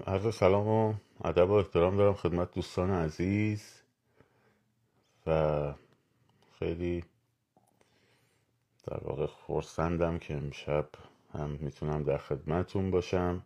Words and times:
عرض 0.00 0.34
سلام 0.34 0.68
و 0.68 0.94
ادب 1.24 1.50
و 1.50 1.52
احترام 1.52 1.96
دارم 1.96 2.14
خدمت 2.14 2.54
دوستان 2.54 2.90
عزیز 2.90 3.82
و 5.26 5.72
خیلی 6.58 7.04
در 8.86 9.04
واقع 9.04 9.26
خورسندم 9.26 10.18
که 10.18 10.34
امشب 10.34 10.88
هم 11.32 11.50
می‌تونم 11.50 12.02
در 12.02 12.18
خدمتون 12.18 12.90
باشم 12.90 13.42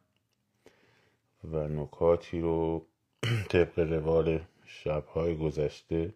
و 1.45 1.69
نکاتی 1.69 2.41
رو 2.41 2.87
طبق 3.51 3.79
روال 3.79 4.41
شبهای 4.65 5.37
گذشته 5.37 6.15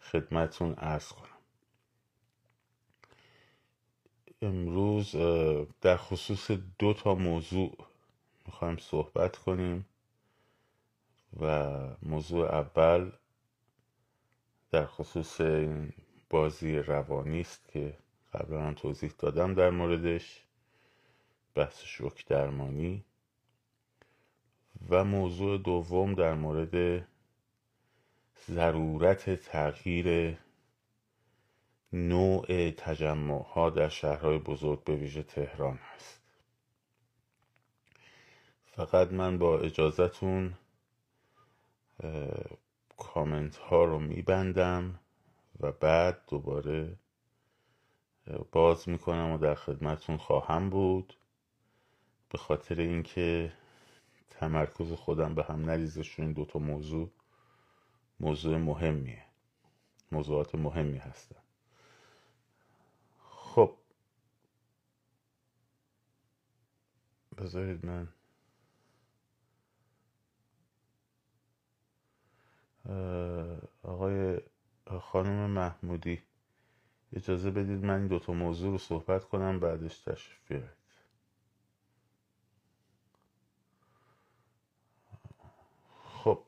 خدمتون 0.00 0.74
ارز 0.78 1.08
کنم. 1.08 1.26
امروز 4.42 5.16
در 5.80 5.96
خصوص 5.96 6.50
دو 6.78 6.94
تا 6.94 7.14
موضوع 7.14 7.89
می‌خوایم 8.50 8.76
صحبت 8.76 9.36
کنیم 9.36 9.86
و 11.40 11.68
موضوع 12.02 12.54
اول 12.54 13.12
در 14.70 14.86
خصوص 14.86 15.40
این 15.40 15.92
بازی 16.30 16.78
روانی 16.78 17.40
است 17.40 17.68
که 17.68 17.98
قبلا 18.34 18.62
هم 18.62 18.74
توضیح 18.74 19.12
دادم 19.18 19.54
در 19.54 19.70
موردش 19.70 20.44
بحث 21.54 21.82
شوک 21.84 22.26
درمانی 22.26 23.04
و 24.88 25.04
موضوع 25.04 25.58
دوم 25.58 26.14
در 26.14 26.34
مورد 26.34 27.06
ضرورت 28.46 29.34
تغییر 29.34 30.38
نوع 31.92 32.70
تجمع 32.70 33.42
ها 33.42 33.70
در 33.70 33.88
شهرهای 33.88 34.38
بزرگ 34.38 34.84
به 34.84 34.96
ویژه 34.96 35.22
تهران 35.22 35.76
هست. 35.76 36.19
فقط 38.80 39.12
من 39.12 39.38
با 39.38 39.58
اجازهتون 39.58 40.54
کامنت 42.96 43.56
ها 43.56 43.84
رو 43.84 43.98
میبندم 43.98 45.00
و 45.60 45.72
بعد 45.72 46.22
دوباره 46.28 46.96
باز 48.52 48.88
می‌کنم 48.88 49.30
و 49.30 49.38
در 49.38 49.54
خدمتون 49.54 50.16
خواهم 50.16 50.70
بود. 50.70 51.16
به 52.30 52.38
خاطر 52.38 52.80
اینکه 52.80 53.52
تمرکز 54.30 54.92
خودم 54.92 55.34
به 55.34 55.44
هم 55.44 55.64
نریزه 55.64 56.02
چون 56.02 56.24
این 56.24 56.34
دوتا 56.34 56.58
موضوع 56.58 57.10
موضوع 58.20 58.56
مهمیه. 58.56 59.24
موضوعات 60.12 60.54
مهمی 60.54 60.98
هستن. 60.98 61.42
خب. 63.18 63.76
بذارید 67.38 67.86
من 67.86 68.08
آقای 73.82 74.40
خانم 75.00 75.50
محمودی 75.50 76.22
اجازه 77.16 77.50
بدید 77.50 77.84
من 77.84 77.98
این 77.98 78.06
دوتا 78.06 78.32
موضوع 78.32 78.70
رو 78.70 78.78
صحبت 78.78 79.24
کنم 79.24 79.60
بعدش 79.60 79.98
تشریف 79.98 80.38
بیارید. 80.48 80.70
خب. 86.24 86.42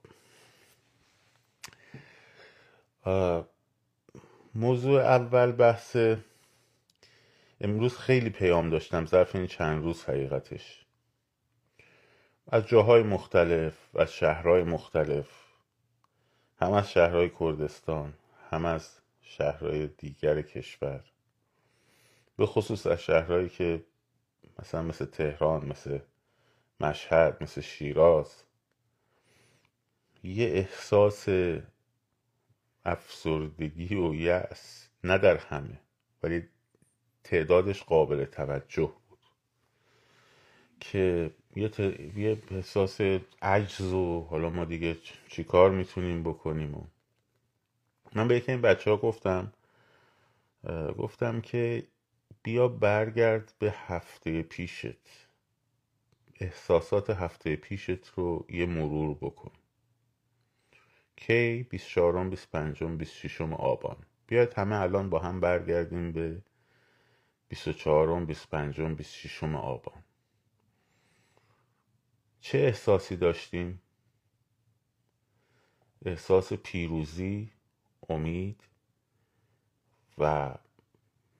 موضوع 4.54 5.00
اول 5.00 5.52
بحث 5.52 5.96
امروز 7.60 7.98
خیلی 7.98 8.30
پیام 8.30 8.70
داشتم 8.70 9.06
ظرف 9.06 9.36
این 9.36 9.46
چند 9.46 9.82
روز 9.82 10.04
حقیقتش. 10.04 10.86
از 12.48 12.66
جاهای 12.66 13.02
مختلف 13.02 13.96
از 13.96 14.12
شهرهای 14.12 14.62
مختلف 14.62 15.51
هم 16.62 16.72
از 16.72 16.90
شهرهای 16.90 17.30
کردستان 17.40 18.14
هم 18.50 18.64
از 18.64 18.98
شهرهای 19.20 19.86
دیگر 19.86 20.42
کشور. 20.42 21.04
به 22.36 22.46
خصوص 22.46 22.86
از 22.86 23.02
شهرهایی 23.02 23.48
که 23.48 23.84
مثلا 24.58 24.82
مثل 24.82 25.04
تهران 25.04 25.64
مثل 25.66 25.98
مشهد 26.80 27.42
مثل 27.42 27.60
شیراز. 27.60 28.44
یه 30.24 30.46
احساس 30.46 31.28
افسردگی 32.84 33.94
و 33.94 34.14
یأس 34.14 34.88
نه 35.04 35.18
در 35.18 35.36
همه 35.36 35.80
ولی 36.22 36.48
تعدادش 37.24 37.82
قابل 37.82 38.24
توجه 38.24 38.92
بود. 39.08 39.18
که 40.80 41.30
یه, 41.56 41.70
یه 42.16 42.42
احساس 42.50 43.00
عجز 43.42 43.80
و 43.92 44.20
حالا 44.30 44.50
ما 44.50 44.64
دیگه 44.64 44.96
چی 45.28 45.44
کار 45.44 45.70
می‌تونیم 45.70 46.22
بکنیم 46.22 46.74
و 46.74 46.84
من 48.14 48.28
به 48.28 48.36
یکی 48.36 48.52
این 48.52 48.60
بچه 48.60 48.90
ها 48.90 48.96
گفتم 48.96 49.52
گفتم 50.98 51.40
که 51.40 51.86
بیا 52.42 52.68
برگرد 52.68 53.54
به 53.58 53.74
هفته 53.86 54.42
پیشت. 54.42 55.28
احساسات 56.40 57.10
هفته 57.10 57.56
پیشت 57.56 58.06
رو 58.16 58.46
یه 58.48 58.66
مرور 58.66 59.14
بکن. 59.14 59.52
کی 61.16 61.62
24 61.62 62.28
25 62.28 62.84
26 62.84 63.40
آبان. 63.40 63.96
بیاید 64.26 64.54
همه 64.54 64.76
الان 64.80 65.10
با 65.10 65.18
هم 65.18 65.40
برگردیم 65.40 66.12
به 66.12 66.42
24 67.48 68.24
25 68.24 68.80
26 68.80 69.44
آبان. 69.44 70.04
چه 72.42 72.58
احساسی 72.58 73.16
داشتیم 73.16 73.80
احساس 76.04 76.52
پیروزی 76.52 77.50
امید 78.08 78.60
و 80.18 80.54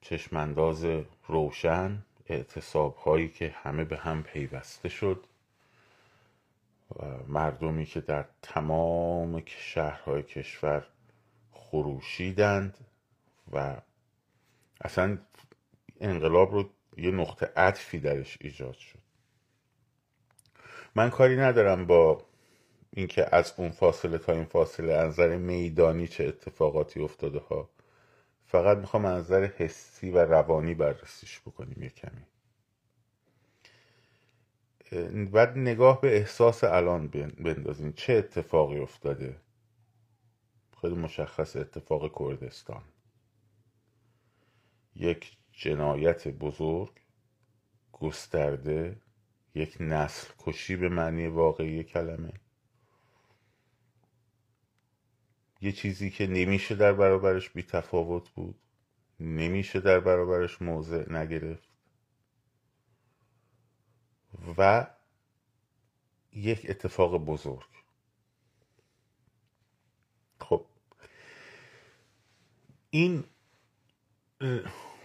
چشمانداز 0.01 0.85
روشن 1.27 2.05
اعتصاب 2.27 2.95
هایی 2.95 3.29
که 3.29 3.55
همه 3.57 3.83
به 3.83 3.97
هم 3.97 4.23
پیوسته 4.23 4.89
شد 4.89 5.25
مردمی 7.27 7.85
که 7.85 8.01
در 8.01 8.25
تمام 8.41 9.43
شهرهای 9.45 10.23
کشور 10.23 10.87
خروشیدند 11.51 12.77
و 13.51 13.81
اصلا 14.81 15.17
انقلاب 15.99 16.51
رو 16.51 16.69
یه 16.97 17.11
نقطه 17.11 17.51
عطفی 17.55 17.99
درش 17.99 18.37
ایجاد 18.41 18.73
شد. 18.73 19.02
من 20.95 21.09
کاری 21.09 21.35
ندارم 21.37 21.85
با 21.85 22.25
اینکه 22.91 23.35
از 23.35 23.53
اون 23.57 23.71
فاصله 23.71 24.17
تا 24.17 24.33
این 24.33 24.45
فاصله 24.45 24.93
از 24.93 25.09
نظر 25.09 25.37
میدانی 25.37 26.07
چه 26.07 26.25
اتفاقاتی 26.27 26.99
افتاده 26.99 27.39
ها. 27.39 27.69
فقط 28.45 28.77
می‌خوام 28.77 29.05
از 29.05 29.23
نظر 29.23 29.45
حسی 29.45 30.11
و 30.11 30.17
روانی 30.17 30.73
بررسیش 30.73 31.39
بکنیم 31.39 31.83
یه 31.83 31.89
کمی. 31.89 32.25
بعد 35.25 35.57
نگاه 35.57 36.01
به 36.01 36.17
احساس 36.17 36.63
الان 36.63 37.07
بندازین. 37.39 37.93
چه 37.93 38.13
اتفاقی 38.13 38.79
افتاده؟ 38.79 39.35
خیلی 40.81 40.95
مشخص 40.95 41.55
اتفاق 41.55 42.19
کردستان. 42.19 42.83
یک 44.95 45.37
جنایت 45.51 46.27
بزرگ 46.27 46.91
گسترده 47.91 48.95
یک 49.55 49.77
نسل 49.79 50.27
کشی 50.39 50.75
به 50.75 50.89
معنی 50.89 51.27
واقعی 51.27 51.83
کلمه. 51.83 52.33
یه 55.61 55.71
چیزی 55.71 56.09
که 56.09 56.27
نمیشه 56.27 56.75
در 56.75 56.93
برابرش 56.93 57.49
بی 57.49 57.63
تفاوت 57.63 58.29
بود. 58.29 58.55
نمیشه 59.19 59.79
در 59.79 59.99
برابرش 59.99 60.61
موضع 60.61 61.13
نگرفت. 61.13 61.69
و 64.57 64.87
یک 66.33 66.65
اتفاق 66.69 67.17
بزرگ. 67.17 67.69
خب 70.39 70.65
این 72.89 73.23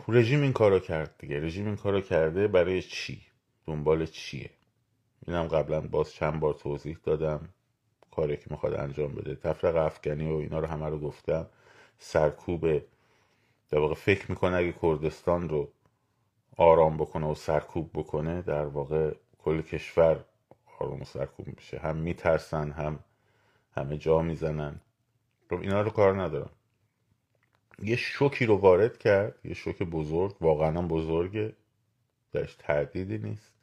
رژیم 0.08 0.42
این 0.42 0.52
کارو 0.52 0.78
کرد 0.78 1.14
دیگه. 1.18 1.40
رژیم 1.40 1.66
این 1.66 1.76
کارو 1.76 2.00
کرده 2.00 2.48
برای 2.48 2.82
چی؟ 2.82 3.27
دنبال 3.68 4.06
چیه؟ 4.06 4.50
اینم 5.26 5.48
قبلا 5.48 5.80
باز 5.80 6.12
چند 6.12 6.40
بار 6.40 6.54
توضیح 6.54 6.98
دادم 7.02 7.48
کاری 8.10 8.36
که 8.36 8.44
می‌خواد 8.50 8.74
انجام 8.74 9.14
بده. 9.14 9.34
تفرق 9.34 9.76
افغانی 9.76 10.32
و 10.32 10.36
اینا 10.36 10.58
رو 10.58 10.66
همه 10.66 10.88
رو 10.88 10.98
گفتم. 10.98 11.46
سرکوب 11.98 12.78
در 13.70 13.78
واقع 13.78 13.94
فکر 13.94 14.30
می‌کنه 14.30 14.56
اگه 14.56 14.74
کردستان 14.82 15.48
رو 15.48 15.72
آرام 16.56 16.96
بکنه 16.96 17.26
و 17.26 17.34
سرکوب 17.34 17.90
بکنه 17.94 18.42
در 18.42 18.66
واقع 18.66 19.14
کل 19.38 19.62
کشور 19.62 20.24
آرام 20.78 21.00
و 21.00 21.04
سرکوب 21.04 21.46
میشه. 21.46 21.78
هم 21.78 21.96
میترسن 21.96 22.70
هم 22.70 22.98
همه 23.72 23.98
جا 23.98 24.22
می‌زنن. 24.22 24.80
خب 25.50 25.60
اینا 25.60 25.82
رو 25.82 25.90
کار 25.90 26.22
ندارم. 26.22 26.50
یه 27.82 27.96
شوکی 27.96 28.46
رو 28.46 28.56
وارد 28.56 28.98
کرد. 28.98 29.38
یه 29.44 29.54
شوک 29.54 29.82
بزرگ 29.82 30.36
واقعا 30.40 30.82
بزرگه. 30.82 31.56
درش 32.32 32.54
تردیدی 32.58 33.18
نیست. 33.18 33.57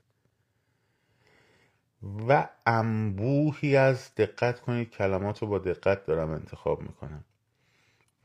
و 2.27 2.49
انبوهی 2.65 3.75
از 3.75 4.15
دقت 4.15 4.59
کنید 4.59 4.89
کلمات 4.89 5.41
رو 5.41 5.47
با 5.47 5.59
دقت 5.59 6.05
دارم 6.05 6.29
انتخاب 6.29 6.81
می‌کنم. 6.81 7.23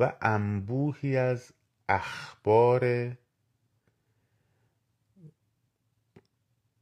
و 0.01 0.13
انبوهی 0.21 1.17
از 1.17 1.53
اخبار 1.89 3.13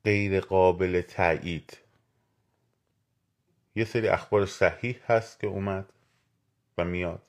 غیر 0.05 0.41
قابل 0.41 1.00
تایید 1.00 1.79
یه 3.75 3.85
سری 3.85 4.09
اخبار 4.09 4.47
صحیح 4.47 5.00
هست 5.06 5.41
که 5.41 5.47
اومد 5.47 5.93
و 6.79 6.85
میاد. 6.85 7.23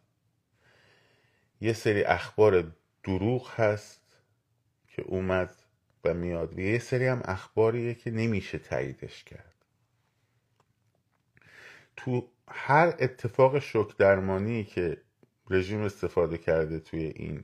یه 1.61 1.73
سری 1.73 2.03
اخبار 2.03 2.71
دروغ 3.03 3.59
هست 3.59 4.17
که 4.87 5.01
اومد 5.01 5.55
و 6.03 6.13
میاد. 6.13 6.53
و 6.53 6.59
یه 6.59 6.79
سری 6.79 7.07
هم 7.07 7.21
اخباریه 7.25 7.93
که 7.93 8.11
نمیشه 8.11 8.57
تاییدش 8.57 9.23
کرد. 9.23 9.48
تو 11.99 12.27
هر 12.47 12.87
اتفاق 12.99 13.59
شک 13.59 13.97
درمانی 13.97 14.63
که 14.63 15.01
رژیم 15.49 15.81
استفاده 15.81 16.37
کرده 16.37 16.79
توی 16.79 17.03
این 17.03 17.43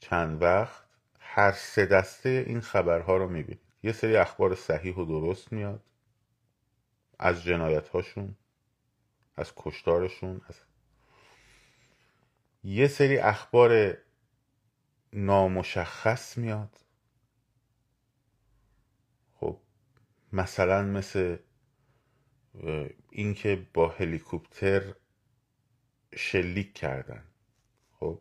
چند 0.00 0.42
وقت 0.42 0.84
هر 1.20 1.52
سه 1.52 1.86
دسته 1.86 2.44
این 2.46 2.60
خبرها 2.60 3.16
رو 3.16 3.28
می‌بینید 3.28 3.60
یه 3.82 3.92
سری 3.92 4.16
اخبار 4.16 4.54
صحیح 4.54 4.94
و 4.94 5.04
درست 5.04 5.52
میاد. 5.52 5.82
از 7.18 7.42
جنایت 7.44 7.88
هاشون 7.88 8.36
از 9.36 9.52
کشتارشون 9.56 10.40
از 10.48 10.54
یه 12.64 12.88
سری 12.88 13.18
اخبار 13.18 13.98
نامشخص 15.12 16.38
میاد. 16.38 16.76
خب 19.34 19.58
مثلا 20.32 20.82
مثل 20.82 21.36
اینکه 23.10 23.66
با 23.74 23.88
هلیکوپتر 23.88 24.82
شلیک 26.16 26.74
کردن. 26.74 27.22
خب؟ 28.00 28.20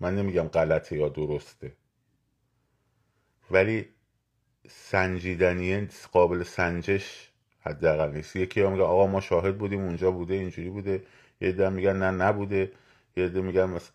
من 0.00 0.16
نمیگم 0.16 0.48
غلطه 0.48 0.96
یا 0.96 1.08
درسته. 1.08 1.76
ولی 3.50 3.88
سنجیدنی 4.68 5.88
قابل 6.12 6.42
سنجش 6.42 7.30
حداقل 7.60 8.12
نیست. 8.12 8.36
یکی 8.36 8.62
میگه 8.62 8.82
آقا 8.82 9.06
ما 9.06 9.20
شاهد 9.20 9.58
بودیم 9.58 9.80
اونجا 9.80 10.10
بوده 10.10 10.34
اینجوری 10.34 10.70
بوده. 10.70 11.02
یه 11.40 11.48
عده 11.48 11.68
میگن 11.68 11.96
نه 11.96 12.10
نبوده. 12.10 12.72
یه 13.16 13.24
عده 13.24 13.40
میگن 13.40 13.64
مثلا 13.64 13.94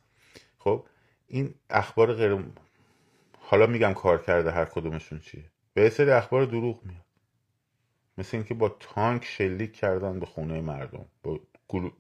خب؟ 0.58 0.86
این 1.28 1.54
اخبار 1.70 2.14
غیر 2.14 2.44
حالا 3.40 3.68
میگم 3.68 3.94
کار 3.94 4.24
کرده 4.24 4.52
هر 4.52 4.66
کدومشون 4.66 5.20
چیه. 5.20 5.44
به 5.74 5.90
سری 5.90 6.12
اخبار 6.12 6.46
دروغ 6.46 6.86
میاد. 6.86 7.05
مثل 8.18 8.38
اینکه 8.38 8.54
با 8.54 8.70
تانک 8.70 9.26
شلیک 9.26 9.74
کردن 9.74 10.20
به 10.20 10.26
خونه 10.26 10.62
مردم. 10.62 11.06
با, 11.24 11.40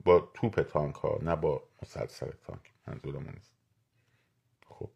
با 0.06 0.32
توپ 0.34 0.62
تانک 0.62 0.96
ها 0.96 1.20
نه 1.22 1.36
با 1.36 1.64
مسلسل 1.84 2.32
تانک. 2.48 2.72
منظورم 2.88 3.30
نیست. 3.36 3.54
خب. 4.70 4.90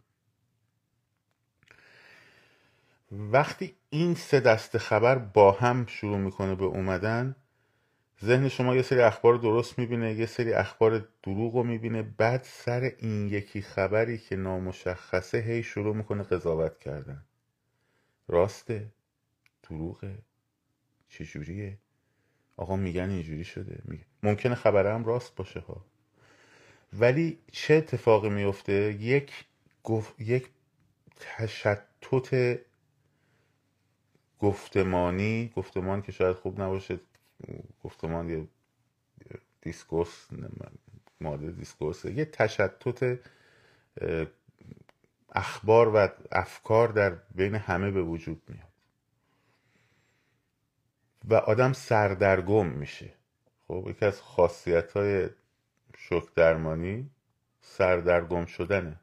وقتی 3.12 3.76
این 3.90 4.16
سه 4.16 4.40
دست 4.40 4.78
خبر 4.78 5.18
با 5.18 5.52
هم 5.52 5.86
شروع 5.86 6.18
می‌کنه 6.18 6.56
به 6.56 6.66
اومدن 6.66 7.36
ذهن 8.24 8.48
شما 8.50 8.76
یه 8.76 8.82
سری 8.82 9.02
اخبار 9.02 9.36
درست 9.36 9.80
می‌بینه 9.80 10.14
یه 10.14 10.26
سری 10.26 10.54
اخبار 10.54 11.08
دروغ 11.24 11.56
رو 11.56 11.64
می‌بینه. 11.64 12.02
بعد 12.04 12.44
سر 12.44 12.92
این 12.98 13.28
یکی 13.28 13.62
خبری 13.62 14.18
که 14.18 14.36
نامشخصه 14.36 15.38
هی 15.38 15.64
شروع 15.64 15.96
می‌کنه 15.96 16.24
قضاوت 16.24 16.80
کردن. 16.80 17.26
راسته؟ 18.28 18.92
دروغه؟ 19.64 20.18
چجوریه 21.10 21.78
آقا 22.58 22.76
میگن 22.76 23.10
اینجوری 23.10 23.44
شده. 23.44 23.82
میگه. 23.86 24.06
ممکنه 24.24 24.56
خبره 24.56 24.94
هم 24.94 25.06
راست 25.06 25.36
باشه 25.36 25.60
ها. 25.60 25.86
ولی 26.94 27.40
چه 27.52 27.74
اتفاقی 27.74 28.30
میفته؟ 28.30 28.74
یک 29.00 29.32
گف... 29.84 30.14
یک 30.20 30.50
تشتت 31.20 31.84
گفتمانی 34.40 35.52
گفتمان 35.56 36.02
که 36.02 36.12
شاید 36.12 36.36
خوب 36.36 36.62
نباشه. 36.62 37.00
گفتمان 37.84 38.30
یه 38.30 38.48
دیسکورس 39.62 40.28
ماده 41.22 41.52
دیسکورسه. 41.52 42.14
یه 42.14 42.26
تشتت 42.26 43.20
اخبار 45.32 45.96
و 45.96 46.08
افکار 46.32 46.88
در 46.88 47.10
بین 47.10 47.56
همه 47.56 47.92
به 47.92 48.04
وجود 48.04 48.42
میاد. 48.48 48.69
و 51.30 51.34
آدم 51.34 51.74
سردرگم 51.74 52.66
میشه. 52.66 53.14
خب 53.68 53.88
یکی 53.90 54.06
از 54.06 54.22
خاصیت 54.22 54.92
های 54.92 55.30
شک 55.98 56.34
درمانی 56.36 57.10
سردرگم 57.62 58.46
شدنه. 58.46 59.00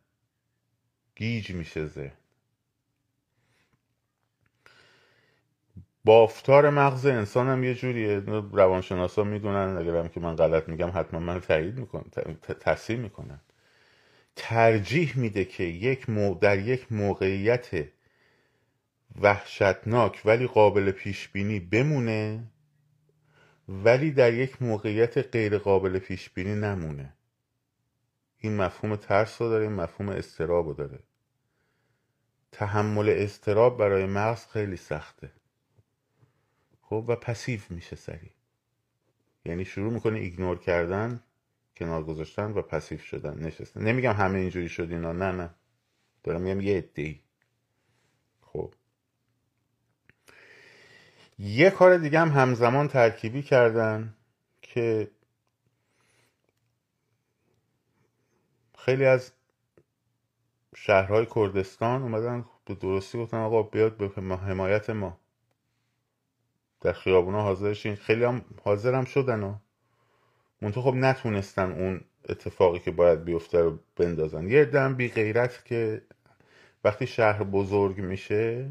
گیج 1.17 1.51
میشه 1.51 1.87
ذهن. 1.87 2.13
بافتار 6.05 6.71
مغز 6.71 7.07
انسان 7.07 7.49
هم 7.49 7.65
یه 7.65 7.75
جوریه. 7.75 8.19
روانشناسا 8.53 9.25
می‌دونن 9.25 9.77
اگرم 9.77 10.09
که 10.09 10.21
من 10.21 10.37
غلط 10.37 10.69
میگم 10.69 10.91
حتما 10.95 11.21
من 11.21 11.41
تایید 11.41 11.79
می‌کنن 11.79 12.05
تصحیح 12.61 12.99
می‌کنن. 12.99 13.41
ترجیح 14.37 15.19
میده 15.19 15.45
که 15.45 15.65
یک 15.65 16.11
مو... 16.11 16.35
در 16.35 16.59
یک 16.59 16.93
موقعیت 16.93 17.87
وحشتناک 19.21 20.23
ولی 20.25 20.47
قابل 20.47 20.91
پیش 20.91 21.29
بینی 21.29 21.61
بمونه 21.61 22.53
ولی 23.69 24.11
در 24.11 24.35
یک 24.35 24.63
موقعیت 24.63 25.19
غیر 25.19 25.59
قابل 25.59 25.99
پیش 25.99 26.31
بینی 26.31 26.55
نمونه. 26.55 27.17
این 28.39 28.57
مفهوم 28.57 28.97
ترس 28.97 29.43
رو 29.43 29.49
داره 29.49 29.65
این 29.65 29.73
مفهوم 29.73 30.09
اضطراب 30.09 30.67
رو 30.67 30.75
داره. 30.75 30.99
تحمل 32.53 33.09
اضطراب 33.09 33.79
برای 33.79 34.07
مغز 34.07 34.47
خیلی 34.47 34.77
سخته. 34.77 35.33
خب 36.81 37.05
و 37.09 37.17
passive 37.17 37.61
میشه 37.71 37.97
سریع. 37.97 38.33
یعنی 39.45 39.65
شروع 39.65 39.93
می‌کنه 39.93 40.19
ignore 40.19 40.59
کردن 40.59 41.21
کنار 41.77 42.05
گذاشتن 42.05 42.53
و 42.53 42.63
passive 42.63 42.99
شدن 42.99 43.39
نشستن. 43.39 43.83
نمیگم 43.83 44.13
همه 44.13 44.39
اینجوری 44.39 44.69
شد 44.69 44.91
اینا 44.91 45.13
نه 45.13 45.33
نه. 45.33 45.55
دارم 46.23 46.41
میگم 46.41 46.61
یه 46.61 46.79
عده 46.79 47.21
خب. 48.41 48.75
یه 51.39 51.71
کار 51.71 51.97
دیگه 51.97 52.21
هم 52.21 52.29
همزمان 52.29 52.89
ترکیبی 52.89 53.43
کردن 53.43 54.15
که 54.63 55.11
خیلی 58.79 59.05
از 59.05 59.33
شهرهای 60.77 61.27
کردستان 61.35 62.03
اومدن 62.03 62.45
به 62.65 62.75
درستی 62.75 63.19
گفتن 63.19 63.37
آقا 63.37 63.63
بیاد 63.63 63.97
به 63.97 64.09
حمایت 64.37 64.91
ما. 64.91 65.21
در 66.81 66.93
خیابونا 66.93 67.43
حاضرشین 67.43 67.95
خیلی 67.95 68.25
هم 68.25 68.45
حاضر 68.65 68.95
هم 68.95 69.05
شدن 69.05 69.43
و 69.43 69.55
منطقه 70.63 70.81
خب 70.81 70.95
نتونستن 70.95 71.73
اون 71.73 72.01
اتفاقی 72.29 72.79
که 72.79 72.91
باید 72.91 73.25
بیفته 73.25 73.61
رو 73.61 73.79
بندازن. 73.97 74.49
یه 74.49 74.65
دم 74.65 74.95
بی 74.95 75.09
غیرت 75.09 75.65
که 75.65 76.03
وقتی 76.85 77.07
شهر 77.07 77.45
بزرگ 77.45 77.99
میشه 78.01 78.71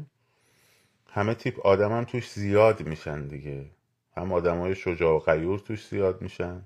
همه 1.16 1.34
تیپ 1.34 1.66
آدم 1.66 1.92
هم 1.92 2.04
توش 2.04 2.30
زیاد 2.30 2.86
میشن 2.86 3.26
دیگه. 3.26 3.70
هم 4.16 4.32
آدم 4.32 4.58
های 4.58 4.74
شجاع 4.74 5.16
و 5.16 5.18
غیور 5.18 5.58
توش 5.58 5.88
زیاد 5.88 6.22
میشن. 6.22 6.62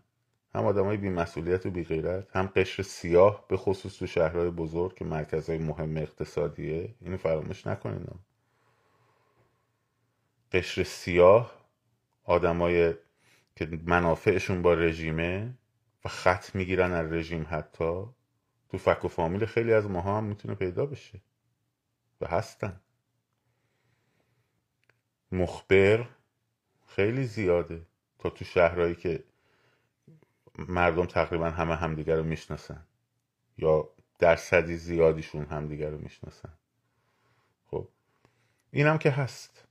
هم 0.54 0.64
آدم 0.64 0.85
های 0.85 0.97
بیمسئولیت 0.97 1.66
و 1.66 1.71
بیغیرت. 1.71 2.37
هم 2.37 2.47
قشر 2.47 2.83
سیاه 2.83 3.45
به 3.49 3.57
خصوص 3.57 3.99
تو 3.99 4.07
شهرهای 4.07 4.50
بزرگ 4.50 4.95
که 4.95 5.04
مرکزهای 5.04 5.59
مهم 5.59 5.97
اقتصادیه. 5.97 6.95
اینو 7.00 7.16
فراموش 7.16 7.66
نکنین. 7.66 8.07
قشر 10.52 10.83
سیاه 10.83 11.54
آدمای 12.25 12.95
که 13.57 13.69
منافعشون 13.85 14.62
با 14.62 14.75
رژیمه 14.75 15.54
و 16.04 16.09
خط 16.09 16.54
می‌گیرن 16.54 16.92
از 16.92 17.12
رژیم 17.12 17.47
حتی. 17.50 18.04
تو 18.69 18.78
فک 18.78 19.04
و 19.04 19.09
فامیل 19.09 19.47
خیلی 19.47 19.73
از 19.73 19.90
ماها 19.90 20.19
هم 20.19 20.25
می‌تونه 20.25 20.54
پیدا 20.54 20.87
بشه. 20.87 21.21
و 22.21 22.26
هستن. 22.26 22.80
مخبر 25.33 26.07
خیلی 26.87 27.25
زیاده 27.25 27.83
تا 28.19 28.31
تو 28.31 28.45
شهرهایی 28.45 28.95
که 28.95 29.25
مردم 30.59 31.07
تقریبا 31.07 31.51
همه 31.51 31.77
همدیگر 31.77 32.17
رو 32.17 32.23
می‌شناسن 32.23 32.87
یا 33.59 33.89
درصدی 34.19 34.77
زیادیشون 34.77 35.45
همدیگر 35.45 35.91
رو 35.91 35.99
می‌شناسن. 35.99 36.53
خب 37.67 37.89
اینم 38.71 38.99
که 38.99 39.11
هست. 39.11 39.65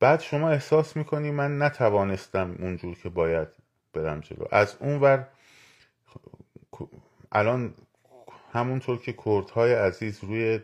بعد 0.00 0.20
شما 0.20 0.50
احساس 0.50 0.96
می‌کنی 0.96 1.30
من 1.30 1.62
نتوانستم 1.62 2.56
اونجور 2.58 2.94
که 2.94 3.08
باید 3.08 3.48
برم 3.92 4.20
جلو. 4.20 4.46
از 4.50 4.76
اونور 4.80 5.28
الان 7.32 7.74
همونطور 8.52 8.98
که 8.98 9.12
کردهای 9.12 9.74
عزیز 9.74 10.24
روی 10.24 10.60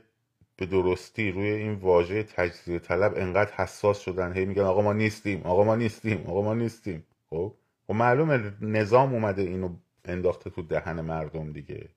به 0.56 0.66
درستی 0.66 1.30
روی 1.30 1.48
این 1.48 1.74
واژه 1.74 2.22
تجزیه 2.22 2.78
طلب 2.78 3.12
انقدر 3.16 3.52
حساس 3.52 4.00
شدن. 4.00 4.32
هی 4.32 4.44
میگن 4.44 4.62
آقا 4.62 4.82
ما 4.82 4.92
نیستیم 4.92 5.42
آقا 5.42 5.64
ما 5.64 5.76
نیستیم 5.76 6.24
آقا 6.26 6.42
ما 6.42 6.54
نیستیم. 6.54 7.06
خب؟ 7.30 7.54
و 7.88 7.92
معلومه 7.92 8.52
نظام 8.60 9.14
اومده 9.14 9.42
اینو 9.42 9.76
انداخته 10.04 10.50
تو 10.50 10.62
دهن 10.62 11.00
مردم 11.00 11.52
دیگه. 11.52 11.88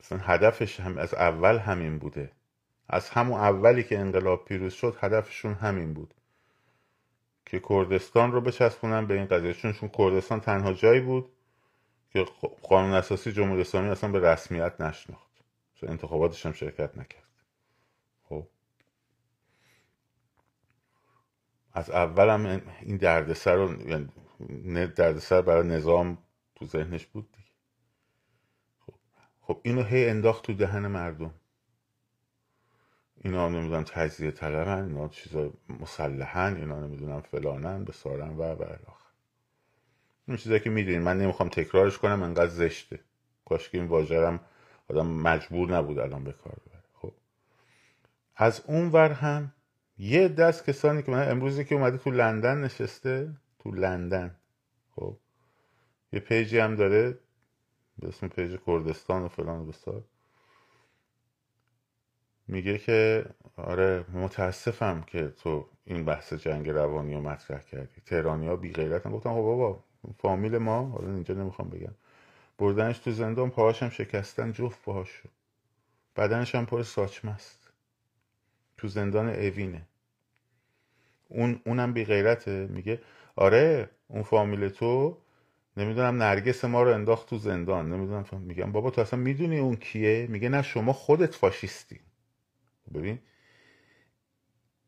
مثلا 0.00 0.18
هدفش 0.18 0.80
هم 0.80 0.98
از 0.98 1.14
اول 1.14 1.58
همین 1.58 1.98
بوده. 1.98 2.32
از 2.88 3.10
همون 3.10 3.40
اولی 3.40 3.82
که 3.82 3.98
انقلاب 3.98 4.44
پیروز 4.44 4.74
شد 4.74 4.96
هدفشون 5.00 5.54
همین 5.54 5.94
بود. 5.94 6.14
که 7.46 7.60
کردستان 7.68 8.32
رو 8.32 8.40
بچسبونن 8.40 9.06
به 9.06 9.14
این 9.14 9.26
قضیه. 9.26 9.52
چون 9.52 9.88
کردستان 9.88 10.40
تنها 10.40 10.72
جایی 10.72 11.00
بود 11.00 11.28
که 12.12 12.26
قانون 12.62 12.92
اساسی 12.92 13.32
جمهوری 13.32 13.60
اسلامی 13.60 13.88
اصلا 13.88 14.10
به 14.10 14.20
رسمیت 14.20 14.80
نشناخت. 14.80 15.23
چون 15.84 15.90
انتخاباتش 15.90 16.46
هم 16.46 16.52
شرکت 16.52 16.98
نکرد. 16.98 17.28
خب. 18.22 18.46
از 21.72 21.90
اول 21.90 22.28
هم 22.28 22.62
این 22.82 22.96
دردسر 22.96 23.54
رو 23.54 23.88
یعنی 23.88 24.08
دردسر 24.86 25.42
برای 25.42 25.68
نظام 25.68 26.18
تو 26.54 26.66
ذهنش 26.66 27.06
بود 27.06 27.32
دیگه. 27.32 27.48
خب, 28.86 28.94
خب 29.40 29.60
اینو 29.62 29.82
هی 29.82 30.08
انداخت 30.08 30.44
تو 30.44 30.54
دهن 30.54 30.86
مردم. 30.86 31.34
اینا 33.16 33.48
نمی‌دونم 33.48 33.84
تجزیه 33.84 34.30
طلبن 34.30 34.84
اینا 34.84 35.08
چیزا 35.08 35.52
مسلحن 35.68 36.56
اینا 36.56 36.80
نمی‌دونم 36.80 37.20
فلانن 37.20 37.84
بیسارن 37.84 38.36
و 38.36 38.42
و 38.42 38.76
این 40.28 40.36
چیزایی 40.36 40.60
که 40.60 40.70
می‌دونین. 40.70 41.02
من 41.02 41.18
نمی‌خوام 41.18 41.48
تکرارش 41.48 41.98
کنم 41.98 42.22
انقدر 42.22 42.50
زشته. 42.50 43.00
کاش 43.44 43.70
که 43.70 43.78
این 43.78 43.86
واژه 43.86 44.18
رم 44.18 44.40
آدم 44.90 45.06
مجبور 45.06 45.76
نبود 45.76 45.98
الان 45.98 46.24
به 46.24 46.32
کار 46.32 46.56
ببره. 46.66 46.82
خب. 46.94 47.12
از 48.36 48.62
اون 48.66 48.88
ور 48.90 49.12
هم 49.12 49.52
یه 49.98 50.28
دسته 50.28 50.66
کسانی 50.66 51.02
که 51.02 51.10
من 51.10 51.30
امروزی 51.30 51.64
که 51.64 51.74
اومده 51.74 51.98
تو 51.98 52.10
لندن 52.10 52.58
نشسته 52.58 53.32
تو 53.58 53.70
لندن. 53.70 54.36
خب. 54.96 55.16
یه 56.12 56.20
page 56.20 56.50
ی 56.50 56.58
هم 56.58 56.76
داره 56.76 57.18
به 57.98 58.08
اسم 58.08 58.28
page 58.28 58.58
کردستان 58.66 59.22
و 59.22 59.28
فلان 59.28 59.60
و 59.60 59.66
بیسار. 59.66 60.04
میگه 62.48 62.78
که 62.78 63.26
آره 63.56 64.04
متاسفم 64.12 65.02
که 65.06 65.28
تو 65.28 65.68
این 65.84 66.04
بحث 66.04 66.32
جنگ 66.32 66.70
روانی 66.70 67.14
رو 67.14 67.20
مطرح 67.20 67.60
کردی. 67.60 68.00
تهرانی 68.06 68.46
ها 68.46 68.56
بی 68.56 68.72
غیرت 68.72 69.08
گفتم 69.08 69.30
خب 69.30 69.36
بابا 69.36 69.84
فامیل 70.18 70.58
ما 70.58 70.86
حالا 70.86 71.10
اینجا 71.10 71.34
نمی‌خوام 71.34 71.68
بگم. 71.68 71.94
بردنش 72.58 72.98
تو 72.98 73.10
زندان 73.10 73.50
پاهاشم 73.50 73.88
شکستن 73.88 74.52
جفت 74.52 74.82
پاهاشو 74.82 75.28
بدنش 76.16 76.54
هم 76.54 76.66
پر 76.66 76.82
ساچمه 76.82 77.32
است. 77.32 77.70
تو 78.76 78.88
زندان 78.88 79.28
اوینه. 79.28 79.86
اون 81.28 81.60
اونم 81.66 81.92
بی 81.92 82.04
غیرته. 82.04 82.66
میگه 82.66 83.00
آره 83.36 83.90
اون 84.08 84.22
فامیل 84.22 84.68
تو 84.68 85.18
نمی‌دونم 85.76 86.22
نرگس 86.22 86.64
ما 86.64 86.82
رو 86.82 86.94
انداخت 86.94 87.28
تو 87.28 87.38
زندان. 87.38 87.92
نمی‌دونم 87.92 88.42
میگم 88.42 88.72
بابا 88.72 88.90
تو 88.90 89.00
اصلا 89.00 89.18
می‌دونی 89.18 89.58
اون 89.58 89.76
کیه؟ 89.76 90.26
میگه 90.30 90.48
نه 90.48 90.62
شما 90.62 90.92
خودت 90.92 91.34
فاشیستی. 91.34 92.00
ببین 92.94 93.18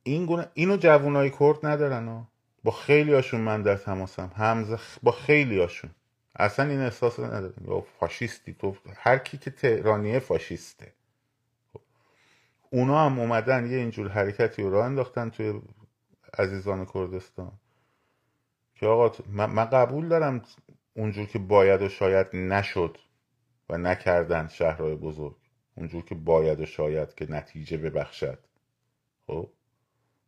این 0.02 0.26
گونه 0.26 0.48
اینو 0.54 0.76
جوانای 0.76 1.30
کرد 1.30 1.66
ندارن 1.66 2.08
ها. 2.08 2.28
با 2.64 2.70
خیلی 2.72 3.14
هاشون 3.14 3.40
من 3.40 3.62
در 3.62 3.76
تماسم. 3.76 4.32
همز 4.36 4.76
با 5.02 5.12
خیلی 5.12 5.60
هاشون 5.60 5.90
اصلا 6.38 6.70
این 6.70 6.80
احساس 6.80 7.20
ندارن 7.20 7.64
یا 7.68 7.80
فاشیستی. 7.80 8.54
تو 8.54 8.76
هر 8.96 9.18
کی 9.18 9.38
که 9.38 9.50
تهرانیه 9.50 10.18
فاشیسته. 10.18 10.92
اونا 12.70 13.06
هم 13.06 13.18
اومدن 13.18 13.70
یه 13.70 13.76
اینجور 13.76 14.08
حرکتی 14.08 14.62
رو 14.62 14.70
راه 14.70 14.84
انداختن 14.84 15.30
توی 15.30 15.60
عزیزان 16.38 16.86
کردستان. 16.86 17.52
که 18.74 18.86
آقا 18.86 19.24
من 19.28 19.64
قبول 19.64 20.08
دارم 20.08 20.42
اونجور 20.94 21.26
که 21.26 21.38
باید 21.38 21.82
و 21.82 21.88
شاید 21.88 22.36
نشد 22.36 22.98
و 23.68 23.78
نکردن 23.78 24.48
شهرهای 24.48 24.94
بزرگ. 24.94 25.36
اونجور 25.74 26.04
که 26.04 26.14
باید 26.14 26.60
و 26.60 26.66
شاید 26.66 27.14
که 27.14 27.30
نتیجه 27.30 27.76
ببخشد. 27.76 28.38
خب؟ 29.26 29.50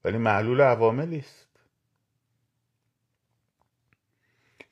ولی 0.04 0.18
معلول 0.18 0.60
عواملی 0.60 1.18
است. 1.18 1.47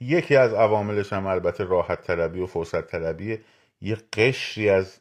یکی 0.00 0.37
از 0.37 0.55
عواملش 0.55 1.12
هم 1.12 1.26
البته 1.26 1.65
راحت 1.65 2.03
طلبی 2.03 2.41
و 2.41 2.47
فرصت 2.47 2.87
طلبی 2.87 3.38
یه 3.81 3.97
قشری 4.12 4.69
از 4.71 5.00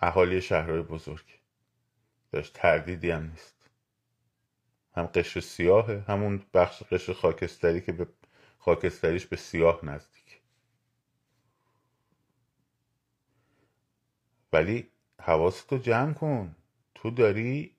اهالی 0.00 0.40
شهرهای 0.40 0.82
بزرگ. 0.82 1.24
داشت 2.32 2.52
تردیدی 2.54 3.10
هم 3.10 3.26
نیست. 3.30 3.70
هم 4.96 5.06
قشر 5.06 5.40
سیاهه 5.40 6.04
همون 6.08 6.42
بخش 6.54 6.82
قشر 6.82 7.12
خاکستری 7.12 7.80
که 7.80 7.92
به 7.92 8.06
خاکستریش 8.58 9.26
به 9.26 9.36
سیاه 9.36 9.84
نزدیک. 9.84 10.40
ولی 14.52 14.88
حواستو 15.20 15.78
جمع 15.78 16.12
کن. 16.12 16.56
تو 16.94 17.10
داری 17.10 17.76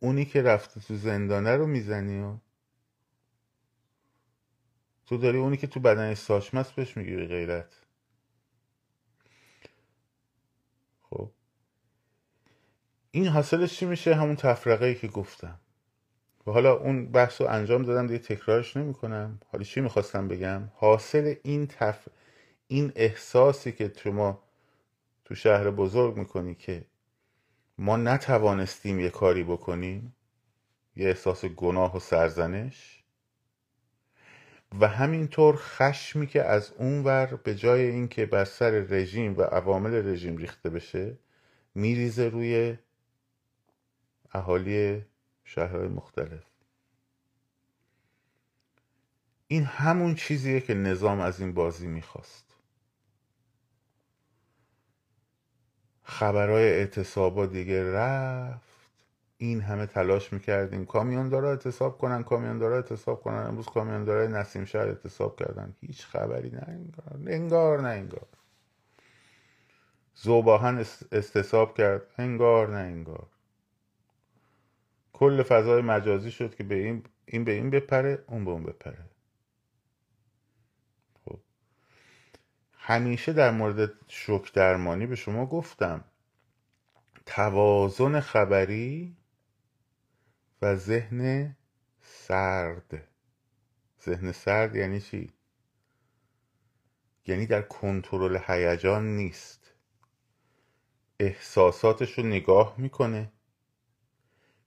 اونی 0.00 0.24
که 0.24 0.42
رفته 0.42 0.80
تو 0.80 0.96
زندانه 0.96 1.56
رو 1.56 1.66
می‌زنی 1.66 2.22
و 2.22 2.36
تو 5.06 5.16
داری 5.16 5.38
اونی 5.38 5.56
که 5.56 5.66
تو 5.66 5.80
بدن 5.80 6.14
ساشمست 6.14 6.72
بهش 6.72 6.96
می‌گیری 6.96 7.26
غیرت. 7.26 7.80
خب. 11.02 11.30
این 13.10 13.26
حاصلش 13.26 13.78
چی 13.78 13.86
میشه؟ 13.86 14.14
همون 14.14 14.36
تفرقه 14.36 14.86
ای 14.86 14.94
که 14.94 15.08
گفتم. 15.08 15.60
و 16.46 16.50
حالا 16.50 16.72
اون 16.76 17.12
بحث 17.12 17.40
رو 17.40 17.46
انجام 17.50 17.82
دادم 17.82 18.06
دیگه 18.06 18.18
تکرارش 18.18 18.76
نمی‌کنم. 18.76 19.40
حالا 19.52 19.64
چی 19.64 19.80
می‌خواستم 19.80 20.28
بگم؟ 20.28 20.68
حاصل 20.74 21.34
این 21.42 21.66
تف... 21.66 22.08
این 22.68 22.92
احساسی 22.96 23.72
که 23.72 23.92
شما 24.02 24.42
تو 25.24 25.34
شهر 25.34 25.70
بزرگ 25.70 26.16
می‌کنی 26.16 26.54
که 26.54 26.84
ما 27.78 27.96
نتوانستیم 27.96 29.00
یه 29.00 29.10
کاری 29.10 29.44
بکنیم 29.44 30.16
یه 30.96 31.08
احساس 31.08 31.44
گناه 31.44 31.96
و 31.96 32.00
سرزنش. 32.00 33.02
و 34.80 34.88
همینطور 34.88 35.56
خشمی 35.58 36.26
که 36.26 36.44
از 36.44 36.72
اون 36.72 37.04
ور 37.04 37.26
به 37.26 37.54
جای 37.54 37.86
اینکه 37.86 38.26
بر 38.26 38.44
سر 38.44 38.70
رژیم 38.70 39.36
و 39.36 39.42
عوامل 39.42 40.08
رژیم 40.08 40.36
ریخته 40.36 40.70
بشه 40.70 41.18
میریزه 41.74 42.28
روی 42.28 42.76
اهالی 44.32 45.04
شهرهای 45.44 45.88
مختلف. 45.88 46.44
این 49.48 49.64
همون 49.64 50.14
چیزیه 50.14 50.60
که 50.60 50.74
نظام 50.74 51.20
از 51.20 51.40
این 51.40 51.54
بازی 51.54 51.86
می‌خواست. 51.86 52.45
خبرهای 56.06 56.64
اعتصابا 56.64 57.46
دیگه 57.46 57.92
رفت. 57.92 58.76
این 59.38 59.60
همه 59.60 59.86
تلاش 59.86 60.32
می‌کردیم. 60.32 60.86
کامیوندارا 60.86 61.50
اعتصاب 61.50 61.98
کنن 61.98 62.22
کامیوندارا 62.22 62.76
اعتصاب 62.76 63.22
کنن. 63.22 63.46
امروز 63.46 63.66
کامیوندارای 63.66 64.28
نسیم 64.28 64.64
شهر 64.64 64.86
اعتصاب 64.86 65.36
کردن. 65.36 65.74
هیچ 65.80 66.06
خبری 66.06 66.50
نه 66.50 66.64
انگار 66.68 67.18
انگار 67.26 67.80
نه 67.80 67.88
انگار. 67.88 68.26
زوباهن 70.14 70.84
استصاب 71.12 71.76
کرد. 71.76 72.02
انگار 72.18 72.68
نه 72.68 72.76
انگار. 72.76 73.26
کل 75.12 75.42
فضای 75.42 75.82
مجازی 75.82 76.30
شد 76.30 76.54
که 76.54 76.64
به 76.64 76.74
این, 76.74 77.02
این 77.26 77.44
به 77.44 77.52
این 77.52 77.70
بپره 77.70 78.24
اون 78.26 78.44
به 78.44 78.50
اون 78.50 78.62
بپره. 78.62 79.04
همیشه 82.88 83.32
در 83.32 83.50
مورد 83.50 83.92
شک 84.08 84.52
درمانی 84.52 85.06
به 85.06 85.16
شما 85.16 85.46
گفتم. 85.46 86.04
توازن 87.26 88.20
خبری 88.20 89.16
و 90.62 90.76
ذهن 90.76 91.56
سرد. 92.00 93.08
ذهن 94.04 94.32
سرد 94.32 94.76
یعنی 94.76 95.00
چی؟ 95.00 95.32
یعنی 97.26 97.46
در 97.46 97.62
کنترل 97.62 98.38
هیجان 98.46 99.16
نیست. 99.16 99.72
احساساتش 101.20 102.18
رو 102.18 102.24
نگاه 102.24 102.74
می‌کنه. 102.78 103.32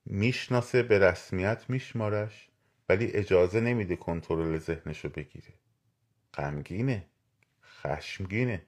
می‌شناسه 0.05 0.83
به 0.83 0.99
رسمیت 0.99 1.69
میشمارش 1.69 2.49
ولی 2.89 3.05
اجازه 3.11 3.59
نمیده 3.59 3.95
کنترل 3.95 4.57
ذهنش 4.57 5.05
رو 5.05 5.09
بگیره. 5.09 5.53
غمگینه. 6.33 7.05
خشمگینه. 7.81 8.65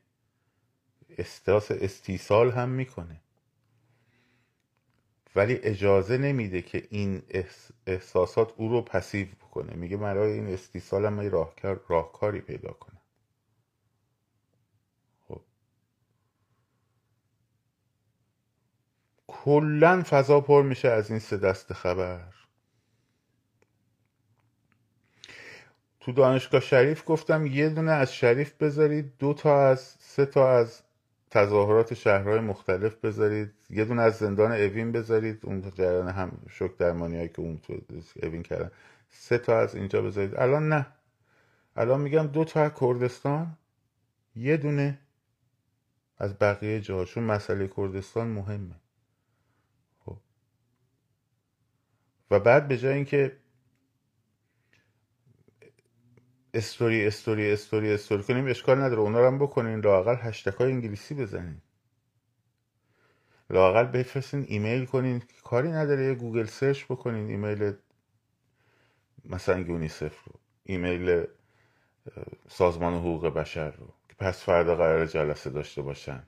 استاس 1.18 1.72
استیصال 1.72 2.52
هم 2.52 2.70
می‌کنه. 2.70 3.22
ولی 5.36 5.54
اجازه 5.54 6.18
نمیده 6.18 6.62
که 6.62 6.88
این 6.90 7.22
احساسات 7.88 8.54
او 8.58 8.70
رو 8.70 8.82
پسیو 8.82 9.28
بکنه. 9.28 9.74
میگه 9.74 9.98
برای 9.98 10.32
این 10.32 10.48
استیصال 10.48 11.06
هم 11.06 11.20
راهکار 11.20 11.82
راهکاری 11.90 12.42
پیدا 12.42 12.72
کنه 12.72 13.02
خب. 15.28 15.42
کلا 19.28 20.04
فضا 20.10 20.42
پر 20.42 20.64
میشه 20.64 20.88
از 20.88 21.10
این 21.10 21.20
سه 21.20 21.38
دست 21.38 21.74
خبر. 21.74 22.41
تو 26.02 26.12
دانشگاه 26.12 26.62
شریف 26.62 27.04
گفتم 27.06 27.46
یه 27.46 27.70
دونه 27.70 27.92
از 27.92 28.14
شریف 28.14 28.54
بذارید 28.54 29.14
دو 29.20 29.34
تا 29.34 29.68
از 29.68 29.80
سه 30.00 30.26
تا 30.26 30.58
از 30.58 30.82
تظاهرات 31.30 31.94
شهرهای 31.94 32.40
مختلف 32.40 32.96
بذارید 32.96 33.52
یه 33.70 33.86
دونه 33.86 34.02
از 34.02 34.18
زندان 34.18 34.52
اوین 34.52 34.92
بذارید 34.92 35.40
اون 35.44 35.72
جریان 35.76 36.10
هم 36.10 36.32
شک 36.50 36.78
درمانی 36.78 37.28
که 37.28 37.40
اون 37.42 37.58
تو 37.58 37.74
اوین 38.24 38.44
کردن. 38.44 38.72
سه 39.10 39.38
تا 39.38 39.60
از 39.60 39.76
اینجا 39.76 40.02
بذارید. 40.02 40.36
الان 40.36 40.70
نه. 40.70 40.86
الان 41.76 42.02
میگم 42.02 42.28
دو 42.28 42.46
تا 42.46 42.70
کردستان 42.70 43.58
یه 44.36 44.58
دونه 44.58 45.00
از 46.18 46.40
بقیه 46.40 46.82
جاهاشون 46.82 47.24
مسئله 47.24 47.68
کردستان 47.68 48.28
مهمه. 48.28 48.76
خب. 50.06 50.18
و 52.32 52.40
بعد 52.40 52.68
به 52.68 52.78
جای 52.78 52.94
اینکه 52.94 53.41
story 56.54 57.08
story 57.08 57.52
story 57.52 57.92
story 57.94 58.24
کنیم 58.24 58.48
اشکال 58.48 58.82
نداره. 58.82 59.02
اونا 59.02 59.20
رو 59.20 59.28
هم 59.28 59.40
بکنین 59.40 59.80
لاقل 59.80 60.16
هشتگ 60.20 60.54
های 60.54 60.72
انگلیسی 60.72 61.16
بزنین. 61.16 61.62
لاقل 63.50 63.84
بفرستین 63.84 64.46
ایمیل 64.48 64.86
کنین. 64.86 65.24
کاری 65.44 65.72
نداره. 65.72 66.06
یه 66.06 66.14
گوگل 66.14 66.46
search 66.46 66.86
بکنین. 66.86 67.30
ایمیل 67.30 67.74
مثلا 69.26 69.60
یونیسف 69.60 70.24
رو. 70.24 70.34
ایمیل 70.64 71.26
سازمان 72.50 72.94
حقوق 72.94 73.28
بشر 73.28 73.72
رو. 73.72 73.88
که 74.10 74.16
پس 74.20 74.44
فردا 74.44 74.76
قرار 74.76 75.06
جلسه 75.06 75.50
داشته 75.50 75.82
باشن. 75.82 76.24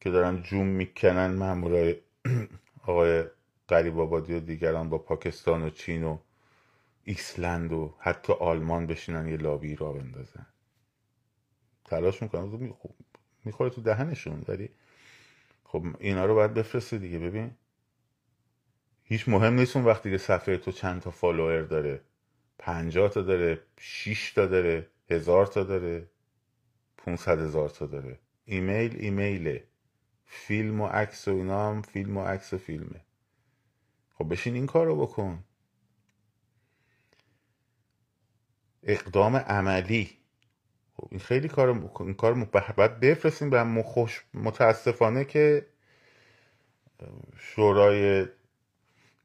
که 0.00 0.10
دارن 0.10 0.42
جوم 0.42 0.66
می‌کنن 0.66 1.26
مامورای 1.34 1.96
آقای 2.86 3.24
قریب 3.68 4.00
آبادی 4.00 4.34
و 4.34 4.40
دیگران 4.40 4.90
با 4.90 4.98
پاکستان 4.98 5.62
و 5.62 5.70
چین 5.70 6.04
و 6.04 6.18
ایسلند 7.08 7.72
و 7.72 7.94
حتی 7.98 8.32
آلمان 8.32 8.86
بشینن 8.86 9.28
یه 9.28 9.36
لابی 9.36 9.76
را 9.76 9.92
بندازن. 9.92 10.46
تلاش 11.84 12.22
می‌کنن. 12.22 12.72
خب 12.72 12.90
می‌خوره 13.44 13.70
تو 13.70 13.80
دهنشون 13.80 14.40
داری 14.40 14.70
خب 15.64 15.84
اینا 15.98 16.26
رو 16.26 16.34
باید 16.34 16.54
بفرسته 16.54 16.98
دیگه. 16.98 17.18
ببین 17.18 17.50
هیچ 19.02 19.28
مهم 19.28 19.54
نیست 19.54 19.76
اون 19.76 19.84
وقتی 19.84 20.10
که 20.10 20.18
صفحه 20.18 20.56
تو 20.56 20.72
چند 20.72 21.02
تا 21.02 21.10
فالوور 21.10 21.62
داره. 21.62 22.00
پنجاه 22.58 23.08
تا 23.08 23.22
داره 23.22 23.62
شیش 23.78 24.32
تا 24.32 24.46
داره 24.46 24.90
هزار 25.10 25.46
تا 25.46 25.64
داره 25.64 26.10
پونصد 26.96 27.38
هزار 27.38 27.68
تا 27.68 27.86
داره. 27.86 28.18
ایمیل 28.44 28.96
ایمیله. 28.98 29.64
فیلم 30.24 30.80
و 30.80 30.86
عکس 30.86 31.28
و 31.28 31.30
اینا 31.30 31.70
هم 31.70 31.82
فیلم 31.82 32.16
و 32.16 32.24
عکس 32.24 32.52
و 32.52 32.58
فیلمه. 32.58 33.00
خب 34.14 34.32
بشین 34.32 34.54
این 34.54 34.66
کار 34.66 34.86
رو 34.86 34.96
بکن. 34.96 35.44
اقدام 38.86 39.36
عملی. 39.36 40.10
خب 40.96 41.08
این 41.10 41.20
خیلی 41.20 41.48
کار 41.48 41.90
این 42.00 42.14
کار 42.14 42.34
باید 42.76 43.00
بفرستیم 43.00 43.50
به 43.50 43.62
مخوش 43.62 44.24
متاسفانه 44.34 45.24
که 45.24 45.66
شورای 47.38 48.26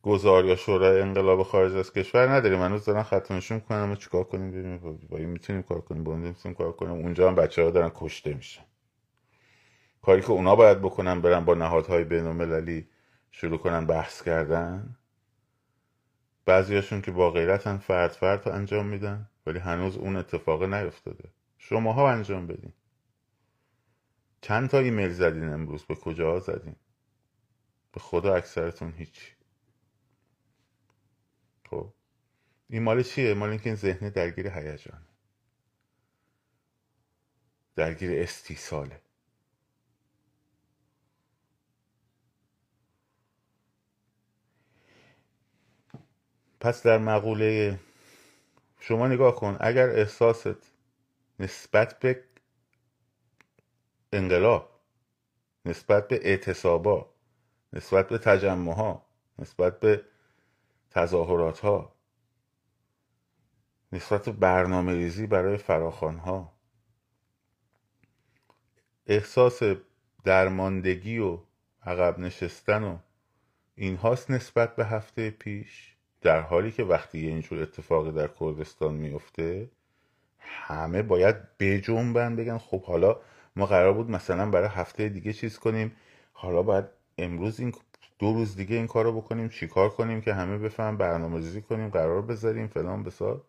گذار 0.02 0.46
یا 0.46 0.56
شورای 0.56 1.02
انقلاب 1.02 1.44
خارج 1.44 1.76
از 1.76 1.94
کشور 1.94 2.30
نداریم. 2.30 2.62
هنوز 2.62 2.86
دارن 2.86 3.04
ختمشون 3.04 3.60
کنن 3.60 3.78
اما 3.78 3.96
چیکار 3.96 4.24
کنیم؟ 4.24 4.52
ببینیم. 4.52 5.08
با 5.10 5.18
این 5.18 5.30
می‌تونیم 5.30 5.62
کار 5.62 5.82
کنیم. 5.82 6.04
با 6.04 6.16
می‌تونیم 6.16 6.58
کار 6.58 6.72
کنیم. 6.72 6.92
اونجا 6.92 7.28
هم 7.28 7.36
بچه 7.36 7.64
ها 7.64 7.72
دارن 7.72 7.92
کشته 7.96 8.34
میشن. 8.34 8.64
کاری 10.02 10.22
که 10.22 10.32
اونا 10.32 10.56
باید 10.56 10.82
بکنن 10.82 11.22
برن 11.22 11.46
با 11.46 11.54
نهادهای 11.54 12.04
بین 12.04 12.86
شروع 13.32 13.58
کنن 13.58 13.86
بحث 13.86 14.24
کردن. 14.24 14.96
بعضیاشون 16.46 17.02
که 17.02 17.12
با 17.12 17.32
غیرتن 17.32 17.78
فرد 17.78 18.12
فرد 18.12 18.50
انجام 18.50 18.86
میدن. 18.86 19.31
ولی 19.46 19.60
هنوز 19.60 19.98
اون 19.98 20.16
اتفاق 20.16 20.64
نیفتاده. 20.64 21.30
شماها 21.58 22.12
انجام 22.12 22.48
بدین. 22.48 22.74
چند 24.42 24.70
تا 24.70 24.80
ایمیل 24.80 25.12
زدین 25.12 25.50
امروز؟ 25.50 25.84
به 25.84 25.96
کجا 25.96 26.40
زدین؟ 26.40 26.76
به 27.92 28.00
خدا 28.00 28.36
اکثرتون 28.36 28.92
هیچی 28.98 29.32
خب. 31.70 31.94
این 32.70 32.84
مال 32.84 33.04
چیه؟ 33.04 33.34
مال 33.34 33.50
اینکه 33.50 33.66
این 33.66 33.76
ذهن 33.76 34.10
درگیر 34.10 34.48
هیجان 34.48 35.02
درگیر 37.76 38.22
استیصاله 38.22 39.02
پس 46.60 46.84
در 46.84 46.98
مقوله 46.98 47.80
شما 48.84 49.08
نگاه 49.08 49.36
کن 49.36 49.58
اگر 49.60 49.90
احساست 49.90 50.74
نسبت 51.40 52.00
به 52.00 52.24
انقلاب 54.14 54.80
نسبت 55.66 56.08
به 56.08 56.20
اعتصابا 56.28 57.14
نسبت 57.74 58.10
به 58.10 58.18
تجمع 58.18 58.74
ها 58.74 59.06
نسبت 59.40 59.80
به 59.80 60.06
تظاهرات 60.92 61.60
ها 61.60 61.96
نسبت 63.92 64.26
به 64.26 64.32
برنامه 64.32 64.94
ریزی 64.94 65.28
برای 65.28 65.58
فراخان 65.58 66.18
ها 66.18 66.54
احساس 69.08 69.60
درماندگی 70.24 71.20
و 71.20 71.40
عقب 71.84 72.20
نشستن 72.20 72.84
و 72.84 72.98
این 73.76 73.96
هاست 73.96 74.32
نسبت 74.32 74.76
به 74.76 74.86
هفته 74.86 75.30
پیش؟ 75.30 75.91
در 76.22 76.42
حالی 76.42 76.72
که 76.72 76.84
وقتی 76.84 77.20
یه 77.20 77.30
اینجور 77.30 77.62
اتفاقی 77.62 78.12
در 78.12 78.30
کردستان 78.40 78.94
میفته 78.94 79.70
همه 80.40 81.02
باید 81.02 81.36
بجنبن 81.60 82.36
بگن 82.36 82.58
خب 82.58 82.84
حالا 82.84 83.18
ما 83.56 83.66
قرار 83.66 83.94
بود 83.94 84.10
مثلا 84.12 84.50
برای 84.50 84.70
هفته 84.70 85.10
دیگه 85.10 85.34
چیز 85.34 85.60
کنیم 85.60 85.92
حالا 86.34 86.64
باید 86.64 86.86
امروز 87.18 87.60
این 87.60 87.74
دو 88.20 88.34
روز 88.34 88.56
دیگه 88.56 88.76
این 88.76 88.88
کار 88.88 89.06
رو 89.06 89.22
بکنیم 89.22 89.50
چیکار 89.50 89.90
کنیم 89.90 90.22
که 90.22 90.34
همه 90.34 90.58
بفهم 90.58 90.98
برنامه 90.98 91.38
ریزی 91.38 91.62
کنیم 91.62 91.90
قرار 91.90 92.22
بذاریم 92.22 92.68
فلان 92.68 93.04
بسار. 93.04 93.42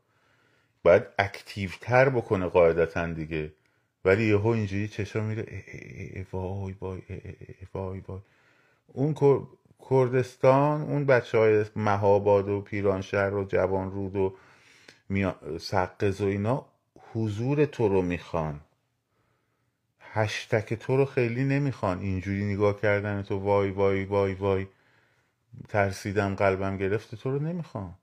باید 0.82 1.02
اکتیوتر 1.18 2.08
بکنه 2.08 2.46
قاعدتا 2.46 3.06
دیگه. 3.06 3.52
ولی 4.04 4.24
یهو 4.24 4.46
اینجوری 4.48 4.88
چشا 4.88 5.20
میره 5.20 5.46
وای 6.32 6.74
وای 6.80 7.02
وای 7.74 8.00
وای. 8.08 8.20
اون 8.86 9.14
کردستان 9.90 10.82
اون 10.82 11.06
بچه 11.06 11.38
های 11.38 11.64
مهاباد 11.76 12.48
و 12.48 12.60
پیرانشهر 12.60 13.34
و 13.34 13.44
جوان 13.44 13.90
رود 13.90 14.16
و 14.16 14.36
سقز 15.58 16.20
و 16.20 16.26
اینا 16.26 16.66
حضور 17.12 17.64
تو 17.64 17.88
رو 17.88 18.02
می‌خوان. 18.02 18.60
هشتک 20.00 20.74
تو 20.74 20.96
رو 20.96 21.04
خیلی 21.04 21.44
نمی‌خوان. 21.44 21.98
اینجوری 21.98 22.54
نگاه 22.54 22.80
کردن 22.80 23.22
تو 23.22 23.38
وای 23.38 23.70
وای 23.70 24.04
وای 24.04 24.34
وای. 24.34 24.66
ترسیدم 25.68 26.34
قلبم 26.34 26.76
گرفته. 26.76 27.16
تو 27.16 27.30
رو 27.30 27.38
نمی‌خوان. 27.38 27.94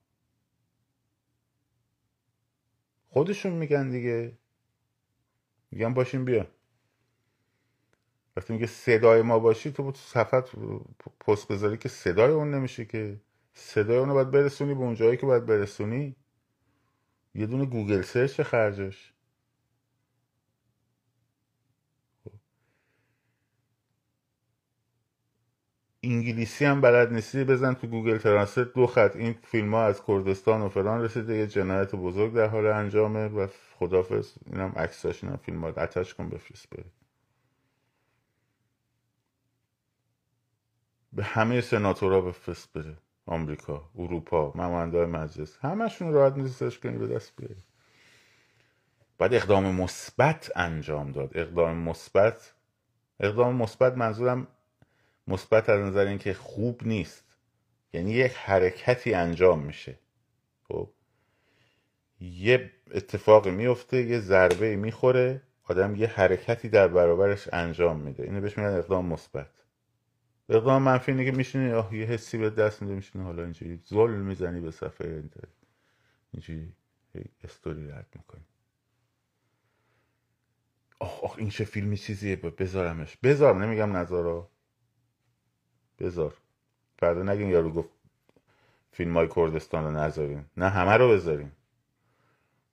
خودشون 3.10 3.54
میگن 3.54 3.90
دیگه. 3.90 4.38
میگن 5.72 5.94
باشیم 5.94 6.26
بیا. 6.26 6.48
وقتی 8.40 8.54
میگه 8.54 8.68
صدای 8.68 9.24
ما 9.24 9.40
باشی 9.40 9.72
تو 9.74 9.94
صفت 9.96 10.56
پست 11.22 11.50
بذاری 11.50 11.78
که 11.78 11.90
صدای 11.90 12.32
اون 12.34 12.56
نمیشه 12.56 12.86
که. 12.86 13.22
صدای 13.56 13.98
اون 14.00 14.10
رو 14.10 14.16
باید 14.16 14.32
برسونی 14.32 14.76
به 14.76 14.82
اون 14.82 14.96
جایی 14.96 15.18
که 15.18 15.28
باید 15.28 15.48
برسونی. 15.48 16.18
یه 17.36 17.48
دونه 17.48 17.66
گوگل 17.66 18.04
search 18.04 18.42
خرجش. 18.42 19.14
انگلیسی 26.04 26.66
هم 26.66 26.82
بلد 26.82 27.14
نیستی 27.14 27.44
بزن 27.44 27.74
تو 27.74 27.88
گوگل 27.88 28.18
translate 28.18 28.74
دو 28.74 28.88
خط. 28.88 29.16
این 29.16 29.34
فیلم 29.44 29.76
ها 29.76 29.86
از 29.86 30.06
کردستان 30.06 30.62
و 30.62 30.70
فلان 30.70 31.02
رسیده 31.02 31.38
یه 31.38 31.48
جنایت 31.48 31.96
بزرگ 31.96 32.34
در 32.34 32.48
حال 32.48 32.68
انجامه 32.68 33.28
و 33.28 33.48
خدافظ 33.80 34.34
اینم 34.46 34.74
عکساش 34.78 35.24
اینم 35.24 35.38
فیلم 35.38 35.62
ها 35.62 35.68
attach 35.70 36.14
کن 36.16 36.30
بفرست 36.30 36.70
بره. 36.70 36.99
به 41.14 41.24
همه 41.24 41.62
سناتورا 41.62 42.22
بفرست 42.22 42.74
بره 42.74 42.98
آمریکا 43.26 43.90
اروپا 43.96 44.52
ممنده 44.56 45.06
مجلس. 45.06 45.58
همشون 45.62 46.14
راحت 46.14 46.38
نیستش 46.38 46.80
کنی 46.80 46.98
به 46.98 47.08
دست 47.08 47.34
بیاری. 47.38 47.64
باید 49.18 49.34
اقدام 49.34 49.76
مثبت 49.76 50.52
انجام 50.56 51.12
داد. 51.12 51.38
اقدام 51.38 51.78
مثبت 51.78 52.54
اقدام 53.20 53.56
مثبت 53.56 53.98
منظورم 53.98 54.48
مثبت 55.28 55.70
از 55.70 55.80
نظر 55.80 56.06
اینکه 56.06 56.34
خوب 56.34 56.82
نیست. 56.88 57.26
یعنی 57.94 58.12
یک 58.12 58.34
حرکتی 58.34 59.14
انجام 59.14 59.60
میشه. 59.60 60.00
خب؟ 60.68 60.90
یه 62.20 62.72
اتفاقی 62.92 63.52
میفته 63.52 64.02
یه 64.02 64.20
ضربه 64.20 64.76
می‌خوره 64.76 65.42
آدم 65.64 65.96
یه 65.96 66.08
حرکتی 66.08 66.70
در 66.70 66.88
برابرش 66.88 67.50
انجام 67.54 68.00
میده. 68.00 68.24
اینو 68.24 68.42
بهش 68.42 68.58
میگن 68.58 68.70
اقدام 68.70 69.06
مثبت. 69.06 69.59
اقدام 70.50 70.82
منفی 70.84 71.12
اینه 71.12 71.26
که 71.26 71.32
میشینی 71.32 71.72
آه 71.72 71.96
یه 71.96 72.06
حسی 72.06 72.38
به 72.38 72.50
دست 72.50 72.82
میده 72.82 72.96
میشینی 72.96 73.24
حالا 73.24 73.44
اینجوری. 73.44 73.82
زل 73.86 74.10
می‌زنی 74.10 74.62
به 74.62 74.72
صفحه 74.72 75.08
اینترنت. 75.08 75.54
اینجوری 76.34 76.74
استوری 77.44 77.92
رد 77.92 78.08
می‌کنی. 78.16 78.46
آخ 81.00 81.24
آخ 81.24 81.36
این 81.38 81.50
چه 81.50 81.66
فیلمی 81.66 81.98
چیزیه؟ 81.98 82.36
بذارمش. 82.36 83.18
بذار 83.18 83.66
نمیگم 83.66 83.98
نذارا 83.98 84.50
بذار. 86.00 86.34
فردا 87.00 87.24
نگین 87.24 87.50
یارو 87.50 87.72
گفت 87.74 87.90
فیلم 88.92 89.18
های 89.18 89.28
کردستان 89.36 89.84
رو 89.84 89.92
نذاریم 89.92 90.50
نه 90.58 90.70
همه 90.70 90.98
رو 90.98 91.10
بذاریم 91.10 91.52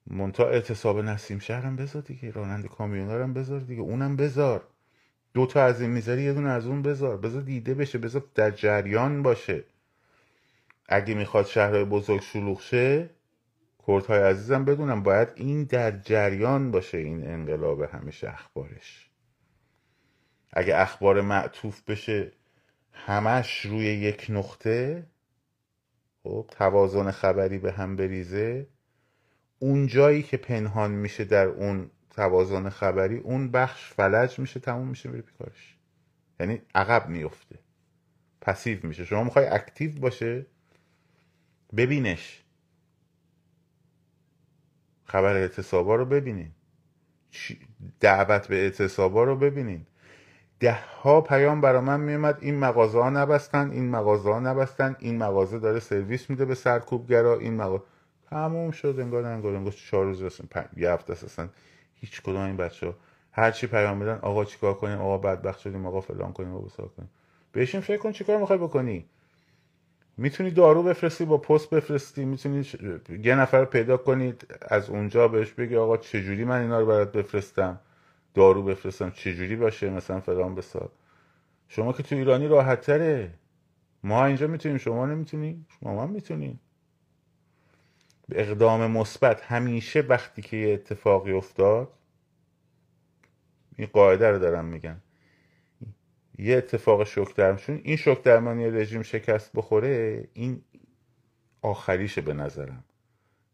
منتها 0.06 0.46
اعتصاب 0.46 0.98
نسیم 0.98 1.38
شهرم 1.38 1.76
بذار 1.76 2.02
دیگه. 2.02 2.30
راننده 2.30 2.68
کامیونارم 2.68 3.34
بذار 3.34 3.60
دیگه. 3.60 3.82
اونم 3.82 4.16
بذار. 4.16 4.68
دو 5.36 5.46
تا 5.46 5.64
از 5.64 5.80
این 5.80 5.90
می‌ذاری 5.90 6.22
یه 6.22 6.32
دونه 6.32 6.48
از 6.48 6.66
اون 6.66 6.82
بذار. 6.82 7.16
بذار 7.16 7.42
دیده 7.42 7.74
بشه 7.74 7.98
بذار 7.98 8.24
در 8.34 8.50
جریان 8.50 9.22
باشه. 9.22 9.64
اگه 10.88 11.14
می‌خواد 11.14 11.46
شهرهای 11.46 11.84
بزرگ 11.84 12.20
شلوغ 12.20 12.60
شه 12.60 13.10
کردهای 13.86 14.18
عزیزم 14.18 14.64
بدونم 14.64 15.02
باید 15.02 15.28
این 15.34 15.64
در 15.64 15.90
جریان 15.90 16.70
باشه 16.70 16.98
این 16.98 17.26
انقلاب 17.26 17.82
همیشه 17.82 18.28
اخبارش. 18.28 19.10
اگه 20.52 20.76
اخبار 20.76 21.20
معطوف 21.20 21.82
بشه 21.82 22.32
همش 22.92 23.60
روی 23.60 23.84
یک 23.84 24.26
نقطه 24.28 25.06
خب 26.22 26.46
توازن 26.50 27.10
خبری 27.10 27.58
به 27.58 27.72
هم 27.72 27.96
بریزه. 27.96 28.66
اون 29.58 29.86
جایی 29.86 30.22
که 30.22 30.36
پنهان 30.36 30.90
میشه 30.90 31.24
در 31.24 31.46
اون 31.46 31.90
توازن 32.16 32.68
خبری 32.68 33.18
اون 33.18 33.50
بخش 33.50 33.92
فلج 33.92 34.38
میشه 34.38 34.60
تموم 34.60 34.88
میشه 34.88 35.08
میره 35.08 35.22
پی 35.22 35.36
کارش. 35.36 35.76
یعنی 36.40 36.62
عقب 36.74 37.08
میفته. 37.08 37.58
passive 38.40 38.78
میشه. 38.82 39.04
شما 39.04 39.24
می‌خوای 39.24 39.46
active 39.46 40.00
باشه 40.00 40.46
ببینش. 41.76 42.42
خبر 45.04 45.36
اعتصابا 45.36 45.96
رو 45.96 46.04
ببینین. 46.04 46.50
دعوت 48.00 48.48
به 48.48 48.56
اعتصابا 48.56 49.24
رو 49.24 49.36
ببینین. 49.36 49.86
ده 50.60 50.78
ها 51.02 51.20
پیام 51.20 51.60
برا 51.60 51.80
من 51.80 52.00
میومد 52.00 52.38
این 52.40 52.58
مغازه 52.58 53.02
ها 53.02 53.10
نبستن 53.10 53.70
این 53.70 53.90
مغازه 53.90 54.32
ها 54.32 54.40
نبستن 54.40 54.96
این 54.98 55.18
مغازه 55.18 55.58
داره 55.58 55.80
سرویس 55.80 56.30
میده 56.30 56.44
به 56.44 56.54
سرکوبگرا 56.54 57.38
این 57.38 57.54
مغازه. 57.56 57.84
تموم 58.30 58.70
شد 58.70 58.96
انگار 59.00 59.24
انگار 59.24 59.54
انگار 59.56 59.72
چهار 59.72 60.04
روز 60.04 60.22
هستن 60.22 60.68
یه 60.76 60.90
هفته 60.90 61.12
هستن 61.12 61.50
هیچ 62.00 62.22
کدوم 62.22 62.40
این 62.40 62.56
بچه 62.56 62.86
ها 62.86 62.94
هر 63.32 63.50
چی 63.50 63.66
پیام 63.66 63.98
بدن 63.98 64.18
آقا 64.22 64.44
چیکار 64.44 64.74
کنیم؟ 64.74 64.98
آقا 64.98 65.18
بدبخت 65.18 65.60
شدیم 65.60 65.86
آقا 65.86 66.00
فلان 66.00 66.32
کنیم 66.32 66.54
آقا 66.54 66.64
بسار 66.64 66.88
کنیم. 66.88 67.10
بهشون 67.52 67.80
فکر 67.80 67.96
کن 67.96 68.12
چیکار 68.12 68.38
می‌خوای 68.38 68.58
بکنی. 68.58 69.06
می‌تونی 70.16 70.50
دارو 70.50 70.82
بفرستی 70.82 71.24
با 71.24 71.38
پست 71.38 71.70
بفرستی 71.70 72.24
می‌تونی 72.24 72.66
یه 73.24 73.34
نفر 73.34 73.64
پیدا 73.64 73.96
کنید 73.96 74.54
از 74.60 74.90
اونجا 74.90 75.28
بهش 75.28 75.52
بگی 75.52 75.76
آقا 75.76 75.96
چجوری 75.96 76.44
من 76.44 76.60
اینا 76.60 76.80
رو 76.80 76.86
برات 76.86 77.12
بفرستم؟ 77.12 77.80
دارو 78.34 78.62
بفرستم 78.62 79.10
چجوری 79.10 79.56
باشه؟ 79.56 79.90
مثلا 79.90 80.20
فلان 80.20 80.54
بسار. 80.54 80.90
شما 81.68 81.92
که 81.92 82.02
تو 82.02 82.14
ایرانی 82.14 82.48
راحت 82.48 82.80
تره 82.80 83.34
ما 84.02 84.26
اینجا 84.26 84.46
می‌تونیم 84.46 84.78
شما 84.78 85.06
نمی‌تونی 85.06 85.66
شما 85.80 86.02
هم 86.02 86.10
می‌تونیم 86.10 86.60
اقدام 88.32 88.90
مثبت 88.90 89.42
همیشه 89.42 90.00
وقتی 90.00 90.42
که 90.42 90.56
یه 90.56 90.74
اتفاقی 90.74 91.32
افتاد 91.32 91.92
این 93.76 93.88
قاعده 93.92 94.30
رو 94.30 94.38
دارم 94.38 94.64
میگم. 94.64 94.96
یه 96.38 96.56
اتفاق 96.56 97.04
شوک 97.04 97.36
درمشون 97.36 97.80
این 97.84 97.96
شوک 97.96 98.22
درمانی 98.22 98.70
رژیم 98.70 99.02
شکست 99.02 99.50
بخوره 99.54 100.28
این 100.34 100.62
آخریشه 101.62 102.20
به 102.20 102.34
نظرم. 102.34 102.84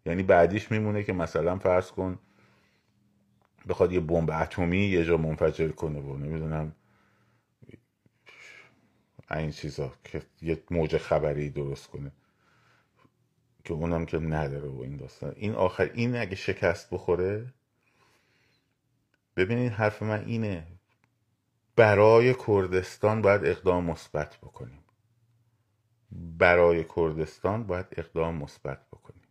یعنی 0.07 0.23
بعدیش 0.23 0.71
میمونه 0.71 1.03
که 1.03 1.13
مثلا 1.13 1.59
فرض 1.59 1.91
کن 1.91 2.19
بخواد 3.69 3.93
یه 3.93 4.01
بمب 4.01 4.31
اتمی 4.31 4.79
یه 4.79 5.05
جا 5.05 5.17
منفجر 5.17 5.69
کنه 5.69 6.01
و 6.01 6.17
نمی‌دونم 6.17 6.73
این 9.31 9.51
چیزا 9.51 9.93
که 10.05 10.23
یه 10.43 10.63
موج 10.71 10.97
خبری 10.97 11.51
درست 11.51 11.87
کنه. 11.87 12.13
که 13.65 13.75
اونم 13.75 14.07
که 14.07 14.19
نداره 14.19 14.69
و 14.69 14.81
این 14.81 14.97
داستان. 14.97 15.33
این 15.37 15.55
آخر 15.55 15.91
این 15.95 16.17
اگه 16.17 16.37
شکست 16.37 16.91
بخوره 16.91 17.53
ببینید 19.37 19.73
حرف 19.73 20.03
من 20.03 20.25
اینه. 20.25 20.67
برای 21.77 22.35
کردستان 22.47 23.23
باید 23.23 23.45
اقدام 23.45 23.85
مثبت 23.85 24.37
بکنیم. 24.37 24.85
برای 26.39 26.85
کردستان 26.97 27.65
باید 27.65 27.87
اقدام 27.93 28.35
مثبت 28.35 28.87
بکنیم. 28.87 29.23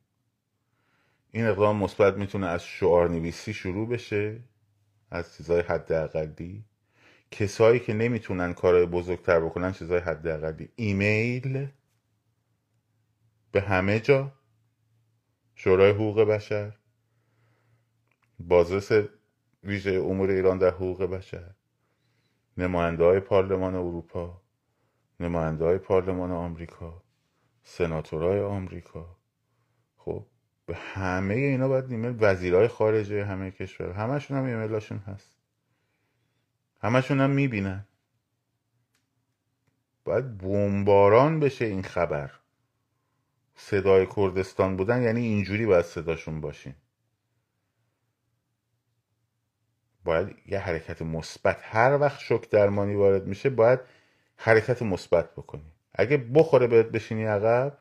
این 1.31 1.45
اقدام 1.45 1.77
مثبت 1.77 2.17
می‌تونه 2.17 2.47
از 2.47 2.63
شعار 2.63 3.09
نویسی 3.09 3.53
شروع 3.53 3.89
بشه 3.89 4.39
از 5.11 5.37
چیزای 5.37 5.61
حداقلی. 5.61 6.65
کسایی 7.31 7.79
که 7.79 7.93
نمی‌تونن 7.93 8.53
کارهای 8.53 8.85
بزرگتر 8.85 9.39
بکنن 9.39 9.71
چیزای 9.71 9.99
حداقلی. 9.99 10.69
ایمیل 10.75 11.67
به 13.51 13.61
همه 13.61 13.99
جا. 13.99 14.31
شورای 15.55 15.91
حقوق 15.91 16.21
بشر. 16.21 16.77
بازرس 18.39 19.07
ویژه 19.63 19.91
امور 19.91 20.29
ایران 20.29 20.57
در 20.57 20.69
حقوق 20.69 21.03
بشر. 21.03 21.55
نماینده 22.57 23.03
های 23.03 23.19
پارلمان 23.19 23.75
اروپا. 23.75 24.41
نماینده 25.19 25.65
های 25.65 25.77
پارلمان 25.77 26.31
آمریکا. 26.31 27.03
سناتورای 27.63 28.39
آمریکا. 28.39 29.17
خب 29.97 30.27
به 30.65 30.75
همه 30.75 31.33
اینا 31.33 31.67
باید 31.67 31.91
ایمیل 31.91 32.17
وزیرهای 32.19 32.67
خارجه 32.67 33.25
همه 33.25 33.51
کشور. 33.51 33.91
همشون 33.91 34.37
هم 34.37 34.43
ایمیلاشون 34.45 34.97
هست. 34.97 35.37
همشون 36.81 37.19
هم 37.19 37.29
می‌بینن. 37.29 37.87
باید 40.03 40.37
بمباران 40.37 41.39
بشه 41.39 41.65
این 41.65 41.83
خبر. 41.83 42.40
صدای 43.61 44.07
کردستان 44.15 44.77
بودن 44.77 45.01
یعنی 45.03 45.21
اینجوری 45.21 45.65
باید 45.65 45.85
صداشون 45.85 46.41
باشین 46.41 46.75
باید 50.03 50.35
یه 50.47 50.59
حرکت 50.59 51.01
مثبت 51.01 51.57
هر 51.61 51.97
وقت 51.97 52.19
شک 52.19 52.49
درمانی 52.49 52.95
وارد 52.95 53.27
میشه 53.27 53.49
باید 53.49 53.79
حرکت 54.35 54.81
مثبت 54.81 55.31
بکنی. 55.35 55.71
اگه 55.95 56.17
بخوره 56.17 56.67
بهت 56.67 56.85
بشینی 56.85 57.25
عقب 57.25 57.77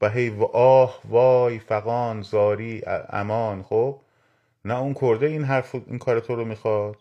و 0.00 0.10
هی 0.10 0.30
و 0.30 0.42
آه 0.44 1.00
وای 1.04 1.58
فقان 1.58 2.22
زاری 2.22 2.82
امان 3.08 3.62
خب؟ 3.62 4.00
نه 4.64 4.78
اون 4.78 4.94
کرده 4.94 5.26
این 5.26 5.44
حرف 5.44 5.74
این 5.74 5.98
کار 5.98 6.20
تو 6.20 6.36
رو 6.36 6.44
می‌خواد 6.44 6.96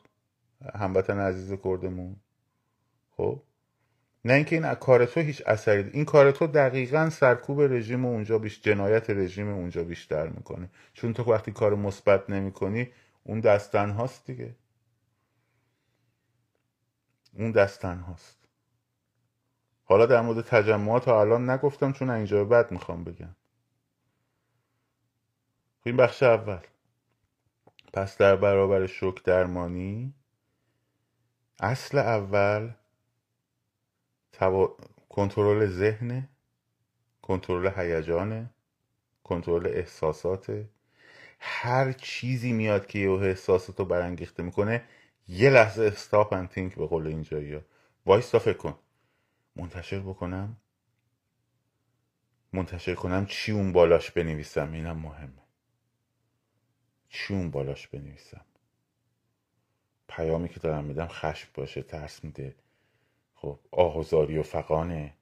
هموطن 0.76 1.20
عزیز 1.20 1.60
کردمون 1.64 2.16
خب؟ 3.18 3.42
نه 4.26 4.34
اینکه 4.34 4.56
این 4.56 4.74
کار 4.74 5.06
تو 5.06 5.20
هیچ 5.20 5.44
اثری 5.46 5.90
این 5.90 6.06
کار 6.06 6.32
تو 6.32 6.48
دقیقا 6.48 7.10
سرکوب 7.10 7.62
رژیم 7.62 8.06
اونجا 8.06 8.40
بیش 8.40 8.62
جنایت 8.62 9.10
رژیم 9.10 9.50
اونجا 9.50 9.84
بیشتر 9.84 10.28
می‌کنه. 10.28 10.70
چون 10.94 11.14
تو 11.14 11.24
وقتی 11.24 11.52
کار 11.52 11.76
مثبت 11.76 12.30
نمی‌کنی 12.30 12.92
اون 13.24 13.40
دستن 13.40 13.90
هاست 13.90 14.26
دیگه. 14.26 14.56
اون 17.34 17.52
دستن 17.52 18.00
هاست. 18.00 18.38
حالا 19.84 20.06
در 20.06 20.22
مورد 20.22 20.46
تجمعات 20.46 21.06
تا 21.06 21.22
الان 21.22 21.50
نگفتم 21.50 21.92
چون 21.92 22.10
اینجا 22.10 22.46
بعد 22.46 22.72
می‌خوام 22.72 23.04
بگم. 23.04 23.36
این 25.86 25.98
بخش 25.98 26.24
اول. 26.24 26.60
پس 27.94 28.18
در 28.18 28.36
برابر 28.36 28.86
شک 28.88 29.24
درمانی 29.24 30.14
اصل 31.60 31.98
اول 31.98 32.70
کنترل 35.10 35.66
ذهن 35.66 36.30
کنترل 37.22 37.72
هیجان 37.76 38.50
کنترل 39.24 39.68
احساسات. 39.68 40.66
هر 41.40 41.92
چیزی 41.92 42.54
میاد 42.54 42.88
که 42.88 43.00
یه 43.00 43.12
احساساتو 43.12 43.86
برانگیخته 43.86 44.44
می‌کنه 44.44 44.84
یه 45.28 45.50
لحظه 45.50 45.84
استاپ 45.84 46.34
اند 46.34 46.50
تینک 46.50 46.76
به 46.76 46.88
قول 46.88 47.08
اینجایی 47.08 47.54
ها 47.54 47.62
وایستا 48.06 48.40
فکر 48.40 48.58
کن. 48.58 48.80
منتشر 49.56 50.00
بکنم؟ 50.00 50.58
منتشر 52.54 52.96
کنم 52.96 53.26
چی 53.26 53.52
اون 53.52 53.72
بالاش 53.72 54.12
بنویسم؟ 54.12 54.74
اینم 54.74 54.98
مهمه. 54.98 55.44
چی 57.10 57.34
اون 57.34 57.52
بالاش 57.52 57.88
بنویسم؟ 57.88 58.46
پیامی 60.08 60.50
که 60.50 60.60
دارم 60.60 60.84
میدم 60.84 61.08
خشم 61.08 61.50
باشه 61.54 61.84
ترس 61.84 62.24
میده. 62.24 62.56
خب 63.42 63.60
آهوزاری 63.72 64.38
و 64.38 64.44
فقانه 64.44 65.14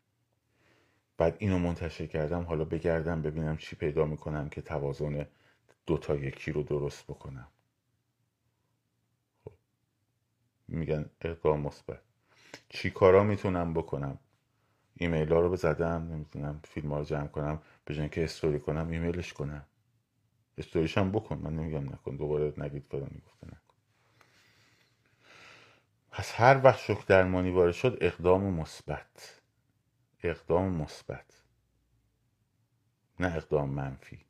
بعد 1.18 1.36
اینو 1.40 1.60
منتشر 1.60 2.06
کردم 2.06 2.44
حالا 2.44 2.66
بگردم 2.66 3.22
ببینم 3.22 3.58
چی 3.58 3.76
پیدا 3.76 4.06
می‌کنم 4.06 4.50
که 4.50 4.62
توازن 4.62 5.28
دوتا 5.86 6.16
یکی 6.16 6.52
رو 6.52 6.64
درست 6.64 7.04
بکنم. 7.08 7.48
خب. 9.46 9.52
میگن 10.68 11.10
اقدام 11.22 11.60
مثبت. 11.62 12.02
چی 12.70 12.90
کارا 12.90 13.24
می‌تونم 13.24 13.74
بکنم؟ 13.74 14.20
ایمیل 14.98 15.34
ها 15.34 15.40
رو 15.40 15.50
بزدم 15.50 16.08
نمی‌تونم 16.12 16.60
فیلم 16.64 16.92
ها 16.92 17.00
رو 17.00 17.06
جمع 17.06 17.28
کنم 17.28 17.62
به 17.86 18.10
که 18.10 18.24
استوری 18.24 18.60
کنم 18.60 18.90
ایمیلش 18.90 19.34
کنم. 19.34 19.66
استوریش 20.58 20.98
هم 20.98 21.12
بکن 21.12 21.38
من 21.38 21.56
نمیگم 21.56 21.94
نکن 21.94 22.16
دوباره 22.16 22.54
نگید 22.58 22.86
گفته 22.94 23.46
نکن 23.46 23.67
پس 26.18 26.34
هر 26.36 26.62
وقت 26.64 26.80
شک 26.80 27.08
درمانی 27.08 27.52
وارد 27.52 27.74
شد 27.74 27.98
اقدام 28.02 28.44
مثبت. 28.44 29.42
اقدام 30.24 30.74
مثبت. 30.74 31.44
نه 33.20 33.36
اقدام 33.36 33.70
منفی. 33.70 34.26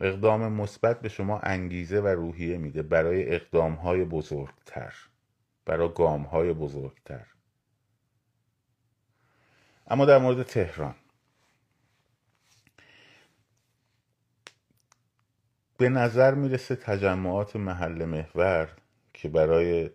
اقدام 0.00 0.52
مثبت 0.52 1.00
به 1.00 1.08
شما 1.08 1.38
انگیزه 1.38 2.00
و 2.00 2.06
روحیه 2.06 2.58
میده 2.58 2.82
برای 2.82 3.34
اقدام 3.34 3.74
های 3.74 4.04
بزرگتر 4.04 4.94
برای 5.64 5.88
گام 5.94 6.22
های 6.22 6.52
بزرگتر. 6.52 7.26
اما 9.86 10.04
در 10.04 10.18
مورد 10.18 10.42
تهران 10.42 10.94
به 15.76 15.88
نظر 15.88 16.34
می‌رسه 16.34 16.76
تجمعات 16.76 17.56
محل 17.56 18.04
محور 18.04 18.76
که 19.14 19.28
برای 19.28 19.90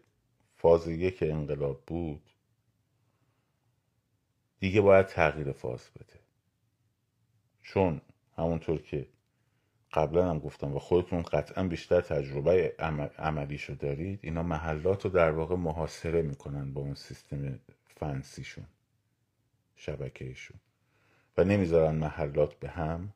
فاز 0.58 0.88
یک 0.88 1.24
انقلاب 1.24 1.84
بود 1.88 2.30
دیگه 4.60 4.82
باید 4.82 5.06
تغییر 5.06 5.52
فاز 5.52 5.90
بده. 5.96 6.20
چون 7.62 8.02
همونطور 8.38 8.82
که 8.82 9.08
قبلا 9.94 10.30
هم 10.30 10.40
گفتم 10.40 10.76
و 10.76 10.80
خودتون 10.80 11.22
قطعا 11.22 11.64
بیشتر 11.64 12.02
تجربه 12.02 12.76
عملیشو 13.18 13.74
دارید 13.74 14.20
اینا 14.24 14.44
محلات 14.44 15.06
رو 15.06 15.12
در 15.12 15.32
واقع 15.32 15.56
محاصره 15.56 16.22
می‌کنن 16.22 16.74
با 16.74 16.82
اون 16.82 16.96
سیستم 16.96 17.60
فنسیشون 17.96 18.66
شبکهشون. 19.76 20.60
و 21.38 21.44
نمی‌ذارن 21.44 21.96
محلات 21.96 22.54
به 22.60 22.70
هم 22.70 23.14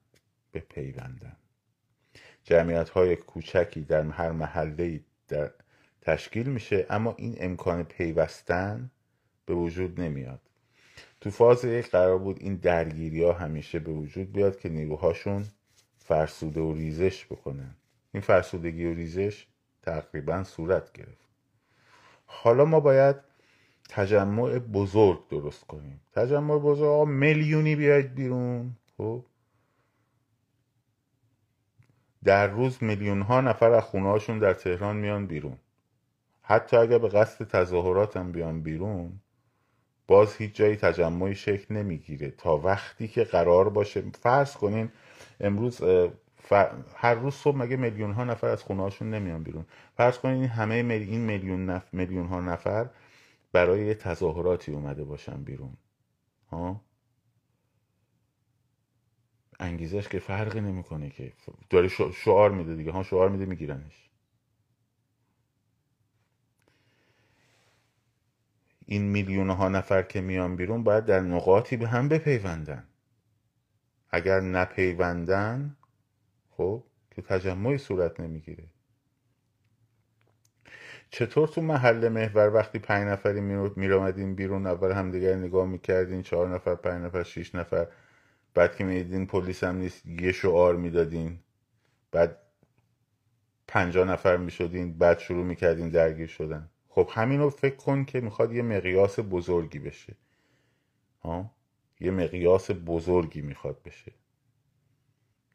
بپیوندن. 0.53 1.35
جمعیت 2.43 2.89
های 2.89 3.15
کوچکی 3.15 3.81
در 3.81 4.03
هر 4.03 4.31
محله 4.31 5.01
در 5.27 5.51
تشکیل 6.01 6.49
میشه 6.49 6.85
اما 6.89 7.15
این 7.17 7.35
امکان 7.39 7.83
پیوستن 7.83 8.91
به 9.45 9.53
وجود 9.53 10.01
نمیاد. 10.01 10.39
تو 11.21 11.29
فاز 11.29 11.65
یک 11.65 11.89
قرار 11.89 12.17
بود 12.17 12.37
این 12.39 12.55
درگیری 12.55 13.23
ها 13.23 13.33
همیشه 13.33 13.79
به 13.79 13.91
وجود 13.91 14.31
بیاد 14.31 14.59
که 14.59 14.69
نیروهاشون 14.69 15.45
فرسوده 15.97 16.61
و 16.61 16.73
ریزش 16.73 17.25
بکنن. 17.25 17.75
این 18.13 18.21
فرسودگی 18.21 18.85
و 18.85 18.93
ریزش 18.93 19.47
تقریبا 19.81 20.43
صورت 20.43 20.93
گرفت. 20.93 21.27
حالا 22.25 22.65
ما 22.65 22.79
باید 22.79 23.15
تجمع 23.89 24.59
بزرگ 24.59 25.27
درست 25.29 25.67
کنیم. 25.67 26.01
تجمع 26.13 26.57
بزرگ 26.57 27.07
میلیونی 27.07 27.75
بیاید 27.75 28.15
بیرون. 28.15 28.75
خب؟ 28.97 29.25
در 32.23 32.47
روز 32.47 32.83
میلیون 32.83 33.21
ها 33.21 33.41
نفر 33.41 33.71
از 33.71 33.83
خونه 33.83 34.09
هاشون 34.09 34.39
در 34.39 34.53
تهران 34.53 34.95
میان 34.95 35.27
بیرون. 35.27 35.57
حتی 36.51 36.77
اگر 36.77 36.97
به 36.97 37.09
قصد 37.09 37.47
تظاهرات 37.47 38.17
هم 38.17 38.31
بیان 38.31 38.61
بیرون 38.61 39.19
باز 40.07 40.35
هیچ 40.35 40.55
جایی 40.55 40.75
تجمعی 40.75 41.35
شکل 41.35 41.75
نمی‌گیره. 41.75 42.29
تا 42.31 42.57
وقتی 42.57 43.07
که 43.07 43.23
قرار 43.23 43.69
باشه 43.69 44.01
فرض 44.01 44.53
کنین 44.53 44.91
امروز 45.39 45.81
هر 46.95 47.13
روز 47.15 47.33
صبح 47.33 47.57
مگه 47.57 47.75
میلیون 47.77 48.11
ها 48.11 48.23
نفر 48.23 48.47
از 48.47 48.63
خونه 48.63 48.81
هاشون 48.81 49.09
نمیان 49.09 49.43
بیرون؟ 49.43 49.65
فرض 49.97 50.17
کنین 50.17 50.43
همه 50.43 50.75
این 50.75 51.21
میلیون 51.21 51.65
نف... 51.65 51.93
میلیون 51.93 52.27
ها 52.27 52.41
نفر 52.41 52.89
برای 53.51 53.85
یه 53.85 53.93
تظاهراتی 53.93 54.71
اومده 54.71 55.03
باشن 55.03 55.43
بیرون. 55.43 55.77
ها؟ 56.51 56.81
انگیزش 59.59 60.07
که 60.07 60.19
فرقی 60.19 60.61
نمی‌کنه 60.61 61.09
که. 61.09 61.33
داره 61.69 61.87
شعار 62.13 62.51
میده 62.51 62.75
دیگه. 62.75 62.91
ها 62.91 63.03
شعار 63.03 63.29
میده 63.29 63.45
میگیرنش. 63.45 64.10
این 68.91 69.03
میلیون 69.03 69.49
ها 69.49 69.69
نفر 69.69 70.01
که 70.01 70.21
میان 70.21 70.55
بیرون 70.55 70.83
باید 70.83 71.05
در 71.05 71.19
نقاطی 71.19 71.77
به 71.77 71.87
هم 71.87 72.09
بپیوندن. 72.09 72.83
اگر 74.09 74.39
نپیوندن 74.39 75.77
خب 76.49 76.83
که 77.11 77.21
تجمعی 77.21 77.77
صورت 77.77 78.19
نمی‌گیره. 78.19 78.63
چطور 81.09 81.47
تو 81.47 81.61
محل 81.61 82.09
محور 82.09 82.53
وقتی 82.53 82.79
پنج 82.79 83.07
نفری 83.07 83.41
میرامدین 83.75 84.35
بیرون 84.35 84.67
اول 84.67 84.91
همدیگر 84.91 85.35
نگاه 85.35 85.67
می‌کردین 85.67 86.21
چهار 86.21 86.55
نفر 86.55 86.75
پنج 86.75 87.05
نفر 87.05 87.23
شیش 87.23 87.55
نفر 87.55 87.87
بعد 88.53 88.75
که 88.75 88.83
می‌دیدین 88.83 89.27
پلیس 89.27 89.63
هم 89.63 89.75
نیست 89.75 90.05
یه 90.05 90.31
شعار 90.31 90.75
می‌دادین 90.75 91.39
بعد 92.11 92.37
پنجا 93.67 94.03
نفر 94.03 94.37
می‌شدین 94.37 94.97
بعد 94.97 95.19
شروع 95.19 95.45
می‌کردین 95.45 95.89
درگیر 95.89 96.27
شدن. 96.27 96.70
خب 96.93 97.09
همین 97.11 97.39
رو 97.39 97.49
فکر 97.49 97.75
کن 97.75 98.05
که 98.05 98.21
می‌خواد 98.21 98.53
یه 98.53 98.61
مقیاس 98.61 99.19
بزرگی 99.19 99.79
بشه. 99.79 100.15
ها؟ 101.21 101.51
یه 101.99 102.11
مقیاس 102.11 102.71
بزرگی 102.71 103.41
می‌خواد 103.41 103.83
بشه. 103.83 104.13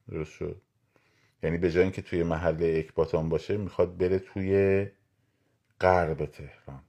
درست 0.08 0.32
شد. 0.32 0.62
یعنی 1.42 1.58
به 1.58 1.70
جای 1.70 1.82
اینکه 1.82 2.02
توی 2.02 2.22
محله 2.22 2.84
اکباتان 2.86 3.28
باشه 3.28 3.56
می‌خواد 3.56 3.96
بره 3.96 4.18
توی 4.18 4.86
غرب 5.80 6.26
تهران. 6.26 6.84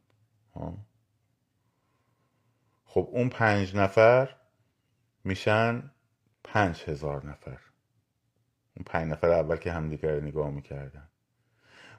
ها؟ 0.55 0.77
خب 2.86 3.10
اون 3.12 3.29
پنج 3.29 3.75
نفر 3.75 4.36
میشن 5.23 5.91
پنج 6.43 6.83
هزار 6.88 7.25
نفر. 7.25 7.60
اون 8.75 8.83
پنج 8.86 9.12
نفر 9.12 9.29
اول 9.29 9.57
که 9.57 9.71
همدیگر 9.71 10.19
نگاه 10.19 10.51
می‌کردن. 10.51 11.10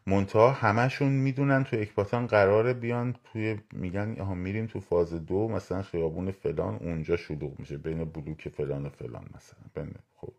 منتها 0.08 0.52
همشون 0.52 1.12
می‌دونن 1.12 1.64
تو 1.64 1.76
اکباتان 1.76 2.26
قراره 2.26 2.72
بیان 2.74 3.16
توی 3.24 3.60
میگن 3.72 4.20
آها 4.20 4.34
میریم 4.34 4.66
تو 4.66 4.80
فاز 4.80 5.14
دو 5.26 5.48
مثلا 5.48 5.82
خیابون 5.82 6.30
فلان 6.30 6.74
اونجا 6.74 7.16
شلوغ 7.16 7.58
میشه 7.58 7.78
بین 7.78 8.04
بلوک 8.04 8.48
فلان 8.48 8.86
و 8.86 8.88
فلان 8.88 9.30
مثلا. 9.34 9.60
بین 9.74 9.94
خب. 10.16 10.32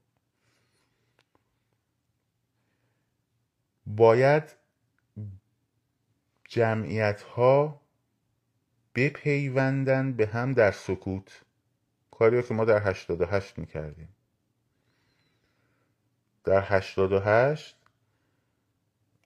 باید 3.85 4.55
جمعیت 6.47 7.21
ها 7.21 7.81
بپیوندن 8.95 10.13
به 10.13 10.27
هم 10.27 10.53
در 10.53 10.71
سکوت. 10.71 11.45
کاری 12.11 12.43
که 12.43 12.53
ما 12.53 12.65
در 12.65 12.89
88 12.89 13.59
می‌کردیم. 13.59 14.09
در 16.43 16.63
88 16.65 17.78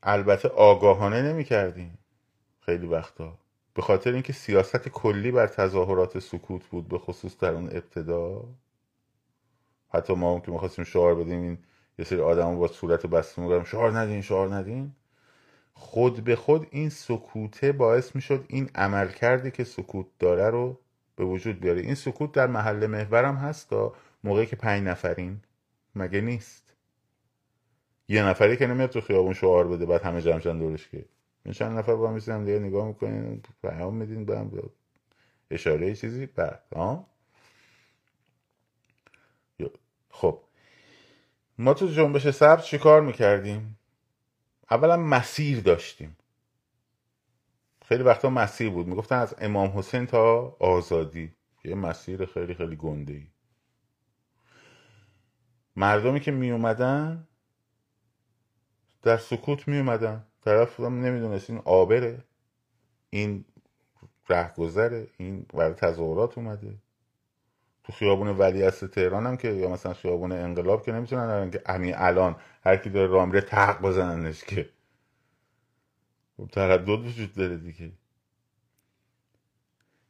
البته 0.03 0.49
آگاهانه 0.49 1.21
نمی‌کردیم 1.21 1.97
خیلی 2.59 2.87
وقتا. 2.87 3.37
به 3.73 3.81
خاطر 3.81 4.11
اینکه 4.13 4.33
سیاست 4.33 4.89
کلی 4.89 5.31
بر 5.31 5.47
تظاهرات 5.47 6.19
سکوت 6.19 6.65
بود 6.65 6.87
به 6.87 6.97
خصوص 6.97 7.37
در 7.37 7.53
اون 7.53 7.65
ابتدا. 7.65 8.45
حتی 9.93 10.13
ما 10.13 10.33
هم 10.33 10.41
که 10.41 10.51
می‌خواستیم 10.51 10.85
شعار 10.85 11.15
بدیم 11.15 11.41
این 11.41 11.57
یه 11.99 12.05
سری 12.05 12.21
آدم 12.21 12.59
با 12.59 12.67
صورت 12.67 13.05
بسته 13.05 13.41
میگم 13.41 13.63
شعار 13.63 13.99
ندین 13.99 14.21
شعار 14.21 14.55
ندین. 14.55 14.91
خود 15.73 16.23
به 16.23 16.35
خود 16.35 16.67
این 16.71 16.89
سکوته 16.89 17.71
باعث 17.71 18.15
می‌شد 18.15 18.45
این 18.47 18.69
عمل 18.75 19.07
کرده 19.07 19.51
که 19.51 19.63
سکوت 19.63 20.05
داره 20.19 20.49
رو 20.49 20.79
به 21.15 21.25
وجود 21.25 21.59
بیاره. 21.59 21.81
این 21.81 21.95
سکوت 21.95 22.31
در 22.31 22.47
محل 22.47 22.87
محورم 22.87 23.35
هست 23.35 23.69
تا 23.69 23.93
موقعی 24.23 24.45
که 24.45 24.55
پنج 24.55 24.83
نفرین 24.83 25.39
مگه 25.95 26.21
نیست؟ 26.21 26.62
یه 28.07 28.23
نفری 28.25 28.57
که 28.57 28.67
نمیاد 28.67 28.89
تو 28.89 29.01
خیابون 29.01 29.33
شعار 29.33 29.67
بده 29.67 29.85
بعد 29.85 30.01
همه 30.01 30.21
جمع 30.21 30.59
دورش 30.59 30.89
که 30.89 31.05
این 31.45 31.53
چند 31.53 31.77
نفر 31.77 31.95
با 31.95 32.09
هم 32.09 32.45
دیگه 32.45 32.59
نگاه 32.59 32.87
می‌کنین 32.87 33.41
پیام 33.61 33.95
میدین 33.95 34.25
به 34.25 34.39
هم 34.39 34.51
اشاره 35.51 35.95
چیزی 35.95 36.25
بعد 36.25 36.63
ها 36.75 37.07
خب. 40.09 40.39
ما 41.57 41.73
تو 41.73 41.87
جنبش 41.87 42.29
سبز 42.29 42.63
چیکار 42.63 43.01
می‌کردیم؟ 43.01 43.79
اولا 44.71 44.97
مسیر 44.97 45.59
داشتیم. 45.59 46.17
خیلی 47.85 48.03
وقتا 48.03 48.29
مسیر 48.29 48.69
بود. 48.69 48.87
می‌گفتن 48.87 49.19
از 49.19 49.35
امام 49.41 49.77
حسین 49.77 50.05
تا 50.05 50.55
آزادی. 50.59 51.33
یه 51.65 51.75
مسیر 51.75 52.25
خیلی 52.25 52.53
خیلی 52.53 52.75
گنده 52.75 53.13
ای 53.13 53.27
مردمی 55.75 56.19
که 56.19 56.31
می 56.31 56.51
اومدن 56.51 57.27
در 59.03 59.17
سکوت 59.17 59.67
می 59.67 59.77
اومدن 59.77 60.25
طرف 60.45 60.79
نمی‌دونست 60.79 61.49
این 61.49 61.61
آبره. 61.65 62.23
این 63.09 63.45
رهگذره. 64.29 65.07
این 65.17 65.45
برای 65.53 65.73
تظاهرات 65.73 66.37
اومده. 66.37 66.75
تو 67.83 67.93
خیابون 67.93 68.27
ولی 68.27 68.69
تهران 68.71 69.27
هم 69.27 69.37
که 69.37 69.47
یا 69.47 69.69
مثلا 69.69 69.93
خیابون 69.93 70.31
انقلاب 70.31 70.85
که 70.85 70.91
نمی‌تونن 70.91 71.51
که 71.51 71.61
همین 71.67 71.93
الان 71.97 72.35
هر 72.63 72.77
کی 72.77 72.89
داره 72.89 73.07
رامره 73.07 73.41
تق 73.41 73.81
بزننش 73.81 74.43
که. 74.43 74.69
خب 76.37 76.47
تردد 76.47 76.89
وجود 76.89 77.33
داره 77.33 77.57
دیگه. 77.57 77.91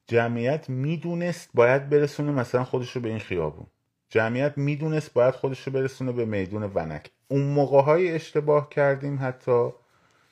جمعیت 0.08 0.69
می‌دونست 0.69 1.49
باید 1.53 1.89
برسونه 1.89 2.32
مثلا 2.32 2.63
خودش 2.63 2.91
رو 2.91 3.01
به 3.01 3.10
این 3.10 3.19
خیابون. 3.19 3.67
جمعیت 4.13 4.58
می‌دونست 4.58 5.13
باید 5.13 5.34
خودش 5.34 5.67
رو 5.67 5.73
برسونه 5.73 6.12
به 6.12 6.26
میدون 6.26 6.63
ونک. 6.63 7.12
اون 7.28 7.41
موقع 7.41 7.82
های 7.82 8.12
اشتباه 8.12 8.69
کردیم 8.69 9.19
حتی 9.21 9.69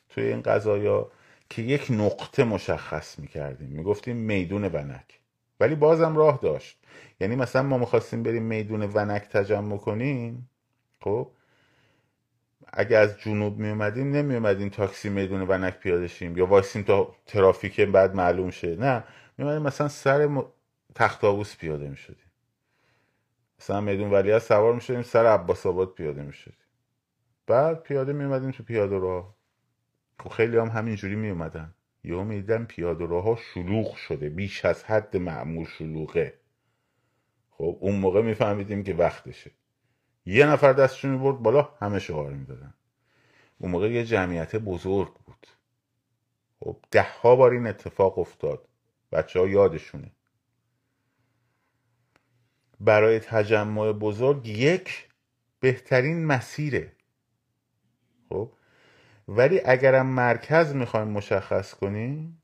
توی 0.10 0.24
این 0.24 0.42
قضایا 0.42 1.12
که 1.50 1.62
یک 1.62 1.88
نقطه 1.90 2.44
مشخص 2.44 3.20
می‌کردیم. 3.20 3.70
می‌گفتیم 3.70 4.16
میدون 4.16 4.64
ونک. 4.64 5.20
ولی 5.60 5.76
بازم 5.76 6.18
راه 6.18 6.40
داشت. 6.42 6.78
یعنی 7.20 7.36
مثلا 7.36 7.64
ما 7.64 7.78
می‌خواستیم 7.78 8.24
بریم 8.24 8.44
میدون 8.44 8.82
ونک 8.82 9.22
تجمع 9.22 9.78
کنیم 9.78 10.50
خب 11.00 11.28
اگه 12.74 12.98
از 12.98 13.20
جنوب 13.20 13.58
می 13.58 13.70
اومدیم 13.70 14.12
نمی 14.12 14.36
اومدیم 14.36 14.70
تاکسی 14.70 15.10
میدون 15.10 15.42
ونک 15.42 15.80
پیاده 15.80 16.08
شیم 16.08 16.38
یا 16.38 16.46
وایسیم 16.46 16.84
تا 16.84 17.16
ترافیک 17.26 17.82
بعد 17.82 18.16
معلوم 18.16 18.50
شه. 18.50 18.76
نه 18.76 19.04
می 19.38 19.46
مثلا 19.46 19.88
سر 19.88 20.28
م... 20.28 20.46
تخت 20.96 21.22
پیاده 21.60 21.90
می 21.90 21.98
شدیم 21.98 22.31
مثلا 23.62 23.82
میدون 23.82 24.12
ولی 24.12 24.40
سوار 24.40 24.74
می 24.74 24.82
شدیم 24.82 25.02
سر 25.02 25.26
عباس 25.26 25.66
آباد 25.66 25.94
پیاده 25.94 26.22
می 26.22 26.34
شدیم 26.34 26.58
بعد 27.48 27.84
پیاده 27.84 28.14
می 28.14 28.24
اومدیم 28.24 28.52
تو 28.52 28.64
پیاده 28.64 28.98
راه. 28.98 29.36
خب 30.20 30.30
خیلی 30.30 30.58
هم 30.58 30.68
همینجوری 30.68 31.16
می 31.16 31.30
اومدن 31.30 31.74
یهو 32.04 32.24
می‌دیدم 32.24 32.66
پیاده 32.66 33.06
راه 33.06 33.24
ها 33.24 33.36
شلوغ 33.36 33.96
شده 33.96 34.30
بیش 34.30 34.66
از 34.66 34.84
حد 34.84 35.18
معمول 35.18 35.66
شلوغه. 35.66 36.34
خب 37.50 37.78
اون 37.80 37.96
موقع 37.96 38.22
میفهمیدیم 38.22 38.84
که 38.84 38.94
وقتشه. 38.94 39.52
یه 40.26 40.46
نفر 40.46 40.74
دستشون 40.74 41.20
برد 41.20 41.38
بالا 41.38 41.70
همه 41.82 42.00
شعار 42.00 42.34
می‌دادن. 42.34 42.74
اون 43.60 43.72
موقع 43.72 43.92
یه 43.92 44.06
جمعیت 44.06 44.56
بزرگ 44.56 45.14
بود. 45.14 45.48
خب 46.60 46.78
ده 46.92 47.08
ها 47.22 47.36
بار 47.36 47.52
این 47.52 47.68
اتفاق 47.68 48.20
افتاد. 48.20 48.68
بچه 49.12 49.40
ها 49.40 49.48
یادشونه. 49.48 50.12
برای 52.86 53.20
تجمع 53.20 53.92
بزرگ 53.92 54.48
یک 54.48 55.08
بهترین 55.60 56.26
مسیره. 56.26 56.92
خب؟ 58.30 58.52
ولی 59.28 59.62
اگرم 59.66 60.06
مرکز 60.06 60.76
می‌خوایم 60.76 61.08
مشخص 61.08 61.74
کنیم 61.74 62.42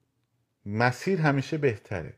مسیر 0.65 1.21
همیشه 1.21 1.57
بهتره. 1.57 2.13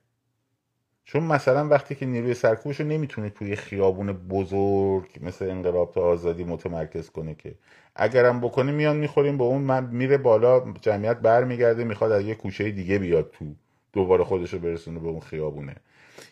چون 1.04 1.24
مثلا 1.24 1.68
وقتی 1.68 1.96
که 1.96 2.06
نیروی 2.06 2.34
سرکوبش 2.34 2.80
رو 2.80 2.88
نمی‌تونه 2.88 3.30
توی 3.30 3.56
خیابون 3.56 4.14
بزرگ 4.14 5.20
مثل 5.22 5.50
انقلاب 5.50 5.92
تا 5.94 6.02
آزادی 6.02 6.44
متمرکز 6.44 7.10
کنه 7.10 7.36
که. 7.36 7.56
اگرم 7.96 8.42
بکنه 8.42 8.72
میان 8.72 8.98
می‌خوریم 8.98 9.38
به 9.38 9.44
اون 9.44 9.62
من 9.62 9.86
میره 9.86 10.18
بالا 10.18 10.74
جمعیت 10.82 11.18
برمیگرده 11.18 11.84
می‌خواد 11.84 12.12
از 12.12 12.24
یه 12.24 12.36
کوچه 12.36 12.72
دیگه 12.72 13.00
بیاد 13.00 13.32
تو 13.32 13.56
دوباره 13.94 14.24
خودش 14.24 14.54
رو 14.54 14.60
برسونه 14.60 15.00
به 15.00 15.08
اون 15.08 15.20
خیابونه. 15.20 15.76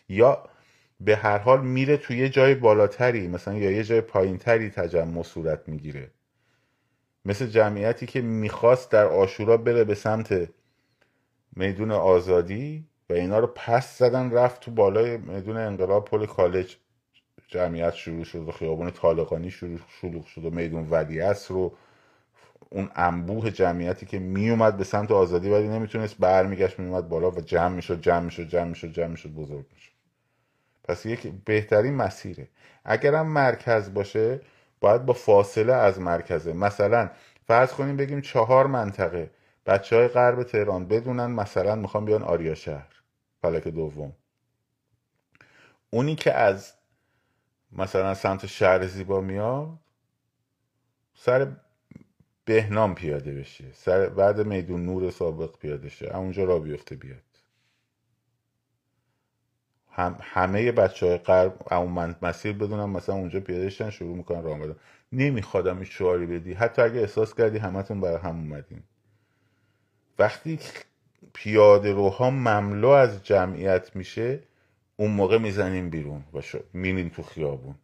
یا 0.08 0.42
به 1.00 1.16
هر 1.16 1.38
حال 1.38 1.66
میره 1.66 1.96
توی 1.96 2.18
یه 2.18 2.28
جای 2.28 2.54
بالاتری 2.54 3.28
مثلا 3.28 3.54
یا 3.54 3.70
یه 3.70 3.84
جای 3.84 4.00
پایینتری 4.00 4.70
تجمع 4.70 5.22
صورت 5.22 5.68
می‌گیره. 5.68 6.10
مثل 7.24 7.46
جمعیتی 7.46 8.06
که 8.06 8.20
می‌خواست 8.20 8.90
در 8.90 9.06
آشورا 9.06 9.56
بره 9.56 9.84
به 9.84 9.94
سمت 9.94 10.48
میدون 11.56 11.90
آزادی 11.92 12.86
و 13.10 13.12
اینا 13.12 13.38
رو 13.38 13.46
پس 13.46 13.98
زدن 13.98 14.30
رفت 14.30 14.60
تو 14.60 14.70
بالای 14.70 15.16
میدون 15.16 15.56
انقلاب 15.56 16.04
پل 16.04 16.26
کالج 16.26 16.76
جمعیت 17.48 17.94
شروع 17.94 18.24
شد 18.24 18.48
و 18.48 18.52
خیابون 18.52 18.90
طالقانی 18.90 19.50
شروع 19.50 19.78
شلوغ 20.00 20.26
شد 20.26 20.44
و 20.44 20.50
میدون 20.50 20.88
ولیعصر 20.90 21.54
رو 21.54 21.76
اون 22.70 22.90
انبوه 22.96 23.50
جمعیتی 23.50 24.06
که 24.06 24.18
میومد 24.18 24.76
به 24.76 24.84
سمت 24.84 25.10
آزادی 25.12 25.50
ولی 25.50 25.68
نمی‌تونست 25.68 26.18
برمیگشت 26.18 26.78
میومد 26.80 27.08
بالا 27.08 27.30
و 27.30 27.40
جمع 27.40 27.74
می‌شد 27.76 28.00
جمع 28.00 28.20
می‌شد 28.24 28.48
جمع 28.48 28.68
می‌شد 28.68 28.92
جمع 28.92 29.06
می‌شد 29.08 29.30
بزرگ 29.30 29.66
می‌شد. 29.74 29.92
پس 30.88 31.06
یک 31.06 31.32
بهترین 31.44 31.94
مسیره. 31.94 32.48
اگرم 32.84 33.26
مرکز 33.26 33.94
باشه 33.94 34.40
باید 34.80 35.06
با 35.06 35.12
فاصله 35.12 35.72
از 35.72 36.00
مرکزه. 36.00 36.52
مثلا 36.52 37.10
فرض 37.46 37.72
کنیم 37.72 37.96
بگیم 37.96 38.20
چهار 38.20 38.66
منطقه. 38.66 39.30
بچه 39.66 39.96
های 39.96 40.08
غرب 40.08 40.42
تهران 40.42 40.88
بدونن 40.88 41.26
مثلا 41.26 41.74
می‌خوام 41.74 42.04
بیان 42.04 42.22
آریا 42.22 42.54
شهر 42.54 42.88
فلک 43.42 43.68
دوم. 43.68 44.12
اونی 45.90 46.14
که 46.14 46.34
از 46.34 46.72
مثلا 47.72 48.14
سمت 48.14 48.46
شهر 48.46 48.86
زیبا 48.86 49.20
میاد 49.20 49.78
سر 51.14 51.56
بهنام 52.44 52.94
پیاده 52.94 53.34
بشه. 53.34 53.64
سر 53.72 54.08
بعد 54.08 54.40
میدون 54.40 54.86
نور 54.86 55.10
سابق 55.10 55.58
پیاده 55.58 55.88
شه. 55.88 56.16
اونجا 56.16 56.44
را 56.44 56.58
بیفته 56.58 56.96
بیاد. 56.96 57.22
هم 59.98 60.16
همه 60.20 60.72
بچه 60.72 61.06
های 61.06 61.18
قرب 61.18 61.72
اون 61.72 62.14
مسیر 62.22 62.52
بدونم 62.52 62.90
مثلا 62.90 63.14
اونجا 63.14 63.40
پیاده 63.40 63.90
شروع 63.90 64.16
می‌کنن 64.16 64.42
راه 64.42 64.58
بدن 64.58 64.76
نمیخوادم 65.12 65.76
این 65.76 65.84
شعاری 65.84 66.26
بدی. 66.26 66.52
حتی 66.52 66.82
اگه 66.82 67.00
احساس 67.00 67.34
کردی 67.34 67.58
همتون 67.58 68.00
برای 68.00 68.18
هم 68.18 68.36
اومدین. 68.36 68.82
وقتی 70.18 70.58
پیاده 71.32 71.92
روها 71.92 72.30
مملو 72.30 72.88
از 72.88 73.24
جمعیت 73.24 73.96
میشه 73.96 74.40
اون 74.96 75.10
موقع 75.10 75.38
می‌زنیم 75.38 75.90
بیرون 75.90 76.24
و 76.34 76.40
میریم 76.72 77.08
تو 77.08 77.22
خیابون. 77.22 77.74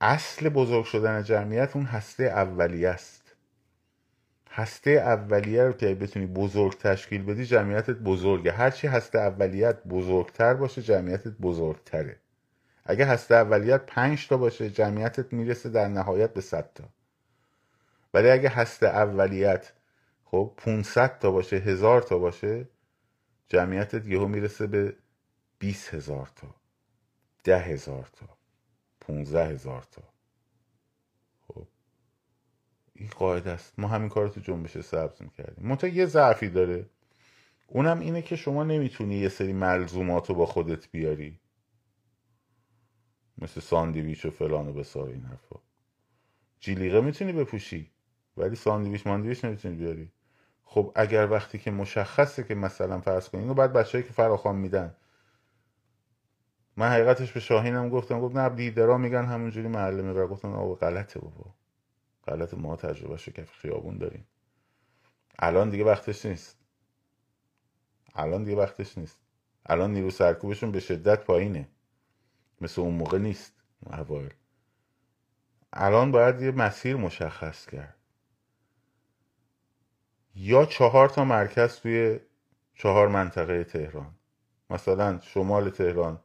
اصل 0.00 0.48
بزرگ 0.48 0.84
شدن 0.84 1.22
جمعیت 1.22 1.76
اون 1.76 1.84
هسته 1.84 2.24
اولیه 2.24 2.88
است. 2.88 3.25
هسته 4.56 4.90
اولیه 4.90 5.62
رو 5.64 5.72
که 5.72 5.94
بتونی 5.94 6.26
بزرگ 6.26 6.78
تشکیل 6.78 7.22
بدی 7.22 7.46
جمعیتت 7.46 7.96
بزرگه. 7.96 8.52
هرچی 8.52 8.86
هسته 8.86 9.18
اولیت 9.18 9.82
بزرگتر 9.84 10.54
باشه 10.54 10.82
جمعیتت 10.82 11.32
بزرگتره. 11.40 12.16
اگه 12.84 13.04
هسته 13.04 13.34
اولیت 13.34 13.86
پنج 13.86 14.28
تا 14.28 14.36
باشه 14.36 14.70
جمعیتت 14.70 15.32
می‌رسه 15.32 15.68
در 15.68 15.88
نهایت 15.88 16.34
به 16.34 16.40
صد 16.40 16.72
تا. 16.74 16.84
ولی 18.14 18.30
اگه 18.30 18.48
هسته 18.48 18.86
اولیت 18.86 19.72
خب 20.24 20.52
500 20.56 21.18
تا 21.18 21.30
باشه 21.30 21.56
هزار 21.56 22.02
تا 22.02 22.18
باشه 22.18 22.68
جمعیتت 23.48 24.06
یهو 24.06 24.28
می‌رسه 24.28 24.66
به 24.66 24.96
20 25.58 25.94
هزار 25.94 26.30
تا 26.36 26.54
ده 27.44 27.58
هزار 27.58 28.08
تا 28.12 28.26
15 29.00 29.44
هزار 29.46 29.82
تا. 29.90 30.02
این 32.98 33.08
قاعده 33.18 33.50
است. 33.50 33.78
ما 33.78 33.88
همین 33.88 34.08
کار 34.08 34.28
تو 34.28 34.40
جنبش 34.40 34.78
سبز 34.78 35.22
می‌کردیم. 35.22 35.68
منتها 35.68 35.90
یه 35.90 36.06
ضعفی 36.06 36.48
داره. 36.48 36.86
اونم 37.66 38.00
اینه 38.00 38.22
که 38.22 38.36
شما 38.36 38.64
نمی‌تونی 38.64 39.16
یه 39.16 39.28
سری 39.28 39.52
ملزومات 39.52 40.28
رو 40.28 40.34
با 40.34 40.46
خودت 40.46 40.90
بیاری. 40.90 41.40
مثل 43.38 43.60
ساندویچ 43.60 44.24
و 44.24 44.30
فلان 44.30 44.68
و 44.68 44.72
بسار 44.72 45.08
این 45.08 45.22
حرفا. 45.22 45.56
جیلیقه 46.60 47.00
می‌تونی 47.00 47.32
بپوشی 47.32 47.90
ولی 48.36 48.56
ساندویچ 48.56 49.06
ماندویچ 49.06 49.44
نمی‌تونی 49.44 49.76
بیاری. 49.76 50.12
خب 50.64 50.92
اگر 50.94 51.30
وقتی 51.30 51.58
که 51.58 51.70
مشخصه 51.70 52.44
که 52.44 52.54
مثلا 52.54 53.00
فرض 53.00 53.28
کنید 53.28 53.42
اینو 53.42 53.54
بعد 53.54 53.72
بچه‌ای 53.72 54.04
که 54.04 54.12
فراخوان 54.12 54.56
میدن. 54.56 54.94
من 56.76 56.88
حقیقتش 56.88 57.32
به 57.32 57.40
شاهینم 57.40 57.88
گفتم 57.88 58.20
گفت 58.20 58.36
نه 58.36 58.48
دیدرا 58.48 58.98
میگن 58.98 59.24
همونجوری 59.24 59.68
محله 59.68 60.02
می‌بره 60.02 60.26
گفتم 60.26 60.52
آقا 60.52 60.74
غلطه 60.74 61.20
بابا. 61.20 61.54
غلط 62.26 62.54
ما 62.54 62.76
تجربه 62.76 63.16
شو 63.16 63.32
کف 63.32 63.52
خیابون 63.52 63.98
داریم. 63.98 64.26
الان 65.38 65.70
دیگه 65.70 65.84
وقتش 65.84 66.26
نیست. 66.26 66.58
الان 68.14 68.44
دیگه 68.44 68.56
وقتش 68.56 68.98
نیست. 68.98 69.20
الان 69.66 69.92
نیرو 69.92 70.10
سرکوبشون 70.10 70.72
به 70.72 70.80
شدت 70.80 71.24
پایینه. 71.24 71.68
مثل 72.60 72.80
اون 72.80 72.94
موقع 72.94 73.18
نیست. 73.18 73.52
اوایل 73.86 74.34
الان 75.72 76.12
باید 76.12 76.42
یه 76.42 76.50
مسیر 76.50 76.96
مشخص 76.96 77.66
کرد. 77.66 77.96
یا 80.34 80.66
چهار 80.66 81.08
تا 81.08 81.24
مرکز 81.24 81.76
توی 81.76 82.20
چهار 82.74 83.08
منطقه 83.08 83.64
تهران. 83.64 84.14
مثلا 84.70 85.20
شمال 85.20 85.70
تهران. 85.70 86.20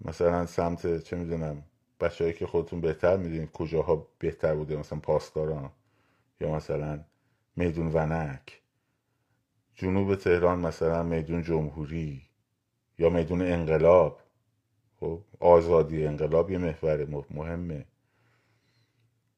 مثلا 0.00 0.46
سمت 0.46 1.02
چه 1.02 1.16
می‌دونم 1.16 1.64
بچههایی 2.00 2.36
که 2.36 2.46
خودتون 2.46 2.80
بهتر 2.80 3.16
می‌دونید 3.16 3.52
کجاها 3.52 4.06
بهتر 4.18 4.54
بوده 4.54 4.76
مثلا 4.76 4.98
پاسداران 4.98 5.70
یا 6.40 6.54
مثلا 6.54 7.00
میدون 7.56 7.92
ونک 7.94 8.60
جنوب 9.74 10.14
تهران 10.14 10.58
مثلا 10.58 11.02
میدون 11.02 11.42
جمهوری 11.42 12.22
یا 12.98 13.10
میدون 13.10 13.42
انقلاب. 13.42 14.20
خب 15.00 15.20
آزادی 15.40 16.06
انقلاب 16.06 16.50
یه 16.50 16.58
محور 16.58 17.06
مهمه. 17.30 17.84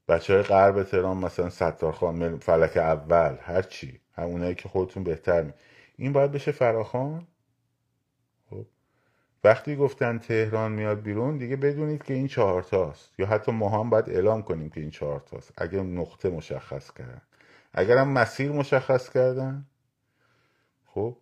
بچه 0.09 0.35
های 0.35 0.43
غرب 0.43 0.83
تهران 0.83 1.17
مثلا 1.17 1.51
ستارخان 1.51 2.39
فلک 2.39 2.77
اول 2.77 3.37
هرچی 3.41 4.01
همونایی 4.13 4.55
که 4.55 4.69
خودتون 4.69 5.05
بهتر 5.05 5.43
می 5.43 5.53
این 5.97 6.13
باید 6.13 6.33
بشه 6.33 6.53
فراخان؟ 6.53 7.27
وقتی 9.45 9.77
گفتن 9.77 10.19
تهران 10.19 10.73
میاد 10.73 11.03
بیرون 11.03 11.39
دیگه 11.39 11.57
بدونید 11.57 12.03
که 12.05 12.15
این 12.15 12.29
چهار 12.29 12.63
تاست. 12.63 13.11
یا 13.21 13.27
حتی 13.27 13.53
ما 13.53 13.69
هم 13.69 13.91
باید 13.91 14.11
اعلام 14.11 14.43
کنیم 14.43 14.71
که 14.71 14.81
این 14.81 14.91
چهار 14.91 15.21
تاست. 15.21 15.53
اگر 15.57 15.81
نقطه 15.83 16.31
مشخص 16.31 16.93
کردن. 16.93 17.23
اگر 17.75 17.99
هم 17.99 18.09
مسیر 18.09 18.53
مشخص 18.53 19.11
کردن 19.11 19.67
خب 20.87 21.17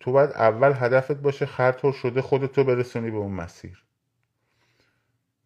تو 0.00 0.12
باید 0.12 0.30
اول 0.30 0.72
هدفت 0.76 1.12
باشه 1.12 1.46
خرطور 1.46 1.92
شده 1.92 2.22
خودتو 2.22 2.64
برسونی 2.64 3.10
به 3.10 3.16
اون 3.16 3.32
مسیر. 3.32 3.84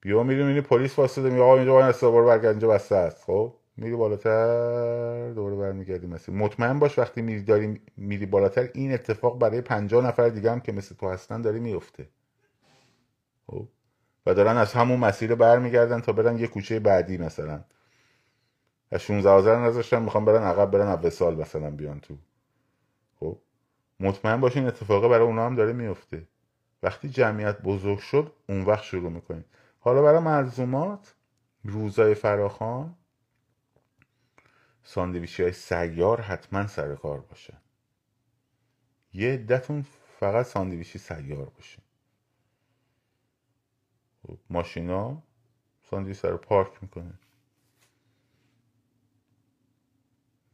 بیا 0.01 0.23
میری 0.23 0.45
میری 0.45 0.61
پلیس 0.63 0.99
واسطه 0.99 1.31
میگه 1.31 1.43
آقا 1.43 1.57
اینجا 1.57 1.73
باید 1.73 1.87
استوار 1.89 2.25
برگرد 2.25 2.47
اینجا 2.51 2.69
بسته 2.69 2.97
است. 2.97 3.25
خب؟ 3.25 3.58
میری 3.79 3.97
بالاتر 3.97 5.33
دوباره 5.33 5.57
برمیگردی 5.57 6.07
مسیر 6.07 6.35
مطمئن 6.35 6.79
باش 6.79 6.99
وقتی 6.99 7.23
میری 7.23 7.43
داری 7.43 7.81
میری 7.97 8.27
بالاتر 8.27 8.69
این 8.75 8.93
اتفاق 8.93 9.39
برای 9.39 9.61
پنجاه 9.61 10.07
نفر 10.07 10.29
دیگه 10.29 10.51
هم 10.51 10.61
که 10.61 10.73
مثل 10.73 10.95
تو 10.95 11.09
هستن 11.09 11.43
داره 11.43 11.59
میفته. 11.59 12.09
خب؟ 13.47 13.69
و 14.27 14.35
دارن 14.35 14.57
از 14.57 14.73
همون 14.73 15.01
مسیر 15.01 15.35
برمیگردن 15.35 16.01
تا 16.01 16.13
برن 16.13 16.39
یه 16.39 16.47
کوچه 16.47 16.81
بعدی 16.81 17.19
مثلا. 17.19 17.65
از 18.91 19.01
16 19.01 19.31
آذر 19.31 19.57
نذاشتن 19.57 20.03
می‌خوام 20.03 20.25
برن 20.25 20.43
عقب 20.43 20.71
برن 20.71 20.89
اول 20.89 21.11
سال 21.11 21.37
مثلا 21.37 21.71
بیان 21.71 22.01
تو. 22.01 22.15
خب؟ 23.21 23.39
مطمئن 24.01 24.41
باشین 24.41 24.67
اتفاقه 24.67 25.09
برای 25.09 25.27
اونا 25.27 25.47
هم 25.47 25.55
داره 25.55 25.73
میفته. 25.73 26.23
وقتی 26.83 27.09
جمعیت 27.09 27.63
بزرگ 27.63 27.99
شد 27.99 28.33
اون 28.49 28.63
وقت 28.63 28.83
شروع 28.83 29.11
می‌کنیم. 29.11 29.45
حالا 29.81 30.03
برای 30.03 30.21
ملزومات 30.21 31.15
روزای 31.65 32.15
فراخان 32.15 32.95
ساندویچی 34.89 35.43
های 35.43 35.53
سیار 35.53 36.21
حتما 36.21 36.67
سر 36.67 36.95
کار 36.95 37.21
باشه. 37.21 37.55
یه 39.13 39.33
عدتون 39.33 39.83
فقط 40.21 40.47
ساندویچی 40.47 40.99
سیار 40.99 41.49
باشه. 41.51 41.83
خب، 44.23 44.39
ماشینا 44.51 45.23
ساندویچ 45.91 46.17
سر 46.17 46.37
پارک 46.37 46.83
می‌کنه. 46.83 47.19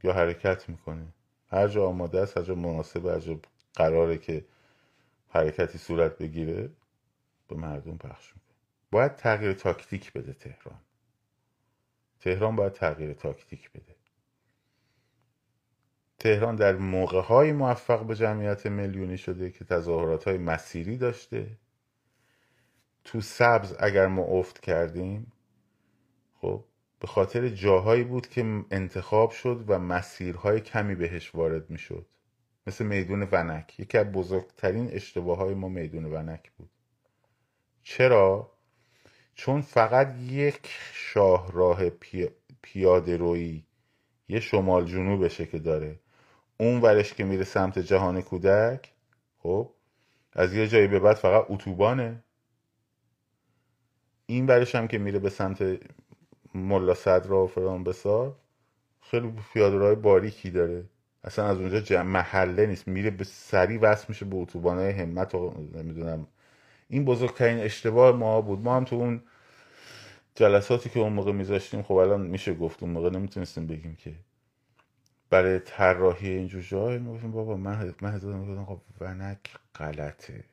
یا 0.04 0.12
حرکت 0.12 0.68
می‌کنه. 0.68 1.06
هر 1.48 1.68
جا 1.68 1.86
آماده 1.86 2.20
است 2.20 2.36
هر 2.36 2.42
جا 2.42 2.54
مناسب 2.54 3.06
هر 3.06 3.20
جا 3.20 3.40
قراره 3.74 4.18
که 4.18 4.44
حرکتی 5.28 5.78
صورت 5.78 6.18
بگیره 6.18 6.70
به 7.48 7.56
مردم 7.56 7.96
پخش 7.98 8.32
می‌کنه. 8.36 8.56
باید 8.90 9.16
تغییر 9.16 9.52
تاکتیک 9.52 10.12
بده 10.12 10.32
تهران. 10.32 10.80
تهران 12.20 12.56
باید 12.56 12.72
تغییر 12.72 13.12
تاکتیک 13.12 13.70
بده. 13.72 13.93
تهران 16.24 16.56
در 16.56 16.76
موقع 16.76 17.20
های 17.20 17.52
موفق 17.52 18.06
به 18.06 18.14
جمعیت 18.14 18.66
میلیونی 18.66 19.18
شده 19.18 19.50
که 19.50 19.64
تظاهرات 19.64 20.24
های 20.24 20.38
مسیری 20.38 20.96
داشته. 20.96 21.58
تو 23.04 23.20
سبز 23.20 23.76
اگر 23.78 24.06
ما 24.06 24.22
افت 24.22 24.60
کردیم 24.60 25.32
خب 26.40 26.64
به 27.00 27.06
خاطر 27.06 27.48
جاهایی 27.48 28.04
بود 28.04 28.28
که 28.28 28.64
انتخاب 28.70 29.30
شد 29.30 29.64
و 29.68 29.78
مسیرهای 29.78 30.60
کمی 30.60 30.94
بهش 30.94 31.34
وارد 31.34 31.70
می‌شد. 31.70 32.06
مثل 32.66 32.84
میدون 32.84 33.28
ونک. 33.32 33.80
یکی 33.80 33.98
از 33.98 34.12
بزرگترین 34.12 34.90
اشتباه 34.92 35.38
های 35.38 35.54
ما 35.54 35.68
میدون 35.68 36.04
ونک 36.04 36.52
بود. 36.52 36.70
چرا؟ 37.82 38.52
چون 39.34 39.60
فقط 39.60 40.14
یک 40.20 40.70
شاهراه 40.92 41.90
پی... 41.90 42.28
پیاده 42.62 43.16
روی 43.16 43.64
یه 44.28 44.40
شمال 44.40 44.84
جنوبشه 44.84 45.46
که 45.46 45.58
داره. 45.58 46.03
اون 46.64 46.80
ورش 46.80 47.14
که 47.14 47.24
میره 47.24 47.44
سمت 47.44 47.78
جهان 47.78 48.22
کودک 48.22 48.92
خب 49.38 49.70
از 50.32 50.54
یه 50.54 50.68
جایی 50.68 50.86
به 50.86 50.98
بعد 50.98 51.16
فقط 51.16 51.46
اتوبانه. 51.48 52.24
این 54.26 54.46
ورش 54.46 54.74
هم 54.74 54.88
که 54.88 54.98
میره 54.98 55.18
به 55.18 55.30
سمت 55.30 55.78
ملا 56.54 56.94
صدرا 56.94 57.44
و 57.44 57.46
فران 57.46 57.84
بسار 57.84 58.36
خیلی 59.00 59.32
پیاده 59.52 59.94
باریکی 59.94 60.50
داره. 60.50 60.84
اصلا 61.24 61.46
از 61.46 61.58
اونجا 61.58 62.02
محله 62.02 62.66
نیست. 62.66 62.88
میره 62.88 63.10
به 63.10 63.24
سری 63.24 63.78
وصل 63.78 64.04
میشه 64.08 64.24
به 64.24 64.36
اتوبانهای 64.36 64.90
همت 64.90 65.34
و 65.34 65.54
نمی‌دونم. 65.74 66.26
این 66.88 67.04
بزرگترین 67.04 67.58
اشتباه 67.58 68.16
ما 68.16 68.40
بود. 68.40 68.60
ما 68.60 68.76
هم 68.76 68.84
تو 68.84 68.96
اون 68.96 69.22
جلساتی 70.34 70.90
که 70.90 71.00
اون 71.00 71.12
موقع 71.12 71.32
میذاشتیم 71.32 71.82
خب 71.82 71.94
الان 71.94 72.20
میشه 72.26 72.54
گفت. 72.54 72.82
اون 72.82 72.92
موقع 72.92 73.10
نمی‌تونستیم 73.10 73.66
بگیم 73.66 73.96
که 73.96 74.14
برای 75.34 75.58
طراحی 75.58 76.28
اینجور 76.28 76.62
جای 76.62 76.98
می‌گفتیم 76.98 77.30
بابا 77.30 77.56
من 77.56 77.94
من 78.02 78.14
می‌گفتم 78.14 78.64
خب 78.64 78.80
ونک 79.00 79.38
غلطه. 79.74 80.44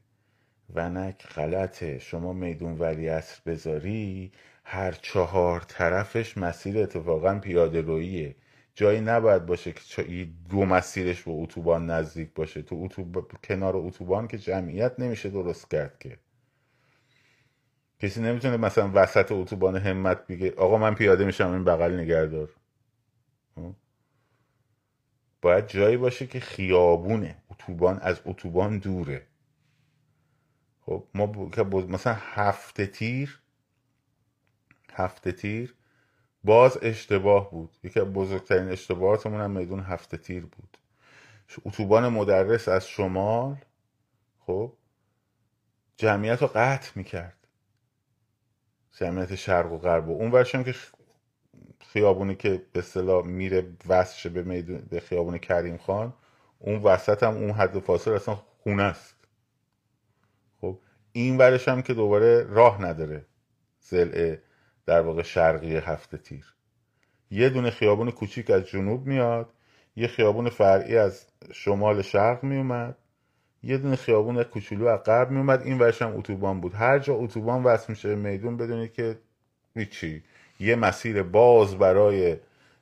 ونک 0.75 1.27
غلطه. 1.27 1.99
شما 1.99 2.33
میدون 2.33 2.77
ولی 2.79 3.09
اصر 3.09 3.41
بذاری 3.45 4.31
هر 4.63 4.91
چهار 4.91 5.59
طرفش 5.59 6.37
مسیر 6.37 6.77
اتفاقا 6.77 7.39
پیاده 7.39 7.81
رویه 7.81 8.35
جایی 8.75 9.01
نباید 9.01 9.45
باشه 9.45 9.71
که 9.71 10.27
دو 10.49 10.65
مسیرش 10.65 11.23
به 11.23 11.31
اتوبان 11.31 11.89
نزدیک 11.89 12.33
باشه. 12.33 12.61
تو 12.61 12.81
اتوب... 12.83 13.31
کنار 13.43 13.77
اتوبان 13.77 14.27
که 14.27 14.37
جمعیت 14.37 14.99
نمیشه 14.99 15.29
درست 15.29 15.71
کرد 15.71 15.99
که. 15.99 16.17
کسی 17.99 18.21
نمی‌تونه 18.21 18.57
مثلا 18.57 18.91
وسط 18.93 19.31
اتوبان 19.31 19.75
همت 19.75 20.27
بگه 20.27 20.53
آقا 20.57 20.77
من 20.77 20.95
پیاده 20.95 21.25
میشم 21.25 21.51
این 21.51 21.63
بغل 21.63 21.99
نگردار؟ 21.99 22.49
باید 25.41 25.67
جایی 25.67 25.97
باشه 25.97 26.27
که 26.27 26.39
خیابونه. 26.39 27.43
اتوبان 27.49 27.99
از 27.99 28.21
اتوبان 28.25 28.77
دوره. 28.77 29.27
خب 30.85 31.07
ما 31.13 31.25
مثلا 31.65 32.17
هفته 32.19 32.87
تیر 32.87 33.41
هفته 34.93 35.31
تیر 35.31 35.75
باز 36.43 36.77
اشتباه 36.81 37.51
بود. 37.51 37.77
یکی 37.83 37.99
از 37.99 38.05
بزرگترین 38.05 38.69
اشتباهاتمون 38.69 39.41
هم 39.41 39.51
میدون 39.51 39.79
هفته 39.79 40.17
تیر 40.17 40.45
بود. 40.45 40.77
اتوبان 41.65 42.09
مدرس 42.09 42.67
از 42.67 42.87
شمال 42.87 43.57
خب 44.39 44.73
جمعیت 45.97 46.41
رو 46.41 46.47
قطع 46.55 46.91
می‌کرد. 46.95 47.47
جمعیت 48.91 49.35
شرق 49.35 49.71
و 49.71 49.77
غرب. 49.77 50.09
و 50.09 50.11
اون 50.11 50.31
ورشم 50.31 50.63
که 50.63 50.75
خیابونی 51.93 52.35
که 52.35 52.61
به 52.73 52.79
اصطلاح 52.79 53.25
میره 53.25 53.67
وصل 53.87 54.29
به, 54.29 54.43
میدون 54.43 54.87
به 54.89 54.99
خیابون 54.99 55.37
کریم 55.37 55.77
خان 55.77 56.13
اون 56.59 56.75
وسط 56.83 57.23
هم 57.23 57.33
اون 57.33 57.51
حد 57.51 57.79
فاصل 57.79 58.11
اصلا 58.11 58.35
خونه 58.35 58.83
است. 58.83 59.15
خب 60.61 60.79
این 61.11 61.37
ورش 61.37 61.67
هم 61.67 61.81
که 61.81 61.93
دوباره 61.93 62.43
راه 62.43 62.81
نداره. 62.81 63.25
زلعه 63.79 64.41
در 64.85 65.01
واقع 65.01 65.21
شرقی 65.21 65.75
هفته 65.75 66.17
تیر. 66.17 66.53
یه 67.31 67.49
دونه 67.49 67.69
خیابون 67.69 68.11
کوچیک 68.11 68.49
از 68.49 68.63
جنوب 68.63 69.07
میاد 69.07 69.53
یه 69.95 70.07
خیابون 70.07 70.49
فرعی 70.49 70.97
از 70.97 71.27
شمال 71.51 72.01
شرق 72.01 72.43
میومد 72.43 72.97
یه 73.63 73.77
دونه 73.77 73.95
خیابون 73.95 74.43
کوچولو 74.43 74.87
از 74.87 74.99
غرب 75.03 75.31
میومد. 75.31 75.61
این 75.61 75.79
ورش 75.79 76.01
هم 76.01 76.17
اتوبان 76.17 76.61
بود. 76.61 76.73
هر 76.73 76.99
جا 76.99 77.13
اتوبان 77.15 77.63
وصل 77.63 77.85
میشه 77.89 78.15
میدون 78.15 78.57
بدونید 78.57 78.93
که 78.93 79.19
هیچی. 79.75 80.23
یه 80.61 80.75
مسیر 80.75 81.23
باز 81.23 81.77
برای 81.77 82.37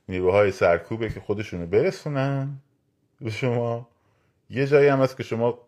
نیروهای 0.08 0.52
سرکوبه 0.52 1.08
که 1.08 1.20
خودشونو 1.20 1.66
برسونن 1.66 2.60
به 3.20 3.30
شما. 3.30 3.88
یه 4.50 4.66
جایی 4.66 4.88
هم 4.88 5.00
هست 5.00 5.16
که 5.16 5.22
شما 5.22 5.58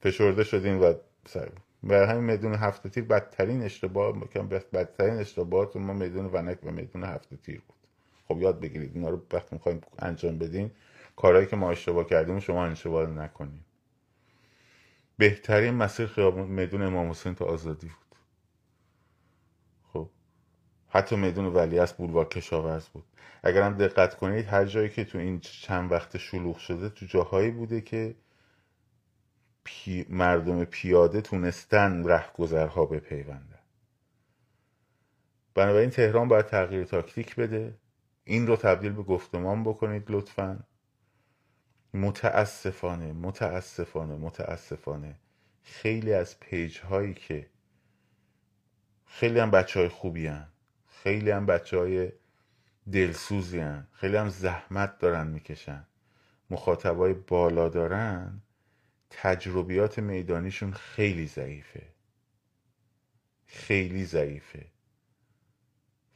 فشرده 0.00 0.44
شدین 0.44 0.78
و 0.78 0.94
سر 1.26 1.48
برای 1.82 2.06
همین 2.06 2.24
میدون 2.24 2.54
هفته 2.54 2.88
تیر 2.88 3.04
بدترین 3.04 3.62
اشتباه 3.62 4.20
بدترین 4.72 5.14
اشتباهات 5.14 5.76
ما 5.76 5.92
میدون 5.92 6.26
ونک 6.26 6.58
و 6.64 6.70
میدون 6.70 7.04
هفته 7.04 7.36
تیر 7.36 7.62
بود. 7.68 7.76
خب 8.28 8.42
یاد 8.42 8.60
بگیرید 8.60 8.90
اینا 8.94 9.08
رو 9.08 9.22
وقتی 9.32 9.48
می‌خوایم 9.52 9.80
انجام 9.98 10.38
بدین 10.38 10.70
کارهایی 11.16 11.46
که 11.46 11.56
ما 11.56 11.70
اشتباه 11.70 12.06
کردیم 12.06 12.40
شما 12.40 12.66
اشتباه 12.66 13.10
نکنید 13.10 13.64
بهترین 15.18 15.74
مسیر 15.74 16.06
خیابون 16.06 16.46
میدون 16.46 16.82
امام 16.82 17.10
حسین 17.10 17.34
تا 17.34 17.44
آزادی 17.44 17.86
بود. 17.86 18.07
حتی 20.88 21.16
میدون 21.16 21.46
ولی 21.46 21.78
از 21.78 21.92
بولوار 21.92 22.28
کشاورز 22.28 22.88
بود. 22.88 23.04
اگر 23.42 23.62
هم 23.62 23.74
دقت 23.74 24.16
کنید 24.16 24.46
هر 24.46 24.64
جایی 24.64 24.88
که 24.88 25.04
تو 25.04 25.18
این 25.18 25.40
چند 25.40 25.92
وقت 25.92 26.16
شلوغ 26.16 26.58
شده 26.58 26.88
تو 26.88 27.06
جاهایی 27.06 27.50
بوده 27.50 27.80
که 27.80 28.14
پی... 29.64 30.06
مردم 30.08 30.64
پیاده 30.64 31.20
تونستن 31.20 32.04
رهگذرها 32.04 32.86
بپیوندن. 32.86 33.58
بنابراین 35.54 35.90
تهران 35.90 36.28
باید 36.28 36.46
تغییر 36.46 36.84
تاکتیک 36.84 37.36
بده. 37.36 37.74
این 38.24 38.46
رو 38.46 38.56
تبدیل 38.56 38.92
به 38.92 39.02
گفتمان 39.02 39.64
بکنید 39.64 40.10
لطفا. 40.10 40.58
متاسفانه 41.94 43.12
متاسفانه 43.12 44.16
متاسفانه 44.16 45.14
خیلی 45.62 46.12
از 46.12 46.40
پیج 46.40 46.78
هایی 46.78 47.14
که 47.14 47.46
خیلی 49.06 49.38
هم 49.38 49.50
بچه 49.50 49.80
های 49.80 49.88
خوبی 49.88 50.26
هن. 50.26 50.48
خیلی 51.02 51.30
هم 51.30 51.46
بچه 51.46 51.78
های 51.78 52.12
دلسوزی 52.92 53.58
هن. 53.58 53.86
خیلی 53.92 54.16
هم 54.16 54.28
زحمت 54.28 54.98
دارن 54.98 55.26
می‌کشن. 55.26 55.86
مخاطبای 56.50 57.12
بالا 57.14 57.68
دارن. 57.68 58.42
تجربیات 59.10 59.98
میدانیشون 59.98 60.72
خیلی 60.72 61.26
ضعیفه. 61.26 61.86
خیلی 63.46 64.04
ضعیفه. 64.04 64.66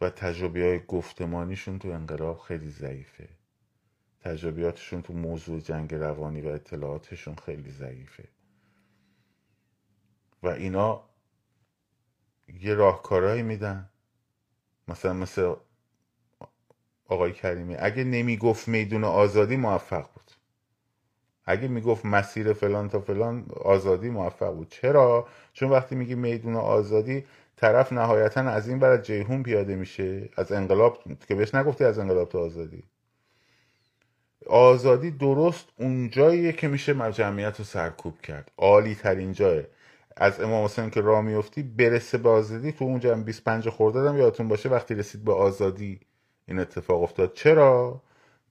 و 0.01 0.11
تجربه 0.11 0.61
های 0.61 0.81
گفتمانیشون 0.89 1.79
تو 1.79 1.89
انقلاب 1.89 2.39
خیلی 2.39 2.71
ضعیفه. 2.71 3.29
تجربیاتشون 4.21 5.03
تو 5.03 5.13
موضوع 5.13 5.61
جنگ 5.61 5.95
روانی 5.95 6.41
و 6.41 6.49
اطلاعاتشون 6.49 7.35
خیلی 7.35 7.71
ضعیفه. 7.71 8.29
و 10.43 10.49
اینا 10.49 11.09
یه 12.49 12.75
راهکارهایی 12.75 13.43
میدن. 13.43 13.92
مثلا 14.89 15.13
مثل 15.13 15.55
آقای 17.09 17.33
کریمی 17.33 17.77
اگه 17.77 18.05
نمی‌گفت 18.05 18.69
میدون 18.69 19.05
آزادی 19.05 19.57
موفق 19.57 20.09
بود. 20.15 20.31
اگه 21.45 21.69
می‌گفت 21.69 22.05
مسیر 22.07 22.53
فلان 22.53 22.89
تا 22.89 23.01
فلان 23.01 23.47
آزادی 23.65 24.11
موفق 24.11 24.55
بود. 24.55 24.69
چرا؟ 24.69 25.27
چون 25.53 25.71
وقتی 25.71 25.95
میگی 25.95 26.15
میدون 26.15 26.57
آزادی 26.57 27.25
طرف 27.57 27.93
نهایتا 27.93 28.41
از 28.41 28.69
این 28.69 28.79
برای 28.79 29.03
جیهون 29.03 29.43
پیاده 29.43 29.77
میشه 29.77 30.29
از 30.37 30.53
انقلاب 30.53 30.99
که 31.29 31.35
بهش 31.35 31.55
نگفتی 31.55 31.85
از 31.85 31.99
انقلاب 31.99 32.29
تا 32.29 32.39
آزادی. 32.41 32.83
آزادی 34.47 35.11
درست 35.11 35.69
اونجاییه 35.79 36.53
که 36.53 36.69
میشه 36.69 37.13
جمعیت 37.13 37.59
رو 37.59 37.65
سرکوب 37.65 38.21
کرد. 38.21 38.51
عالی 38.59 38.95
ترین 38.95 39.33
جایه. 39.33 39.69
از 40.17 40.41
امام 40.41 40.65
حسین 40.65 40.91
که 40.91 41.01
راه 41.01 41.21
میفتی 41.23 41.63
برسه 41.63 42.19
به 42.19 42.29
آزادی 42.29 42.73
تو 42.73 42.85
اونجا 42.85 43.15
25 43.15 43.69
خوردادم 43.69 44.19
یادتون 44.19 44.49
باشه 44.49 44.69
وقتی 44.69 44.95
رسید 44.95 45.25
به 45.25 45.33
آزادی 45.33 46.01
این 46.49 46.59
اتفاق 46.59 47.03
افتاد. 47.03 47.35
چرا؟ 47.35 48.03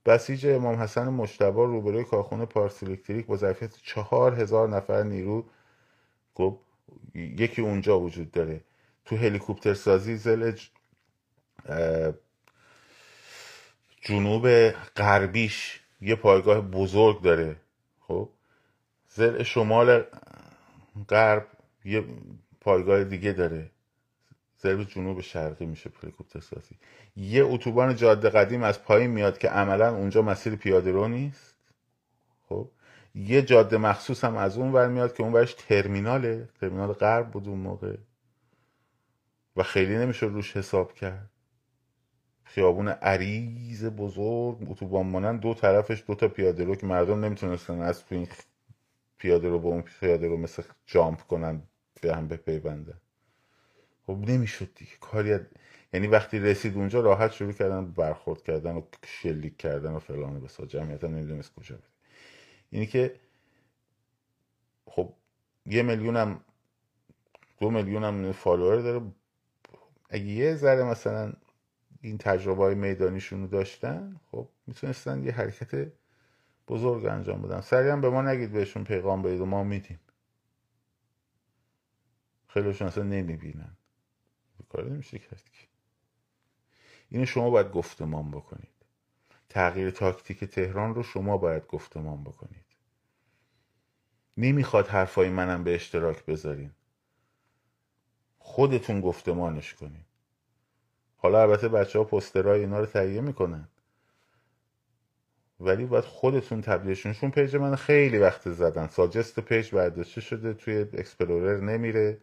بسیج 0.06 0.46
امام 0.46 0.76
حسن 0.76 1.08
مشتبا 1.08 1.64
روبروی 1.64 2.04
کارخونه 2.04 2.44
پارس 2.46 2.82
الکتریک 2.82 3.26
با 3.26 3.36
ظرفیت 3.36 3.76
چهار 3.82 4.40
هزار 4.40 4.68
نفر 4.68 5.02
نیرو 5.02 5.44
خب 6.34 6.58
یکی 7.14 7.62
اونجا 7.62 8.00
وجود 8.00 8.30
داره. 8.30 8.60
تو 9.04 9.16
هلیکوپتر 9.16 9.74
سازی 9.74 10.16
زل 10.16 10.52
جنوب 14.00 14.70
غربیش 14.70 15.80
یه 16.00 16.14
پایگاه 16.14 16.60
بزرگ 16.60 17.22
داره. 17.22 17.56
خب 18.00 18.28
زل 19.08 19.42
شمال 19.42 20.04
غرب 21.08 21.46
یه 21.84 22.04
پایگاه 22.60 23.04
دیگه 23.04 23.32
داره. 23.32 23.70
ضرب 24.62 24.84
جنوب 24.84 25.20
شرقی 25.20 25.66
میشه 25.66 25.90
هلیکوپتر 26.02 26.40
سازی. 26.40 26.74
یه 27.16 27.44
اتوبان 27.44 27.96
جاده 27.96 28.30
قدیم 28.30 28.62
از 28.62 28.82
پایین 28.82 29.10
میاد 29.10 29.38
که 29.38 29.48
عملا 29.48 29.96
اونجا 29.96 30.22
مسیر 30.22 30.56
پیاده 30.56 30.92
رو 30.92 31.08
نیست. 31.08 31.58
خب؟ 32.48 32.68
یه 33.14 33.42
جاده 33.42 33.76
مخصوص 33.78 34.24
هم 34.24 34.36
از 34.36 34.58
اون 34.58 34.72
ور 34.72 34.88
میاد 34.88 35.14
که 35.14 35.22
اون 35.22 35.32
ورش 35.32 35.54
ترمیناله. 35.54 36.48
ترمینال 36.60 36.92
غرب 36.92 37.30
بود 37.30 37.48
اون 37.48 37.58
موقع. 37.58 37.96
و 39.56 39.62
خیلی 39.62 39.96
نمیشه 39.96 40.26
روش 40.26 40.56
حساب 40.56 40.94
کرد. 40.94 41.30
خیابون 42.44 42.88
عریض 42.88 43.84
بزرگ 43.84 44.70
اتوبان 44.70 45.06
مانند 45.06 45.40
دو 45.40 45.54
طرفش 45.54 46.04
دو 46.06 46.14
تا 46.14 46.28
پیاده 46.28 46.64
رو 46.64 46.74
که 46.74 46.86
مردم 46.86 47.24
نمی‌تونستن 47.24 47.80
از 47.80 48.06
تو 48.06 48.14
این 48.14 48.28
پیاده 49.18 49.48
رو 49.48 49.58
با 49.58 49.68
اون 49.68 49.82
پیاده 49.82 50.28
رو 50.28 50.36
مثل 50.36 50.62
جامپ 50.86 51.20
کنن. 51.20 51.62
به 52.02 52.16
هم 52.16 52.28
بپیوندن 52.28 53.00
خب 54.06 54.12
نمی‌شد 54.12 54.74
دیگه. 54.74 54.90
کاری 55.00 55.38
یعنی 55.92 56.06
وقتی 56.06 56.38
رسید 56.38 56.76
اونجا 56.76 57.00
راحت 57.00 57.32
شروع 57.32 57.52
کردن 57.52 57.90
برخورد 57.90 58.42
کردن 58.42 58.74
و 58.74 58.82
شلیک 59.06 59.56
کردن 59.56 59.92
و 59.92 59.98
فلان 59.98 60.36
و 60.36 60.40
بسا. 60.40 60.66
جمعیت 60.66 61.04
نمی‌دونست 61.04 61.54
کجا 61.54 61.76
بده 61.76 61.84
اینی 62.70 62.86
که 62.86 63.14
خب 64.86 65.12
یه 65.66 65.82
میلیون 65.82 66.16
هم 66.16 66.40
دو 67.60 67.70
میلیون 67.70 68.04
هم 68.04 68.32
فالوور 68.32 68.76
داره. 68.80 69.06
اگه 70.10 70.24
یه 70.24 70.54
ذره 70.54 70.84
مثلا 70.84 71.32
این 72.00 72.18
تجربه 72.18 72.62
های 72.62 72.74
میدانیشون 72.74 73.40
رو 73.40 73.46
داشتن 73.46 74.20
خب 74.30 74.48
می‌تونستن 74.66 75.24
یه 75.24 75.32
حرکت 75.32 75.92
بزرگ 76.68 77.06
انجام 77.06 77.42
بدن. 77.42 77.60
سریع 77.60 77.92
هم 77.92 78.00
به 78.00 78.10
ما 78.10 78.22
نگید 78.22 78.52
بهشون 78.52 78.84
پیغام 78.84 79.22
بدید 79.22 79.40
و 79.40 79.46
ما 79.46 79.64
میدیم. 79.64 80.00
خیلیشون 82.54 82.88
اصلا 82.88 83.04
نمی‌بینن. 83.04 83.76
کار 84.68 84.90
نمیشه 84.90 85.18
کرد 85.18 85.42
که. 85.52 85.66
اینو 87.08 87.26
شما 87.26 87.50
باید 87.50 87.70
گفتمان 87.70 88.30
بکنید. 88.30 88.68
تغییر 89.48 89.90
تاکتیک 89.90 90.44
تهران 90.44 90.94
رو 90.94 91.02
شما 91.02 91.36
باید 91.36 91.66
گفتمان 91.66 92.24
بکنید. 92.24 92.64
نمی‌خواد 94.36 94.88
حرفای 94.88 95.28
منم 95.28 95.64
به 95.64 95.74
اشتراک 95.74 96.24
بذارین. 96.24 96.70
خودتون 98.38 99.00
گفتمانش 99.00 99.74
کنید 99.74 100.06
حالا 101.16 101.42
البته 101.42 101.68
بچه 101.68 101.98
ها 101.98 102.04
پوسترهای 102.04 102.60
اینا 102.60 102.80
رو 102.80 102.86
تهیه 102.86 103.20
می‌کنن. 103.20 103.68
ولی 105.60 105.86
باید 105.86 106.04
خودتون 106.04 106.60
تبلیغشون 106.60 107.30
page 107.30 107.56
من 107.56 107.76
خیلی 107.76 108.18
وقت 108.18 108.50
زدن. 108.50 108.86
suggest 108.86 109.40
page 109.40 109.74
برداشته 109.74 110.20
شده. 110.20 110.54
توی 110.54 110.78
explorer 110.78 111.60
نمیره. 111.60 112.18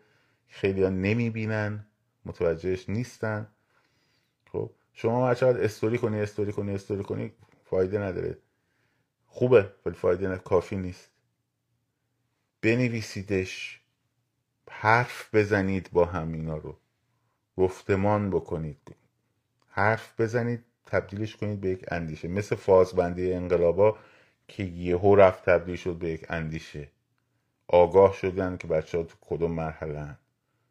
خیلی 0.50 0.84
ها 0.84 0.89
نمی‌بینن 0.89 1.86
متوجهش 2.26 2.89
نیستن. 2.89 3.47
خب 4.52 4.72
شما 4.93 5.30
هر 5.30 5.45
استوری 5.45 5.97
کنی 5.97 6.20
استوری 6.20 6.52
کنی 6.52 6.74
استوری 6.74 7.04
کنی 7.04 7.32
فایده 7.66 8.00
نداره. 8.00 8.38
خوبه 9.28 9.74
ولی 9.86 9.95
فایده 9.95 10.28
نه 10.28 10.38
کافی 10.38 10.76
نیست. 10.76 11.12
بنویسیدش 12.62 13.82
حرف 14.70 15.36
بزنید 15.36 15.89
با 15.91 16.06
هم 16.06 16.34
اینا 16.34 16.58
رو. 16.58 16.78
گفتمان 17.58 18.30
بکنید. 18.30 18.95
حرف 19.68 20.22
بزنید 20.22 20.66
تبدیلش 20.86 21.36
کنید 21.36 21.62
به 21.62 21.70
یک 21.70 21.86
اندیشه. 21.91 22.28
مثل 22.28 22.56
فازبندی 22.56 23.34
انقلابا 23.34 23.97
که 24.47 24.64
یهو 24.64 25.16
رفت 25.16 25.45
تبدیل 25.45 25.76
شد 25.76 25.95
به 25.97 26.10
یک 26.10 26.26
اندیشه. 26.30 26.91
آگاه 27.68 28.14
شدن 28.14 28.58
که 28.58 28.68
بچه 28.68 28.97
ها 28.97 29.04
تو 29.04 29.16
کدوم 29.22 29.52
مرحله 29.52 30.18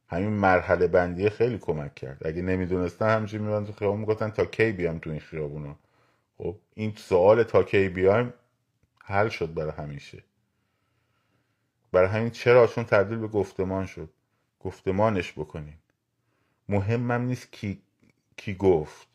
همین 0.09 0.31
مرحله 0.31 0.87
بندی 0.87 1.31
خیلی 1.31 1.59
کمک 1.59 1.95
کرد. 1.95 2.27
اگه 2.27 2.43
نمی‌دونستن 2.43 3.17
همچین 3.17 3.43
میبند 3.43 3.67
تو 3.67 3.73
خیابون 3.73 4.01
می‌گفتن 4.01 4.31
تا 4.31 4.45
کی 4.45 4.73
بیام 4.73 4.99
تو 4.99 5.11
این 5.11 5.21
خیابونا؟ 5.21 5.77
خب 6.39 6.57
این 6.75 6.95
سوال 6.97 7.43
تا 7.43 7.63
کی 7.63 7.89
بیایم 7.89 8.35
حل 9.05 9.29
شد 9.29 9.55
برای 9.55 9.73
همیشه. 9.73 10.23
برای 11.93 12.09
همین 12.09 12.31
چرا 12.31 12.67
چون 12.67 12.85
تبدیل 12.85 13.19
به 13.19 13.29
گفتمان 13.29 13.87
شد؟ 13.87 14.11
گفتمانش 14.61 15.33
بکنین. 15.33 15.75
مهمم 16.69 17.23
نیست 17.23 17.53
کی 17.53 17.83
کی 18.37 18.55
گفت. 18.55 19.07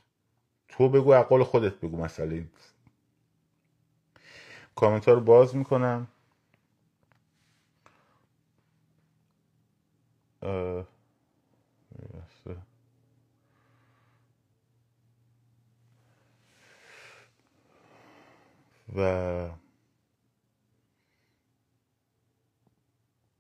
تو 0.67 0.89
بگو 0.89 1.13
عقل 1.13 1.43
خودت 1.43 1.73
بگو 1.73 1.97
مسئله 1.97 2.45
کامنت 4.75 5.07
ها 5.07 5.13
رو 5.13 5.21
باز 5.21 5.55
می‌کنم. 5.55 6.07
و 18.95 19.49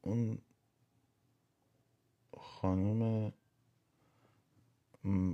اون 0.01 0.37
خانم 2.41 3.33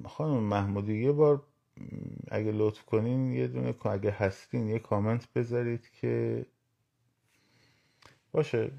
خانم 0.05 0.43
محمودی 0.43 1.03
یه 1.03 1.11
بار 1.11 1.43
اگه 2.31 2.51
لطف 2.51 2.85
کنین 2.85 3.33
یه 3.33 3.47
دونه 3.47 3.73
اگه 3.87 4.11
هستین 4.11 4.67
یه 4.69 4.79
کامنت 4.79 5.33
بذارید 5.33 5.89
که 5.91 6.45
باشه. 8.31 8.71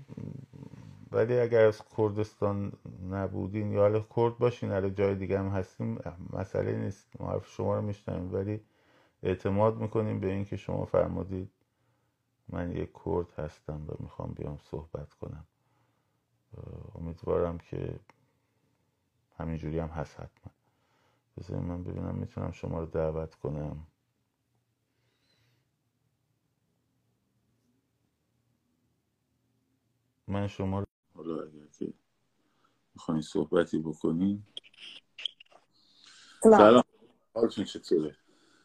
ولی 1.13 1.41
اگر 1.41 1.67
از 1.67 1.83
کردستان 1.97 2.73
نبودین 3.11 3.73
یا 3.73 3.81
حالا 3.81 4.01
کرد 4.17 4.39
باشین 4.39 4.71
حالا 4.73 4.91
جای 4.91 5.15
دیگه 5.15 5.39
هم 5.39 5.49
هستیم 5.49 6.01
مسئله 6.33 6.77
نیست. 6.77 7.21
ما 7.23 7.31
حرف 7.33 7.49
شما 7.49 7.77
رو 7.77 7.83
میشنیم 7.83 8.35
ولی 8.35 8.61
اعتماد 9.23 9.77
می‌کنیم 9.77 10.21
به 10.21 10.27
اینکه 10.33 10.57
شما 10.57 10.85
فرمودید 10.85 11.53
من 12.49 12.73
یک 12.73 12.91
کرد 13.07 13.33
هستم 13.39 13.87
و 13.89 13.93
می‌خوام 14.01 14.33
بیام 14.33 14.59
صحبت 14.59 15.15
کنم. 15.15 15.47
امیدوارم 16.95 17.59
که 17.59 18.01
همینجوری 19.39 19.79
هم 19.79 19.89
هست 19.89 20.21
حتما. 20.21 20.53
بذارید 21.39 21.65
من 21.65 21.85
ببینم 21.85 22.15
می‌تونم 22.15 22.53
شما 22.53 22.81
رو 22.81 22.87
دعوت 22.87 23.35
کنم. 23.35 23.87
من 30.29 30.47
شما 30.49 30.81
رو 30.81 30.87
حالا 31.21 31.43
اگر 31.43 31.67
که 31.79 31.93
می‌خواین 32.95 33.23
صحبتی 33.23 33.79
بکنین. 33.79 34.43
سلام. 36.43 36.85
حالتون 37.35 37.65
چطوره؟ 37.65 38.17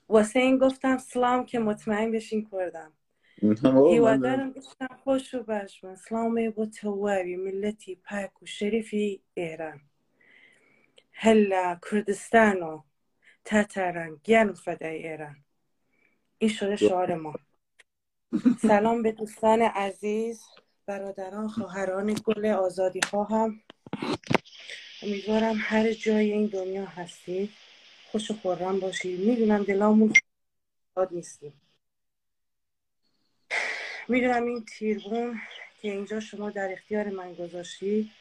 واسه 0.09 0.39
این 0.39 0.57
گفتم 0.57 0.97
سلام 0.97 1.45
که 1.45 1.59
مطمئن 1.59 2.11
بشین 2.11 2.49
کردم. 2.51 2.93
هیوادارم 3.91 4.51
گفتم 4.51 4.87
خوش 5.03 5.33
و 5.33 5.43
بشمن 5.43 5.95
سلامي 5.95 6.49
بو 6.49 6.65
توابي 6.65 7.35
ملتي 7.35 7.95
باك 8.11 8.41
وشريفي 8.41 9.21
إيران 9.37 9.81
هلا 11.11 11.79
كردستانو 11.89 12.83
تاتاران 13.45 14.19
گیان 14.23 14.53
فدای 14.53 15.07
ایران. 15.07 15.43
این 16.37 16.49
شده 16.49 16.75
شعار 16.75 17.15
ما. 17.15 17.33
سلام 18.69 19.01
به 19.03 19.11
دوستان 19.11 19.61
عزیز. 19.61 20.41
برادران 20.87 21.47
خواهران 21.47 22.15
گل 22.23 22.45
آزادی 22.45 23.01
خواهم 23.01 23.61
امیدوارم 25.03 25.55
هر 25.59 25.93
جای 25.93 26.31
این 26.31 26.45
دنیا 26.45 26.85
هستید 26.85 27.49
خوش 28.11 28.31
و 28.31 28.33
خورم 28.33 28.79
باشید 28.79 29.19
می‌دونم 29.19 29.63
دلامون 29.63 30.13
شاد 30.95 31.09
نیستیم. 31.11 31.53
می‌دونم 34.07 34.45
این 34.45 34.65
تیربون 34.65 35.41
که 35.81 35.91
اینجا 35.91 36.19
شما 36.19 36.49
در 36.49 36.71
اختیار 36.71 37.09
من 37.09 37.33
گذاشتید 37.33 38.11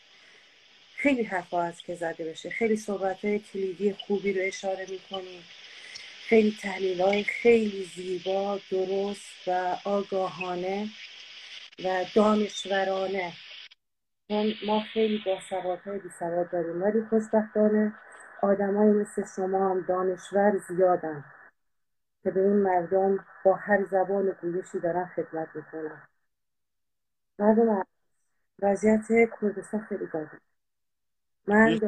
خیلی 0.97 1.23
حرفا 1.23 1.63
هست 1.63 1.85
که 1.85 1.95
زده 1.95 2.25
بشه. 2.25 2.51
خیلی 2.51 2.77
صحبت 2.77 3.25
های 3.25 3.39
کلیدی 3.39 3.93
خوبی 3.93 4.33
رو 4.33 4.43
اشاره 4.45 4.87
می‌کنیم 4.91 5.43
خیلی 6.29 6.59
تحلیل 6.63 7.01
های 7.01 7.25
خیلی 7.25 7.91
زیبا 7.97 8.61
درست 8.71 9.49
و 9.49 9.77
آگاهانه. 9.85 10.89
و 11.79 12.05
دانشورانه. 12.15 13.33
چون 14.29 14.53
ما 14.67 14.81
خیلی 14.81 15.23
با 15.27 15.39
های 15.85 15.99
بی 15.99 16.09
سواد 16.19 16.51
داریم. 16.51 16.83
ولی 16.83 17.05
خوشبختانه 17.11 17.95
آدمایی 18.43 18.91
مثل 18.91 19.25
شما 19.37 19.71
هم 19.71 19.81
دانشور 19.89 20.59
زیادن 20.69 21.25
که 22.23 22.31
به 22.31 22.41
این 22.41 22.57
مردم 22.57 23.27
با 23.45 23.55
هر 23.55 23.85
زبان 23.85 24.37
گویشی 24.43 24.81
دارن 24.81 25.11
خدمت 25.17 25.49
می‌کنن. 25.55 26.09
مردم 27.39 27.87
وضعیت 28.59 29.01
کردستان 29.41 29.81
خیلی 29.89 30.07
بده 30.07 30.31
من 31.47 31.81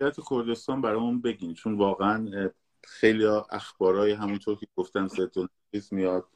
وضعیت 0.00 0.16
کردستان 0.30 0.82
برامون 0.82 1.20
بگین 1.20 1.54
چون 1.54 1.78
واقعا 1.78 2.50
خیلی 2.84 3.26
اخبارای 3.50 4.12
همونطور 4.12 4.58
که 4.58 4.66
گفتم 4.76 5.08
زیتون 5.08 5.48
میاد. 5.90 6.28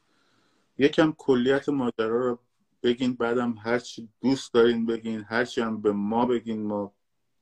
یکم 0.77 1.13
کلیت 1.17 1.69
ماجرا 1.69 2.29
رو 2.29 2.39
بگین 2.83 3.13
بعدم 3.13 3.53
هر 3.53 3.79
چی 3.79 4.09
دوست 4.21 4.53
دارین 4.53 4.85
بگین 4.85 5.23
هر 5.27 5.45
چی 5.45 5.61
هم 5.61 5.81
به 5.81 5.91
ما 5.91 6.25
بگین 6.25 6.63
ما 6.63 6.93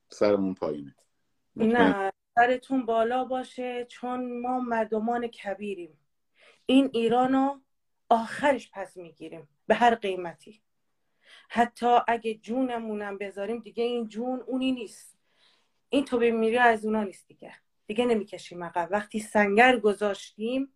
سرمون 0.08 0.54
پایینه. 0.54 0.94
نه 1.56 2.12
سرتون 2.34 2.86
بالا 2.86 3.24
باشه 3.24 3.84
چون 3.84 4.40
ما 4.40 4.60
مردمان 4.60 5.26
کبیریم. 5.26 5.98
این 6.66 6.90
ایرانو 6.92 7.60
آخرش 8.08 8.70
پس 8.72 8.96
می‌گیریم 8.96 9.48
به 9.66 9.74
هر 9.74 9.94
قیمتی. 9.94 10.62
حتی 11.48 11.98
اگه 12.08 12.34
جونمونم 12.34 13.18
بذاریم 13.18 13.58
دیگه 13.58 13.84
این 13.84 14.08
جون 14.08 14.40
اونی 14.46 14.72
نیست. 14.72 15.18
این 15.88 16.04
تو 16.04 16.18
میری 16.18 16.58
از 16.58 16.84
اونا 16.84 17.02
نیست 17.04 17.28
دیگه. 17.28 17.54
دیگه 17.86 18.04
نمی‌کشیم 18.04 18.64
عقب. 18.64 18.88
وقتی 18.90 19.20
سنگر 19.20 19.78
گذاشتیم 19.78 20.74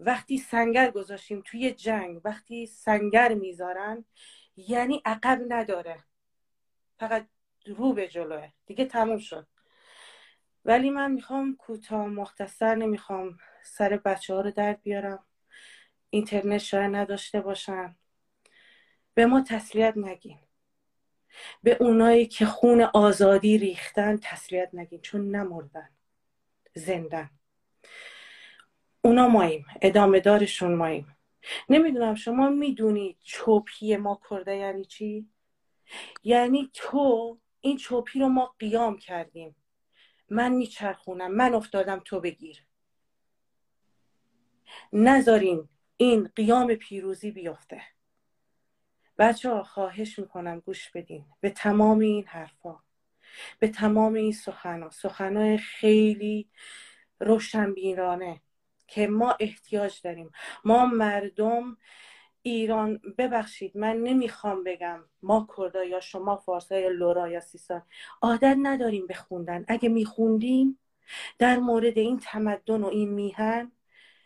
وقتی 0.00 0.38
سنگر 0.38 0.90
گذاشتیم 0.90 1.42
توی 1.44 1.70
جنگ 1.72 2.20
وقتی 2.24 2.66
سنگر 2.66 3.34
می‌ذارن 3.34 4.04
یعنی 4.56 5.02
عقب 5.04 5.40
نداره. 5.48 6.04
فقط 6.98 7.26
رو 7.66 7.92
به 7.92 8.08
جلوه. 8.08 8.48
دیگه 8.66 8.84
تموم 8.84 9.18
شد. 9.18 9.46
ولی 10.64 10.90
من 10.90 11.12
می‌خوام 11.12 11.56
کوتاه 11.56 12.06
مختصر 12.06 12.74
نمی‌خوام 12.74 13.38
سر 13.62 13.96
بچه 13.96 14.34
ها 14.34 14.40
رو 14.40 14.50
درد 14.50 14.82
بیارم. 14.82 15.24
اینترنت 16.10 16.58
شاید 16.58 16.96
نداشته 16.96 17.40
باشن. 17.40 17.96
به 19.14 19.26
ما 19.26 19.40
تسلیت 19.40 19.94
نگین. 19.96 20.38
به 21.62 21.76
اونایی 21.80 22.26
که 22.26 22.46
خون 22.46 22.80
آزادی 22.80 23.58
ریختن 23.58 24.16
تسلیت 24.16 24.70
نگین. 24.72 25.00
چون 25.00 25.30
نمردن. 25.30 25.88
زندن. 26.74 27.30
اونا 29.08 29.28
ماییم 29.28 29.66
ادامه 29.82 30.20
دارشون 30.20 30.74
ماییم. 30.74 31.16
نمی‌دونم 31.68 32.14
شما 32.14 32.48
می‌دونی 32.48 33.16
چوپی 33.22 33.96
ما 33.96 34.20
کرده 34.30 34.56
یعنی 34.56 34.84
چی؟ 34.84 35.28
یعنی 36.24 36.70
تو 36.72 37.38
این 37.60 37.76
چوپی 37.76 38.20
رو 38.20 38.28
ما 38.28 38.54
قیام 38.58 38.98
کردیم. 38.98 39.56
من 40.30 40.52
میچرخونم 40.52 41.34
من 41.34 41.54
افتادم 41.54 42.02
تو 42.04 42.20
بگیر. 42.20 42.64
نذارین 44.92 45.68
این 45.96 46.30
قیام 46.36 46.74
پیروزی 46.74 47.30
بیفته. 47.30 47.82
بچه 49.18 49.50
ها 49.50 49.62
خواهش 49.62 50.18
می‌کنم 50.18 50.60
گوش 50.60 50.90
بدین. 50.90 51.24
به 51.40 51.50
تمام 51.50 51.98
این 51.98 52.26
حرفا. 52.26 52.78
به 53.58 53.68
تمام 53.68 54.14
این 54.14 54.32
سخنا. 54.32 54.90
سخنای 54.90 55.58
خیلی 55.58 56.48
روشنبینانه. 57.20 58.40
که 58.88 59.06
ما 59.06 59.36
احتیاج 59.40 60.00
داریم. 60.04 60.30
ما 60.64 60.86
مردم 60.86 61.76
ایران 62.42 63.00
ببخشید 63.18 63.76
من 63.76 63.96
نمی‌خوام 63.96 64.64
بگم 64.64 65.04
ما 65.22 65.48
کردا 65.56 65.84
یا 65.84 66.00
شما 66.00 66.36
فارسا 66.36 66.78
یا 66.78 66.88
لورا 66.88 67.28
یا 67.28 67.40
سیستان 67.40 67.82
عادت 68.22 68.56
نداریم 68.62 69.06
بخوندن. 69.06 69.64
اگه 69.68 69.88
میخوندیم 69.88 70.78
در 71.38 71.58
مورد 71.58 71.98
این 71.98 72.18
تمدن 72.18 72.82
و 72.82 72.86
این 72.86 73.08
میهن 73.08 73.72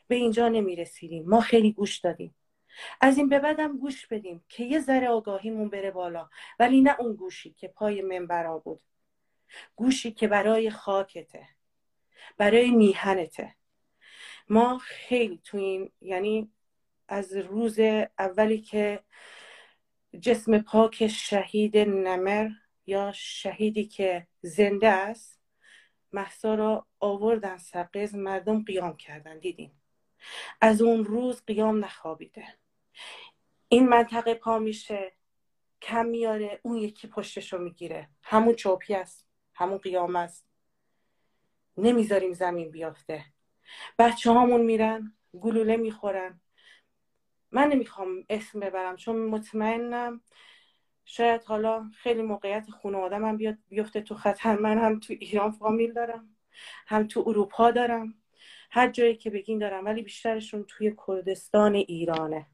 به 0.08 0.14
اینجا 0.14 0.48
نمی‌رسیدیم. 0.48 1.28
ما 1.28 1.40
خیلی 1.40 1.72
گوش 1.72 1.98
دادیم. 1.98 2.34
از 3.00 3.18
این 3.18 3.28
به 3.28 3.38
بعدم 3.38 3.78
گوش 3.78 4.06
بدیم 4.06 4.44
که 4.48 4.64
یه 4.64 4.80
ذره 4.80 5.08
آگاهیمون 5.08 5.68
بره 5.68 5.90
بالا 5.90 6.28
ولی 6.58 6.80
نه 6.80 7.00
اون 7.00 7.14
گوشی 7.14 7.50
که 7.50 7.68
پای 7.68 8.02
منبرا 8.02 8.58
بود. 8.58 8.80
گوشی 9.76 10.12
که 10.12 10.28
برای 10.28 10.70
خاکته 10.70 11.48
برای 12.38 12.70
میهنته. 12.70 13.54
ما 14.48 14.78
خیلی 14.78 15.40
تو 15.44 15.56
این 15.56 15.92
یعنی 16.00 16.52
از 17.08 17.36
روز 17.36 17.78
اولی 18.18 18.60
که 18.60 19.04
جسم 20.20 20.58
پاک 20.58 21.06
شهید 21.06 21.76
نمر 21.78 22.48
یا 22.86 23.12
شهیدی 23.12 23.86
که 23.86 24.26
زنده 24.42 24.88
است 24.88 25.40
محسا 26.12 26.54
را 26.54 26.86
آوردن 27.00 27.56
سرقز 27.56 28.14
مردم 28.14 28.64
قیام 28.64 28.96
کردن 28.96 29.38
دیدین؟ 29.38 29.70
از 30.60 30.82
اون 30.82 31.04
روز 31.04 31.44
قیام 31.46 31.84
نخوابیده. 31.84 32.44
این 33.68 33.88
منطقه 33.88 34.34
پا 34.34 34.58
میشه 34.58 35.12
کم 35.82 36.06
میاره 36.06 36.60
اون 36.62 36.76
یکی 36.76 37.08
پشتشو 37.08 37.58
می‌گیره. 37.58 38.08
همون 38.22 38.54
چوپی 38.54 38.94
است 38.94 39.28
همون 39.54 39.78
قیام 39.78 40.16
است. 40.16 40.46
نمی‌ذاریم 41.76 42.32
زمین 42.32 42.70
بیافته. 42.70 43.31
بچه 43.98 44.30
هامون 44.32 44.60
میرن 44.60 45.12
گلوله 45.40 45.76
می‌خورن. 45.76 46.40
من 47.50 47.68
نمی‌خوام 47.68 48.24
اسم 48.28 48.60
ببرم 48.60 48.96
چون 48.96 49.16
مطمئنم 49.26 50.20
شاید 51.04 51.44
حالا 51.44 51.90
خیلی 51.96 52.22
موقعیت 52.22 52.70
خانواده 52.70 53.18
من 53.18 53.36
بیاد 53.36 53.58
بیفته 53.68 54.00
تو 54.00 54.14
خطر. 54.14 54.56
من 54.56 54.78
هم 54.78 55.00
تو 55.00 55.12
ایران 55.12 55.50
فامیل 55.50 55.92
دارم 55.92 56.36
هم 56.86 57.06
تو 57.06 57.24
اروپا 57.26 57.70
دارم. 57.70 58.14
هر 58.70 58.88
جایی 58.88 59.16
که 59.16 59.30
بگین 59.30 59.58
دارم 59.58 59.84
ولی 59.84 60.02
بیشترشون 60.02 60.64
توی 60.64 60.96
کردستان 61.06 61.74
ایرانه. 61.74 62.46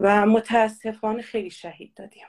و 0.00 0.26
متاسفانه 0.26 1.22
خیلی 1.22 1.50
شهید 1.50 1.94
دادیم. 1.94 2.26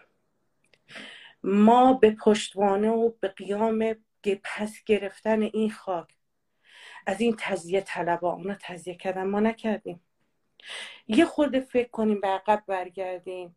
ما 1.44 1.94
به 1.94 2.12
پشتوانه 2.12 2.90
و 2.90 3.12
به 3.20 3.28
قیام 3.28 3.96
پس 4.44 4.84
گرفتن 4.86 5.42
این 5.42 5.72
خاک 5.72 6.15
از 7.06 7.22
این 7.22 7.36
تزیه 7.40 7.82
طلبا 7.82 8.34
اونا 8.34 8.56
تزیه 8.62 8.96
کردن. 8.96 9.24
ما 9.24 9.40
نکردیم. 9.40 10.02
یه 11.08 11.26
خورده 11.26 11.60
فکر 11.60 11.90
کنیم 11.90 12.22
به 12.22 12.28
عقب 12.28 12.64
برگردیم. 12.68 13.56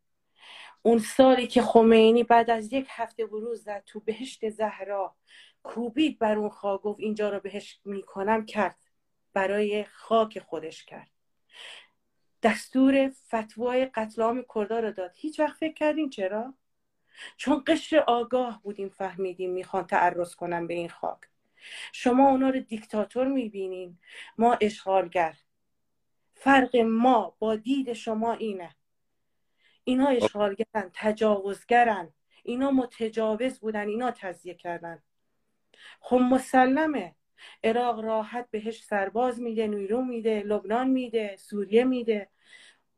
اون 0.83 0.99
سالی 0.99 1.47
که 1.47 1.63
خمینی 1.63 2.25
بعد 2.25 2.51
از 2.51 2.73
یک 2.73 2.87
هفته 2.89 3.27
بروز 3.27 3.65
زد 3.65 3.83
تو 3.87 4.01
بهشت 4.01 4.49
زهرا 4.49 5.17
کوبید 5.63 6.19
بر 6.19 6.39
اون 6.39 6.49
خاک 6.49 6.81
گفت 6.81 7.01
اینجا 7.01 7.31
رو 7.31 7.41
بهشت 7.41 7.81
می‌کنم 7.85 8.47
کرد. 8.47 8.77
برای 9.33 9.85
خاک 9.85 10.39
خودش 10.39 10.85
کرد. 10.85 11.11
دستور 12.43 13.13
فتوای 13.29 13.87
قتل 13.87 14.23
عام 14.23 14.45
کردا 14.55 14.81
رو 14.81 14.93
داد. 14.93 15.13
هیچ 15.15 15.41
وقت 15.41 15.57
فکر 15.57 15.75
کردین 15.75 16.11
چرا؟ 16.11 16.55
چون 17.37 17.63
قشر 17.67 17.99
آگاه 17.99 18.63
بودیم 18.63 18.89
فهمیدیم 18.89 19.51
می‌خوان 19.51 19.87
تعرض 19.87 20.35
کنن 20.35 20.67
به 20.67 20.75
این 20.75 20.89
خاک. 20.89 21.19
شما 21.93 22.31
اونا 22.31 22.51
رو 22.51 22.61
دیکتاتور 22.61 23.27
می‌بینین. 23.27 23.99
ما 24.39 24.59
اشغالگر. 24.61 25.35
فرق 26.35 26.77
ما 26.77 27.37
با 27.39 27.57
دید 27.57 27.93
شما 27.93 28.33
اینه. 28.33 28.75
اینا 29.85 30.07
اشغالگرن 30.09 30.91
تجاوزگرن. 30.95 32.13
اینا 32.43 32.71
متجاوز 32.71 33.59
بودن 33.61 33.89
اینا 33.89 34.11
تزیه 34.11 34.55
کردن. 34.55 35.03
خب 36.01 36.17
مسلمه. 36.17 37.15
عراق 37.65 38.01
راحت 38.01 38.51
بهش 38.51 38.83
سرباز 38.85 39.41
میده 39.41 39.67
نیرو 39.67 40.03
میده 40.03 40.43
لبنان 40.43 40.91
میده 40.91 41.37
سوریه 41.37 41.85
میده. 41.85 42.29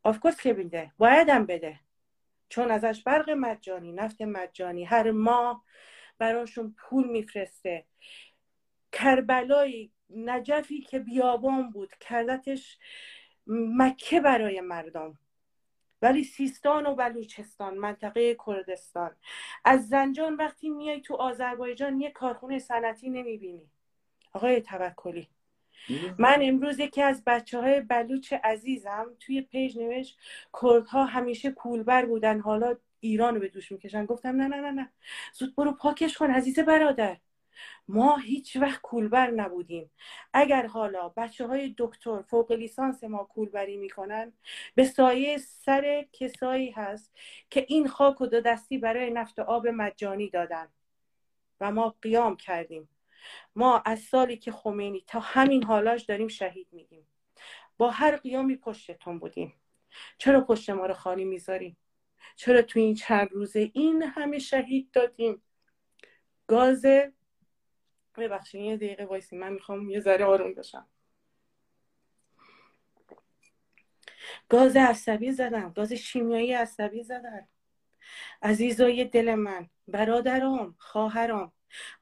آفکورس 0.03 0.41
که 0.41 0.53
میده. 0.53 0.93
بایدم 0.99 1.47
بده. 1.47 1.81
چون 2.49 2.71
ازش 2.71 3.03
برق 3.03 3.31
مجانی 3.31 3.93
نفت 3.93 4.23
مجانی. 4.23 4.85
هر 4.85 5.11
ماه 5.11 5.65
براشون 6.19 6.75
پول 6.79 7.09
میفرسته. 7.09 7.87
کربلایی 8.93 9.93
نجفی 10.11 10.81
که 10.81 10.99
بیابان 10.99 11.71
بود 11.71 11.91
کردتش 12.01 12.79
مکه 13.47 14.21
برای 14.21 14.61
مردم. 14.61 15.19
ولی 16.03 16.25
سیستان 16.25 16.87
و 16.87 16.95
بلوچستان 16.95 17.79
منطقه 17.79 18.37
کردستان. 18.47 19.17
از 19.65 19.89
زنجان 19.89 20.35
وقتی 20.35 20.71
میای 20.71 21.01
تو 21.01 21.15
آذربایجان 21.15 22.01
یه 22.01 22.11
کارخونه 22.11 22.59
صنعتی 22.59 23.11
نمی‌بینی. 23.11 23.71
آقای 24.33 24.61
توکلی 24.61 25.29
من 26.19 26.39
امروز 26.43 26.79
یکی 26.79 27.03
از 27.03 27.23
بچه 27.27 27.61
های 27.61 27.81
بلوچ 27.81 28.33
عزیزم 28.33 29.07
توی 29.21 29.41
پیج 29.41 29.79
نوشت 29.79 30.19
کردها 30.63 31.05
همیشه 31.05 31.51
کولبر 31.51 32.07
بودن. 32.07 32.41
حالا 32.41 32.77
ایران 33.01 33.35
رو 33.35 33.41
به 33.41 33.49
دوش 33.49 33.73
می‌کشن. 33.73 34.07
گفتم 34.07 34.37
نه 34.37 34.49
نه 34.49 34.61
نه 34.61 34.71
نه. 34.71 34.91
زود 35.33 35.55
برو 35.57 35.73
پاکش 35.73 36.19
کن 36.19 36.31
عزیز 36.31 36.59
برادر. 36.59 37.17
ما 37.89 38.17
هیچ 38.17 38.57
وقت 38.57 38.81
کولبر 38.81 39.31
نبودیم. 39.31 39.91
اگر 40.33 40.67
حالا 40.67 41.09
بچه 41.09 41.47
های 41.47 41.75
دکتر 41.79 42.23
فوق 42.23 42.53
لیسانس 42.53 43.05
ما 43.05 43.25
کولبری 43.25 43.77
می‌کنن 43.77 44.33
به 44.75 44.85
سایه 44.85 45.39
سر 45.39 46.07
کسایی 46.13 46.71
هست 46.71 47.17
که 47.51 47.67
این 47.69 47.89
خاک 47.89 48.21
و 48.21 48.27
دو 48.27 48.41
دستی 48.41 48.79
برای 48.79 49.11
نفت 49.11 49.39
آب 49.39 49.69
مجانی 49.69 50.31
دادن. 50.31 50.69
و 51.61 51.73
ما 51.73 51.95
قیام 52.03 52.37
کردیم. 52.37 52.89
ما 53.57 53.83
از 53.85 54.01
سالی 54.01 54.37
که 54.37 54.53
خمینی 54.53 55.05
تا 55.07 55.21
همین 55.21 55.63
حالاش 55.63 56.03
داریم 56.03 56.29
شهید 56.29 56.69
میگیم. 56.73 57.07
با 57.79 57.91
هر 57.91 58.17
قیامی 58.17 58.57
پشتتون 58.57 59.19
بودیم. 59.19 59.55
چرا 60.19 60.41
پشت 60.41 60.71
ما 60.71 60.87
رو 60.87 60.95
خالی 60.95 61.25
می‌ذاریم؟ 61.25 61.77
چرا 62.37 62.63
تو 62.63 62.79
این 62.79 62.95
چند 62.95 63.29
روزه 63.33 63.71
این 63.75 64.03
همه 64.03 64.39
شهید 64.39 64.91
دادیم؟ 64.93 65.43
گاز 66.47 66.87
ببخشید 68.21 68.61
یه 68.61 68.77
دقیقه 68.77 69.05
وایسی 69.05 69.37
من 69.37 69.53
می‌خوام 69.53 69.91
یه 69.91 70.01
ذره 70.01 70.25
آروم 70.25 70.55
بشم. 70.55 70.87
گاز 74.49 74.77
عصبی 74.77 75.33
زدم 75.33 75.73
گاز 75.73 75.93
شیمیایی 75.93 76.53
عصبی 76.53 77.03
زدم. 77.03 77.49
عزیزای 78.43 79.05
دل 79.05 79.35
من 79.35 79.69
برادرام 79.89 80.75
خواهرام 80.79 81.53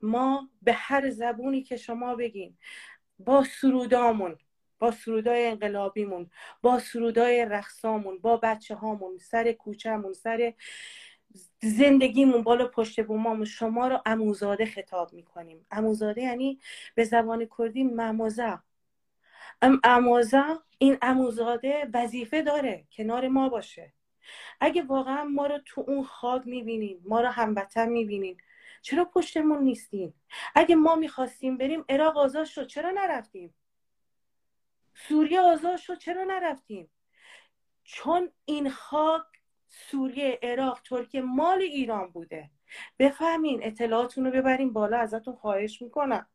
ما 0.03 0.51
به 0.63 0.73
هر 0.73 1.11
زبونی 1.11 1.63
که 1.63 1.77
شما 1.77 2.15
بگین 2.15 2.59
با 3.19 3.45
سرودامون 3.45 4.39
با 4.79 4.91
سرودای 4.91 5.47
انقلابیمون 5.47 6.31
با 6.63 6.79
سرودای 6.79 7.45
رقصامون 7.45 8.19
با 8.19 8.37
بچه 8.37 8.75
هامون 8.75 9.19
سر 9.19 9.53
کوچهمون 9.53 10.13
سر 10.13 10.55
زندگیمون 11.63 12.43
بالا 12.43 12.67
پشت 12.67 13.07
بومامون 13.07 13.45
شما 13.45 13.89
رو 13.89 14.03
اموزاده 14.07 14.67
خطاب 14.67 15.13
می‌کنیم. 15.13 15.67
اموزاده 15.71 16.23
یعنی 16.23 16.61
به 16.95 17.05
زبان 17.05 17.49
کردی 17.59 17.85
ممازه. 17.85 18.59
ام 19.63 19.81
اموزه 19.85 20.45
این 20.79 20.99
اموزاده 21.03 21.89
وظیفه 21.95 22.43
داره 22.43 22.87
کنار 22.93 23.29
ما 23.29 23.49
باشه. 23.49 23.93
اگه 24.61 24.83
واقعا 24.83 25.25
ما 25.25 25.47
رو 25.47 25.59
تو 25.65 25.85
اون 25.89 26.05
خاک 26.05 26.43
می‌بینین 26.47 27.01
ما 27.05 27.21
رو 27.21 27.29
هموطن 27.29 27.89
می‌بینین 27.89 28.37
چرا 28.83 29.05
پشتمون 29.05 29.63
نیستین؟ 29.63 30.15
اگه 30.55 30.75
ما 30.77 30.97
می‌خواستیم 30.97 31.57
بریم 31.57 31.85
عراق 31.89 32.17
آزاد 32.17 32.45
شد 32.45 32.67
چرا 32.67 32.91
نرفتیم؟ 32.91 33.55
سوریه 34.95 35.41
آزاد 35.41 35.77
شد 35.77 35.99
چرا 35.99 36.25
نرفتیم؟ 36.25 36.91
چون 37.85 38.31
این 38.45 38.71
خاک 38.71 39.23
سوریه 39.69 40.39
عراق 40.43 40.81
ترکیه 40.85 41.21
مال 41.21 41.61
ایران 41.61 42.11
بوده. 42.11 42.51
بفهمین 42.99 43.61
اطلاعاتون 43.63 44.25
رو 44.25 44.31
ببرین 44.31 44.73
بالا 44.73 44.99
ازتون 44.99 45.35
خواهش 45.35 45.83
می‌کنم. 45.83 46.27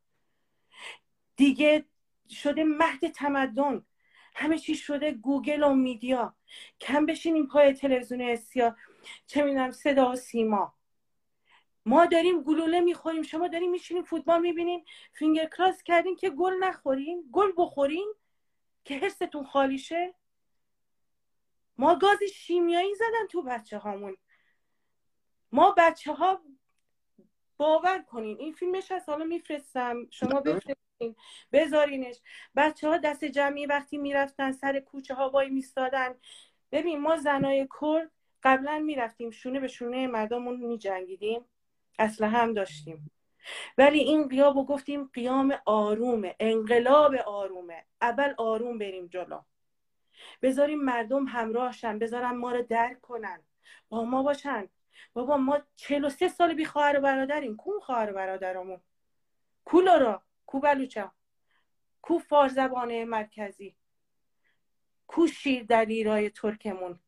دیگه 1.36 1.84
شده 2.30 2.64
مهد 2.64 3.08
تمدن. 3.08 3.86
همه 4.34 4.58
چی 4.58 4.74
شده 4.74 5.12
گوگل 5.12 5.62
و 5.62 5.74
media. 5.74 6.34
کم 6.80 7.06
بشینیم 7.06 7.46
پای 7.46 7.72
تلویزیون 7.72 8.36
سیاه 8.36 8.76
چه 9.26 9.42
می‌دونم 9.42 9.70
صدا 9.70 10.10
و 10.10 10.16
سیما. 10.16 10.74
ما 11.86 12.06
داریم 12.06 12.42
گلوله 12.42 12.80
می‌خوریم. 12.80 13.22
شما 13.22 13.48
داریم 13.48 13.70
میشینیم 13.70 14.02
فوتبال 14.02 14.40
می‌بینیم. 14.40 14.84
finger 15.12 15.46
cross 15.46 15.82
کردین 15.82 16.16
که 16.16 16.30
گل 16.30 16.52
نخورین. 16.60 17.24
گل 17.32 17.52
بخورین 17.56 18.14
که 18.84 18.94
حستون 18.94 19.44
خالی 19.44 19.78
شه 19.78 20.14
ما 21.78 21.98
گاز 21.98 22.22
شیمیایی 22.22 22.94
زدن 22.94 23.26
تو 23.30 23.42
بچه 23.42 23.78
هامون 23.78 24.16
ما 25.52 25.74
بچه 25.78 26.12
ها 26.12 26.42
باور 27.56 28.02
کنین 28.02 28.38
این 28.40 28.52
فیلمش 28.52 28.92
از 28.92 29.08
حالا 29.08 29.24
میفرستم. 29.24 30.06
شما 30.10 30.40
بفرستین 30.40 31.16
بذارینش. 31.52 32.20
بچه 32.56 32.88
ها 32.88 32.96
دست 32.96 33.24
جمعی 33.24 33.66
وقتی 33.66 33.98
می‌رفتن 33.98 34.52
سر 34.52 34.80
کوچه 34.80 35.14
ها 35.14 35.30
وای 35.30 35.48
میستادن. 35.48 36.14
ببین 36.72 37.00
ما 37.00 37.16
زنای 37.16 37.68
کرد 37.80 38.10
قبلا 38.42 38.78
می‌رفتیم 38.78 39.30
شونه 39.30 39.60
به 39.60 39.68
شونه 39.68 40.06
مردمون 40.06 40.56
میجنگیدیم. 40.56 41.44
اصلا 41.98 42.28
هم 42.28 42.52
داشتیم. 42.52 43.10
ولی 43.78 43.98
این 43.98 44.28
قیاب 44.28 44.56
و 44.56 44.66
گفتیم 44.66 45.04
قیام 45.04 45.58
آرومه 45.66 46.36
انقلاب 46.40 47.14
آرومه. 47.14 47.84
اول 48.00 48.34
آروم 48.38 48.78
بریم 48.78 49.06
جلو. 49.06 49.40
بذاریم 50.42 50.78
مردم 50.84 51.24
همراهشن 51.24 51.98
بذارن 51.98 52.30
ما 52.30 52.52
رو 52.52 52.62
درک 52.62 53.00
کنن. 53.00 53.42
با 53.88 54.04
ما 54.04 54.22
باشن. 54.22 54.68
بابا 55.12 55.36
ما 55.36 55.62
43 55.76 56.28
سال 56.28 56.54
بی 56.54 56.64
خواهر 56.64 56.98
و 56.98 57.00
برادریم. 57.00 57.56
کو 57.56 57.80
خواهر 57.80 58.10
و 58.10 58.14
برادرمون؟ 58.14 58.80
کو 59.64 59.80
لورا؟ 59.80 60.22
کو 60.46 60.60
بلوچا 60.60 61.12
کو 62.02 62.18
فارس 62.18 62.52
زبانه 62.52 63.04
مرکزی؟ 63.04 63.76
کو 65.06 65.26
شیر 65.26 65.62
در 65.62 65.84
ایرای 65.84 66.30
ترکمون؟ 66.30 67.00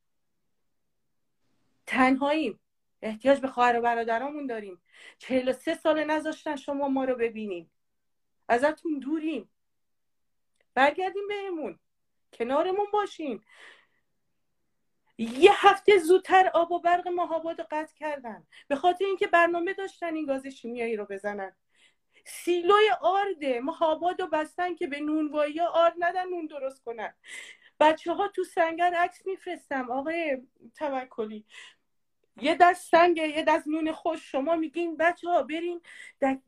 تنهاییم. 1.87 2.61
احتیاج 3.03 3.41
به 3.41 3.49
خواهر 3.49 3.79
و 3.79 3.83
برادرامون 3.83 4.47
داریم. 4.47 4.83
43 5.19 5.75
سال 5.75 6.05
نذاشتن 6.05 6.57
شما 6.57 6.89
ما 6.89 7.05
رو 7.05 7.15
ببینیم 7.15 7.71
ازتون 8.49 8.99
دوریم. 8.99 9.51
برگردیم 10.75 11.29
بهمون. 11.29 11.79
کنارمون 12.33 12.87
باشین 12.93 13.43
یه 15.19 15.51
هفته 15.55 15.99
زودتر 15.99 16.51
آب 16.55 16.73
و 16.73 16.79
برق 16.79 17.09
ماهاباد 17.09 17.61
رو 17.61 17.67
قطع 17.71 17.95
کردن. 17.95 18.47
به 18.69 18.77
خاطر 18.77 19.05
اینکه 19.05 19.27
برنامه 19.27 19.75
داشتن 19.75 20.15
این 20.15 20.27
گاز 20.27 20.47
شیمیایی 20.47 20.97
رو 20.97 21.05
بزنن. 21.05 21.57
سیلوی 22.25 22.91
آرده 23.01 23.61
ماهاباد 23.61 24.21
رو 24.21 24.27
بستن 24.27 24.75
که 24.75 24.87
به 24.87 25.01
نونوایی 25.01 25.61
آرد 25.61 25.95
ندن 25.99 26.29
نون 26.29 26.47
درست 26.47 26.85
کنن. 26.85 27.15
بچه 27.81 28.13
ها 28.13 28.29
تو 28.29 28.45
سنگر 28.45 28.95
عکس 28.95 29.27
میفرستم. 29.27 29.91
آقای 29.91 30.43
توکلی. 30.79 31.45
یه 32.41 32.55
دست 32.61 32.91
سنگ 32.91 33.17
یه 33.17 33.45
دست 33.49 33.69
نون 33.69 33.93
خوش. 33.93 34.33
شما 34.33 34.57
میگین 34.57 34.97
بچه 34.97 35.29
ها 35.29 35.43
برین 35.43 35.81
در 36.21 36.39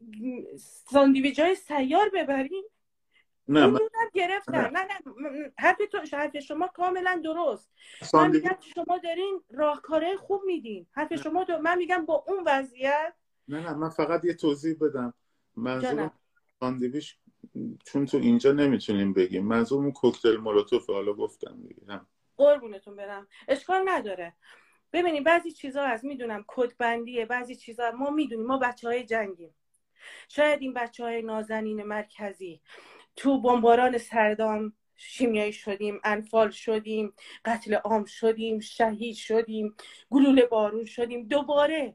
ساندویج 0.91 1.41
های 1.41 1.55
سیار 1.55 2.09
ببرین. 2.09 2.65
نه 3.49 3.67
من... 3.67 3.79
گرفتن. 4.15 4.71
نه. 4.71 4.71
نه 4.71 5.53
حرف 5.59 5.77
تو 5.93 6.17
حرف 6.17 6.39
شما 6.39 6.67
کاملا 6.67 7.21
درست. 7.25 7.71
من 8.15 8.31
میگم 8.31 8.57
شما 8.75 8.99
دارین 8.99 9.43
راهکاره 9.51 10.17
خوب 10.17 10.43
میدین. 10.47 10.87
حرف 10.93 11.15
شما 11.15 11.45
دو... 11.45 11.59
من 11.59 11.79
میگم 11.79 12.07
با 12.07 12.25
اون 12.27 12.45
وضعیت 12.47 13.15
نه 13.49 13.61
نه 13.61 13.75
من 13.75 13.89
فقط 13.89 14.25
یه 14.25 14.35
توضیح 14.35 14.77
بدم. 14.81 15.15
منظورم 15.57 16.13
ساندویچ 16.61 17.17
چون 17.85 18.07
تو 18.07 18.17
اینجا 18.17 18.53
نمی‌تونیم 18.53 19.13
بگیم. 19.13 19.47
منظورم 19.47 19.93
کوکتل 19.93 20.37
مولوتوف 20.37 20.91
حالا 20.91 21.13
گفتم 21.13 21.63
دیگه. 21.63 22.01
قربونتون 22.37 22.97
برم. 22.97 23.27
اشکال 23.49 23.83
نداره. 23.89 24.35
ببینیم 24.93 25.25
بعضی 25.25 25.53
چیزها 25.53 25.83
از 25.83 26.05
می‌دونم 26.05 26.45
کدبندیه. 26.47 27.27
بعضی 27.27 27.57
چیزها 27.57 27.91
ما 27.91 28.11
می‌دونیم. 28.11 28.47
ما 28.47 28.59
بچه 28.59 28.89
های 28.89 29.05
جنگیم. 29.05 29.55
شاید 30.29 30.63
این 30.63 30.75
بچه 30.75 31.05
های 31.05 31.23
نازنین 31.23 31.83
مرکزی. 31.83 32.61
تو 33.19 33.41
بمباران 33.41 33.99
سردام 33.99 34.73
شیمیایی 34.97 35.53
شدیم 35.53 36.01
انفال 36.05 36.51
شدیم 36.51 37.13
قتل 37.45 37.75
عام 37.75 38.05
شدیم 38.05 38.61
شهید 38.61 39.17
شدیم 39.17 39.75
گلوله 40.11 40.47
بارون 40.47 40.85
شدیم. 40.85 41.29
دوباره 41.29 41.95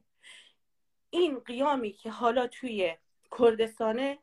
این 1.09 1.39
قیامی 1.39 1.91
که 1.91 2.09
حالا 2.09 2.47
توی 2.47 2.93
کردستانه 3.37 4.19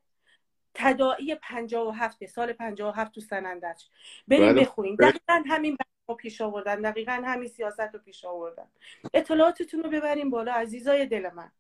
تدائی 0.75 1.39
و 1.73 1.91
هفته 1.91 2.27
سال 2.27 2.53
پنجاه 2.53 2.89
و 2.89 3.01
هفت 3.01 3.13
تو 3.13 3.21
سنندج 3.21 3.83
بریم 4.29 4.53
بله. 4.53 4.61
بخونیم. 4.61 4.97
دقیقا 4.97 5.43
همین 5.47 5.77
رو 6.09 6.15
پیش 6.15 6.41
آوردن. 6.41 6.81
دقیقا 6.81 7.23
همین 7.25 7.49
سیاست 7.49 7.81
رو 7.81 7.99
پیش 7.99 8.25
آوردن. 8.25 8.67
اطلاعاتتون 9.15 9.83
رو 9.83 9.91
ببریم 9.91 10.31
بالا 10.31 10.53
عزیزای 10.53 11.07
دل 11.07 11.31
من. 11.35 11.53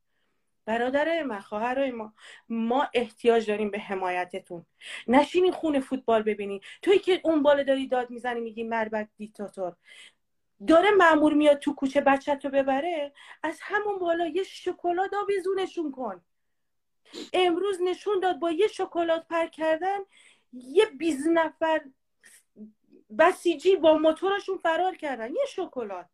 برادر 0.64 1.22
من 1.22 1.40
خواهرای 1.40 1.90
ما. 1.90 2.14
ما 2.48 2.88
احتیاج 2.94 3.46
داریم 3.46 3.70
به 3.70 3.78
حمایتتون. 3.78 4.66
نشینین 5.08 5.52
خونه 5.52 5.80
فوتبال 5.80 6.22
ببینین 6.22 6.61
توی 6.82 6.98
که 6.98 7.20
اون 7.24 7.42
بالا 7.42 7.62
داری 7.62 7.86
داد 7.86 8.11
می‌زنی 8.11 8.40
میگی 8.40 8.64
مربک 8.64 9.08
دیکتاتور. 9.16 9.76
داره 10.66 10.90
مامور 10.90 11.34
میاد 11.34 11.58
تو 11.58 11.74
کوچه 11.74 12.00
بچت 12.00 12.44
رو 12.44 12.50
ببره 12.50 13.12
از 13.42 13.58
همون 13.62 13.98
بالا 13.98 14.26
یه 14.26 14.42
شکلات 14.42 15.14
آویزونشون 15.14 15.92
کن. 15.92 16.20
امروز 17.32 17.78
نشون 17.82 18.20
داد 18.20 18.38
با 18.38 18.50
یه 18.50 18.66
شکلات 18.66 19.26
پر 19.28 19.46
کردن 19.46 19.98
یه 20.52 20.86
بیز 20.86 21.28
نفر 21.28 21.80
بسیجی 23.18 23.76
با 23.76 23.98
موتورشون 23.98 24.58
فرار 24.58 24.96
کردن. 24.96 25.30
یه 25.30 25.46
شکلات. 25.48 26.06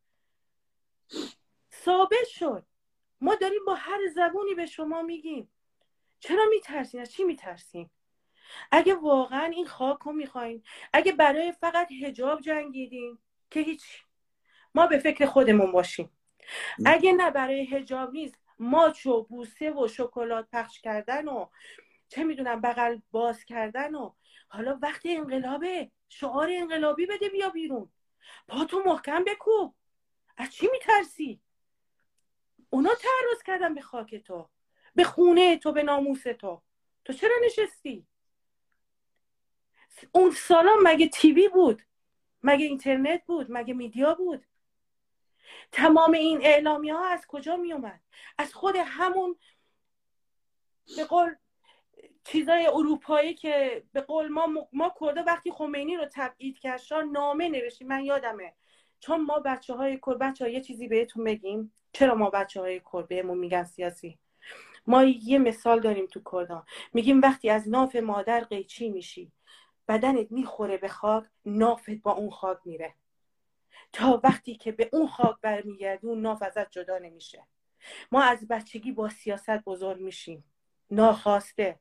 ثابت 1.84 2.26
شد. 2.26 2.66
ما 3.20 3.34
داریم 3.34 3.64
با 3.66 3.74
هر 3.74 4.00
زبونی 4.14 4.54
به 4.54 4.66
شما 4.66 5.02
میگیم. 5.02 5.50
چرا 6.20 6.44
میترسین؟ 6.50 7.00
از 7.00 7.12
چی 7.12 7.24
میترسین؟ 7.24 7.90
اگه 8.70 8.94
واقعا 8.94 9.44
این 9.44 9.66
خاک 9.66 9.98
رو 9.98 10.12
می‌خواین 10.12 10.62
اگه 10.92 11.12
برای 11.12 11.52
فقط 11.52 11.92
هجاب 11.92 12.40
جنگیدین 12.40 13.18
که 13.50 13.60
هیچ. 13.60 14.04
ما 14.74 14.86
به 14.86 14.98
فکر 14.98 15.26
خودمون 15.26 15.72
باشیم. 15.72 16.10
اگه 16.86 17.12
نه 17.12 17.30
برای 17.30 17.66
هجاب 17.66 18.12
نیست 18.12 18.34
ماچ 18.58 19.06
و 19.06 19.22
بوسه 19.22 19.70
و 19.70 19.88
شکلات 19.88 20.48
پخش 20.52 20.80
کردن 20.80 21.28
و 21.28 21.46
چه 22.08 22.24
می‌دونم 22.24 22.60
بغل 22.60 22.98
باز 23.10 23.44
کردن 23.44 23.94
و 23.94 24.14
حالا 24.48 24.78
وقتی 24.82 25.16
انقلابه. 25.16 25.90
شعار 26.08 26.48
انقلابی 26.52 27.06
بده 27.06 27.28
بیا 27.28 27.48
بیرون. 27.48 27.92
پاتو 28.48 28.82
محکم 28.86 29.24
بکو 29.24 29.72
از 30.36 30.50
چی 30.50 30.68
میترسی؟ 30.72 31.40
اونا 32.70 32.90
تعرض 32.90 33.42
کردن 33.42 33.74
به 33.74 33.80
خاک 33.80 34.14
تو 34.14 34.48
به 34.94 35.04
خونه 35.04 35.56
تو 35.58 35.72
به 35.72 35.82
ناموس 35.82 36.22
تو. 36.22 36.62
تو 37.04 37.12
چرا 37.12 37.34
نشستی؟ 37.44 38.06
اون 40.12 40.30
سالا 40.30 40.72
مگه 40.82 41.08
تیوی 41.08 41.48
بود؟ 41.48 41.82
مگه 42.42 42.66
اینترنت 42.66 43.24
بود؟ 43.26 43.46
مگه 43.50 43.74
میدیا 43.74 44.14
بود؟ 44.14 44.46
تمام 45.72 46.12
این 46.12 46.40
اعلامی 46.42 46.90
ها 46.90 47.06
از 47.06 47.26
کجا 47.26 47.56
می 47.56 47.72
اومد 47.72 48.00
از 48.38 48.54
خود 48.54 48.76
همون 48.76 49.36
به 50.96 51.04
قول 51.04 51.34
چیزای 52.24 52.66
اروپایی 52.66 53.34
که 53.34 53.84
به 53.92 54.00
قول 54.00 54.28
ما 54.28 54.68
ما 54.72 54.94
کرده 55.00 55.22
وقتی 55.22 55.50
خمینی 55.50 55.96
رو 55.96 56.06
تبعید 56.12 56.58
کرد 56.58 56.80
نامه 57.12 57.48
نوشتیم 57.48 57.88
من 57.88 58.04
یادمه. 58.04 58.54
چون 59.00 59.24
ما 59.24 59.38
بچه 59.38 59.74
های 59.74 59.96
بچه 60.20 60.44
ها 60.44 60.50
یه 60.50 60.60
چیزی 60.60 60.88
بهتون 60.88 61.24
بگیم. 61.24 61.72
چرا 61.96 62.14
ما 62.14 62.30
بچه 62.30 62.60
های 62.60 62.80
کر 62.80 63.02
بهمون 63.02 63.38
میگن 63.38 63.64
سیاسی؟ 63.64 64.18
ما 64.86 65.04
یه 65.04 65.38
مثال 65.38 65.80
داریم 65.80 66.06
تو 66.06 66.20
کردان. 66.32 66.66
میگیم 66.92 67.20
وقتی 67.20 67.50
از 67.50 67.68
ناف 67.68 67.96
مادر 67.96 68.40
قیچی 68.40 68.90
میشی 68.90 69.32
بدنت 69.88 70.32
می‌خوره 70.32 70.76
به 70.76 70.88
خاک 70.88 71.24
نافت 71.46 71.90
با 71.90 72.12
اون 72.12 72.30
خاک 72.30 72.58
میره. 72.64 72.94
تا 73.92 74.20
وقتی 74.24 74.54
که 74.54 74.72
به 74.72 74.88
اون 74.92 75.08
خاک 75.08 75.36
برمیگردی 75.42 76.06
اون 76.06 76.20
ناف 76.20 76.42
ازت 76.42 76.70
جدا 76.70 76.98
نمیشه. 76.98 77.46
ما 78.12 78.22
از 78.22 78.48
بچگی 78.48 78.92
با 78.92 79.08
سیاست 79.08 79.64
بزرگ 79.64 80.00
میشیم. 80.00 80.44
ناخواسته. 80.90 81.78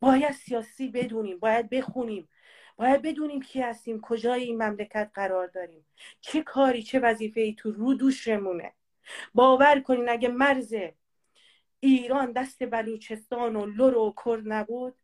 باید 0.00 0.32
سیاسی 0.32 0.88
بدونیم 0.88 1.38
باید 1.38 1.70
بخونیم. 1.70 2.28
باید 2.76 3.02
بدونیم 3.02 3.42
کی 3.42 3.60
هستیم 3.60 4.00
کجای 4.00 4.42
این 4.42 4.62
مملکت 4.62 5.10
قرار 5.14 5.46
داریم. 5.46 5.86
چه 6.20 6.42
کاری 6.42 6.82
چه 6.82 7.00
وظیفه 7.00 7.40
ای 7.40 7.54
تو 7.54 7.72
رو 7.72 7.94
دوشمونه. 7.94 8.72
باور 9.34 9.80
کنین 9.80 10.08
اگه 10.08 10.28
مرز 10.28 10.74
ایران 11.80 12.32
دست 12.32 12.70
بلوچستان 12.70 13.56
و 13.56 13.66
لور 13.66 13.96
و 13.96 14.14
کرد 14.24 14.42
نبود 14.46 14.94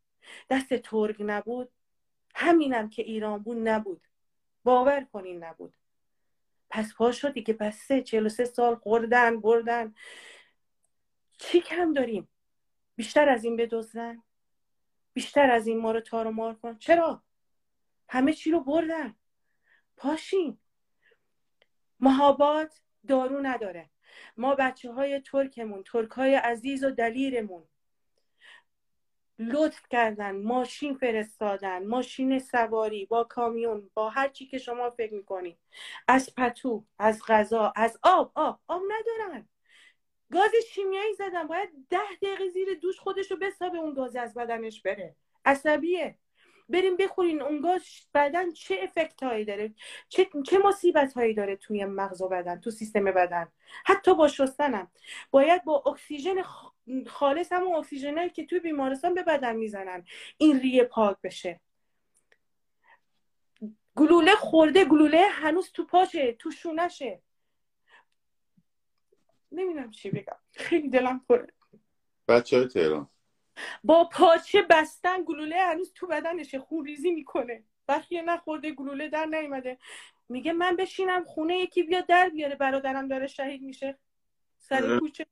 دست 0.51 0.75
ترک 0.75 1.17
نبود 1.19 1.73
همینم 2.35 2.89
که 2.89 3.03
ایران 3.03 3.43
بود 3.43 3.69
نبود. 3.69 4.09
باور 4.65 5.05
کنین 5.13 5.45
نبود. 5.45 5.77
پس 6.71 6.95
پا 6.95 7.13
شدی 7.13 7.43
که 7.43 7.53
پس 7.53 7.77
سه 7.77 8.03
چهل 8.03 8.29
سه 8.29 8.45
سال 8.45 8.75
خوردن 8.75 9.41
بردن. 9.41 9.95
چی 11.39 11.61
کم 11.61 11.93
داریم؟ 11.93 12.29
بیشتر 12.97 13.29
از 13.29 13.45
این 13.45 13.57
بدزدن؟ 13.57 14.23
بیشتر 15.13 15.51
از 15.51 15.67
این 15.67 15.79
ما 15.79 15.93
رو 15.93 16.01
تار 16.01 16.27
و 16.27 16.31
مار 16.31 16.55
کن؟ 16.55 16.79
چرا؟ 16.79 17.23
همه 18.09 18.33
چی 18.33 18.51
رو 18.51 18.61
بردن. 18.61 19.15
پاشین. 19.97 20.59
مهابات 22.01 22.81
دارو 23.09 23.41
نداره. 23.43 23.91
ما 24.37 24.55
بچه 24.55 24.93
های 24.93 25.21
ترکمون 25.21 25.83
ترک 25.83 26.11
های 26.11 26.35
عزیز 26.35 26.85
و 26.85 26.91
دلیرمون. 26.91 27.65
لطف 29.39 29.83
کردن 29.91 30.43
ماشین 30.43 30.95
فرستادن 30.95 31.87
ماشین 31.87 32.39
سواری 32.39 33.07
با 33.07 33.25
کامیون 33.25 33.91
با 33.95 34.11
هر 34.11 34.29
چی 34.29 34.47
که 34.47 34.59
شما 34.59 34.91
فکر 34.91 35.15
می‌کنید. 35.15 35.59
از 36.09 36.35
پتو 36.35 36.85
از 36.99 37.23
غذا 37.29 37.73
از 37.77 37.99
آب 38.03 38.33
آب 38.35 38.61
آب 38.69 38.83
ندارن. 38.89 39.49
گاز 40.33 40.51
شیمیایی 40.71 41.15
زدن. 41.15 41.47
باید 41.47 41.69
ده 41.91 42.17
دقیقه 42.23 42.49
زیر 42.49 42.75
دوش 42.75 42.99
خودش 42.99 43.31
رو 43.31 43.37
بسابه 43.37 43.79
اون 43.79 43.95
گاز 43.95 44.17
از 44.17 44.35
بدنش 44.35 44.83
بره. 44.83 45.17
عصبیه. 45.45 46.19
بریم 46.69 46.97
بخورین 46.97 47.43
اون 47.43 47.61
گاز 47.61 47.83
بدن 48.15 48.53
چه 48.53 48.79
افکت 48.83 49.23
هایی 49.23 49.45
داره؟ 49.45 49.75
چه, 50.09 50.29
چه 50.47 50.59
مصیبت 50.59 51.13
هایی 51.13 51.35
داره 51.35 51.57
توی 51.57 51.85
مغز 51.85 52.23
و 52.23 52.29
بدن 52.29 52.61
تو 52.61 52.71
سیستم 52.71 53.05
بدن؟ 53.05 53.49
حتی 53.85 54.15
با 54.15 54.29
شستنم. 54.29 54.91
باید 55.31 55.65
با 55.65 55.83
اکسیژن 55.87 56.43
خالص 57.07 57.53
همون 57.53 57.75
اکسیژنایی 57.75 58.31
که 58.31 58.47
توی 58.47 58.61
بیمارستان 58.61 59.15
به 59.15 59.23
بدن 59.23 59.57
می‌زنن 59.57 60.05
این 60.37 60.61
ریه 60.61 60.85
پاک 60.85 61.17
بشه. 61.23 61.61
گلوله 63.97 64.35
خورده 64.35 64.85
گلوله 64.85 65.27
هنوز 65.31 65.73
تو 65.73 65.85
پاشه 65.85 66.33
تو 66.33 66.51
شونشه. 66.51 67.23
نمی‌دونم 69.53 69.91
چی 69.91 70.11
بگم. 70.11 70.37
خیلی 70.53 70.89
دلم 70.89 71.25
پره. 71.29 71.53
بچه 72.29 72.57
های 72.57 72.69
تهران. 72.69 73.09
با 73.85 74.05
پاچه 74.05 74.63
بستن 74.63 75.25
گلوله 75.25 75.57
هنوز 75.57 75.93
تو 75.95 76.07
بدنشه 76.07 76.59
خون 76.59 76.85
ریزی 76.85 77.11
می‌کنه. 77.11 77.65
وقتی 77.89 78.23
نخورده 78.23 78.73
گلوله 78.73 79.09
در 79.09 79.27
نیومده. 79.27 79.79
میگه 80.29 80.53
من 80.53 80.77
بشینم 80.77 81.25
خونه 81.25 81.57
یکی 81.57 81.83
بیا 81.83 82.01
در 82.01 82.29
بیاره. 82.29 82.57
برادرم 82.57 83.09
داره 83.09 83.27
شهید 83.27 83.63
میشه. 83.63 83.99
سر 84.59 84.99
کوچه. 84.99 85.27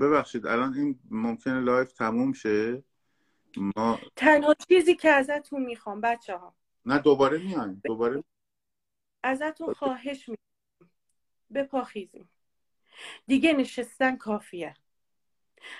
ببخشید 0.00 0.46
الان 0.46 0.74
این 0.74 1.00
ممکنه 1.10 1.60
live 1.60 1.92
تموم 1.92 2.32
شه؟ 2.32 2.82
ما 3.76 4.00
تنها 4.16 4.54
چیزی 4.68 4.94
که 4.94 5.10
ازتون 5.10 5.62
می‌خوام 5.64 6.00
بچه 6.00 6.36
ها 6.36 6.56
نه 6.86 6.98
دوباره 6.98 7.38
میایم. 7.38 7.80
دوباره 7.84 8.24
ازتون 9.22 9.74
خواهش 9.74 10.28
می‌کنم. 10.28 10.90
بپاخیزیم. 11.54 12.28
دیگه 13.26 13.52
نشستن 13.52 14.16
کافیه. 14.16 14.74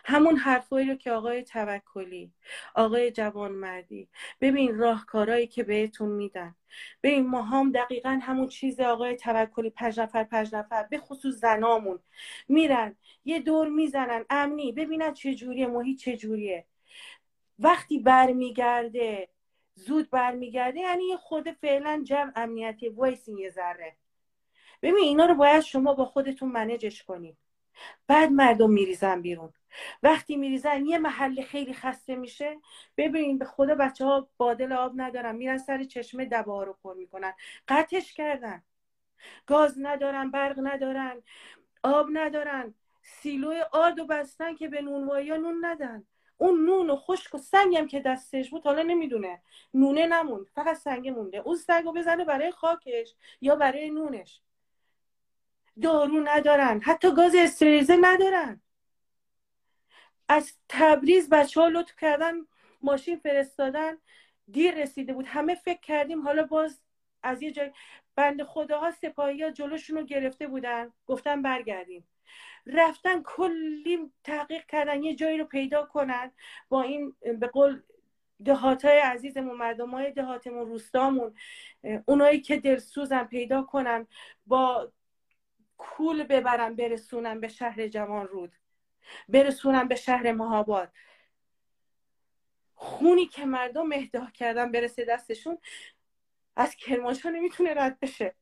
همون 0.05 0.37
حرفایی 0.37 0.89
رو 0.89 0.95
که 0.95 1.13
آقای 1.13 1.43
توکلی 1.43 2.33
آقای 2.75 3.11
جوانمردی 3.11 4.09
ببین 4.41 4.79
راهکارهایی 4.79 5.47
که 5.47 5.63
بهتون 5.65 6.09
میدن. 6.09 6.55
ببین 7.03 7.27
ما 7.27 7.43
هم 7.43 7.73
دقیقا 7.73 8.21
همون 8.23 8.49
چیز 8.49 8.81
آقای 8.81 9.17
توکلی 9.17 9.71
پنج 9.71 10.01
نفر 10.01 10.25
پنج 10.25 10.55
نفر 10.55 10.83
به 10.83 10.99
خصوص 10.99 11.35
زنامون. 11.35 11.99
میرن 12.49 12.97
یه 13.25 13.39
دور 13.41 13.69
می‌زنن. 13.69 14.25
امنی 14.31 14.73
ببینن 14.73 15.13
چه 15.13 15.35
جوریه 15.35 15.67
محیط 15.67 15.99
چه 15.99 16.17
جوریه. 16.17 16.67
وقتی 17.59 17.99
برمیگرده 17.99 19.29
زود 19.75 20.11
برمیگرده 20.11 20.81
یعنی 20.81 21.05
یه 21.05 21.17
خود 21.17 21.51
فعلا 21.51 22.03
جمع 22.05 22.33
امنیتی 22.37 22.89
وایسین 22.89 23.39
یه 23.39 23.51
ذره. 23.51 23.97
ببین 24.83 25.05
اینا 25.05 25.27
رو 25.27 25.35
باید 25.35 25.61
شما 25.61 25.95
با 25.95 26.05
خودتون 26.05 26.53
منجش 26.53 27.03
کنید 27.03 27.37
بعد 28.07 28.31
مردم 28.31 28.71
میریزن 28.71 29.23
بیرون. 29.23 29.53
وقتی 30.03 30.37
میریزن 30.37 30.87
یه 30.87 30.99
محله 30.99 31.43
خیلی 31.43 31.75
خسته 31.75 32.17
میشه. 32.17 32.61
ببینین 32.97 33.39
به 33.39 33.45
خدا 33.45 33.75
بچه 33.75 34.05
ها 34.05 34.29
بادل 34.37 34.73
آب 34.73 34.93
ندارن. 34.97 35.37
میرن 35.37 35.59
سر 35.59 35.85
چشمه 35.85 36.25
دبا 36.25 36.63
رو 36.63 36.77
پر 36.83 36.95
می‌کنن. 36.95 37.33
قطعش 37.69 38.13
کردن. 38.13 38.63
گاز 39.47 39.75
ندارن 39.79 40.31
برق 40.31 40.61
ندارن 40.63 41.23
آب 41.83 42.07
ندارن. 42.13 42.75
سیلو 43.03 43.55
آرد 43.73 43.99
و 43.99 44.07
بستن 44.07 44.55
که 44.55 44.69
به 44.69 44.83
نونوایی 44.83 45.31
نون 45.31 45.65
ندن. 45.65 46.05
اون 46.37 46.67
نون 46.67 46.91
و 46.91 46.97
خشک 46.97 47.35
و 47.35 47.39
سنگم 47.39 47.87
که 47.87 48.01
دستش 48.01 48.51
بود 48.51 48.65
حالا 48.65 48.83
نمی‌دونه. 48.83 49.43
نونه 49.75 50.07
نموند. 50.07 50.47
فقط 50.55 50.77
سنگ 50.77 51.09
مونده. 51.09 51.39
اون 51.39 51.57
سنگ 51.57 51.85
رو 51.85 51.93
بزنه 51.93 52.25
برای 52.25 52.51
خاکش 52.51 53.15
یا 53.41 53.57
برای 53.57 53.91
نونش. 53.91 54.41
دارو 55.83 56.21
ندارن. 56.21 56.81
حتی 56.81 57.15
گاز 57.15 57.35
استریزه 57.35 57.97
ندارن. 58.01 58.61
از 60.29 60.53
تبریز 60.69 61.29
بچه 61.29 61.61
ها 61.61 61.69
لطف 61.69 61.97
کردن 61.97 62.35
ماشین 62.83 63.17
فرستادن 63.19 63.99
دیر 64.51 64.75
رسیده 64.75 65.13
بود. 65.13 65.27
همه 65.27 65.55
فکر 65.55 65.81
کردیم 65.81 66.23
حالا 66.23 66.43
باز 66.43 66.81
از 67.23 67.43
یه 67.43 67.53
جای 67.53 67.73
بند 68.17 68.43
خداها 68.43 68.91
سپاهی 68.91 69.43
ها 69.43 69.51
جلوشون 69.51 69.97
رو 69.97 70.05
گرفته 70.05 70.47
بودن. 70.47 70.93
گفتن 71.07 71.43
برگردیم. 71.43 72.09
رفتن 72.67 73.23
کلی 73.23 74.13
تحقیق 74.25 74.67
کردن 74.67 75.03
یه 75.03 75.15
جایی 75.15 75.39
رو 75.39 75.45
پیدا 75.45 75.85
کنن. 75.87 76.33
با 76.69 76.83
این 76.83 77.15
به 77.41 77.47
قول 77.47 77.83
دهات 78.45 78.85
های 78.85 78.99
عزیزمون 78.99 79.57
مردم 79.57 79.91
های 79.91 80.13
دهاتمون 80.13 80.67
روستامون 80.67 81.35
اونایی 82.07 82.41
که 82.41 82.57
دلسوزن 82.57 83.25
پیدا 83.25 83.63
کنن 83.63 84.07
با 84.47 84.93
کول 85.79 86.23
ببرن 86.23 86.77
برسونن 86.77 87.41
به 87.41 87.49
شهر 87.49 87.89
جوان 87.89 88.27
رود. 88.29 88.53
برسونن 89.29 89.89
به 89.89 89.95
شهر 89.95 90.33
مهاباد. 90.33 90.93
خونی 92.75 93.27
که 93.27 93.45
مردم 93.45 93.93
اهدا 93.93 94.27
کردن 94.35 94.73
برسه 94.73 95.05
دستشون 95.05 95.59
از 96.57 96.77
کرمانشاه 96.77 97.33
نمی‌تونه 97.33 97.75
رد 97.75 98.01
بشه. 98.01 98.35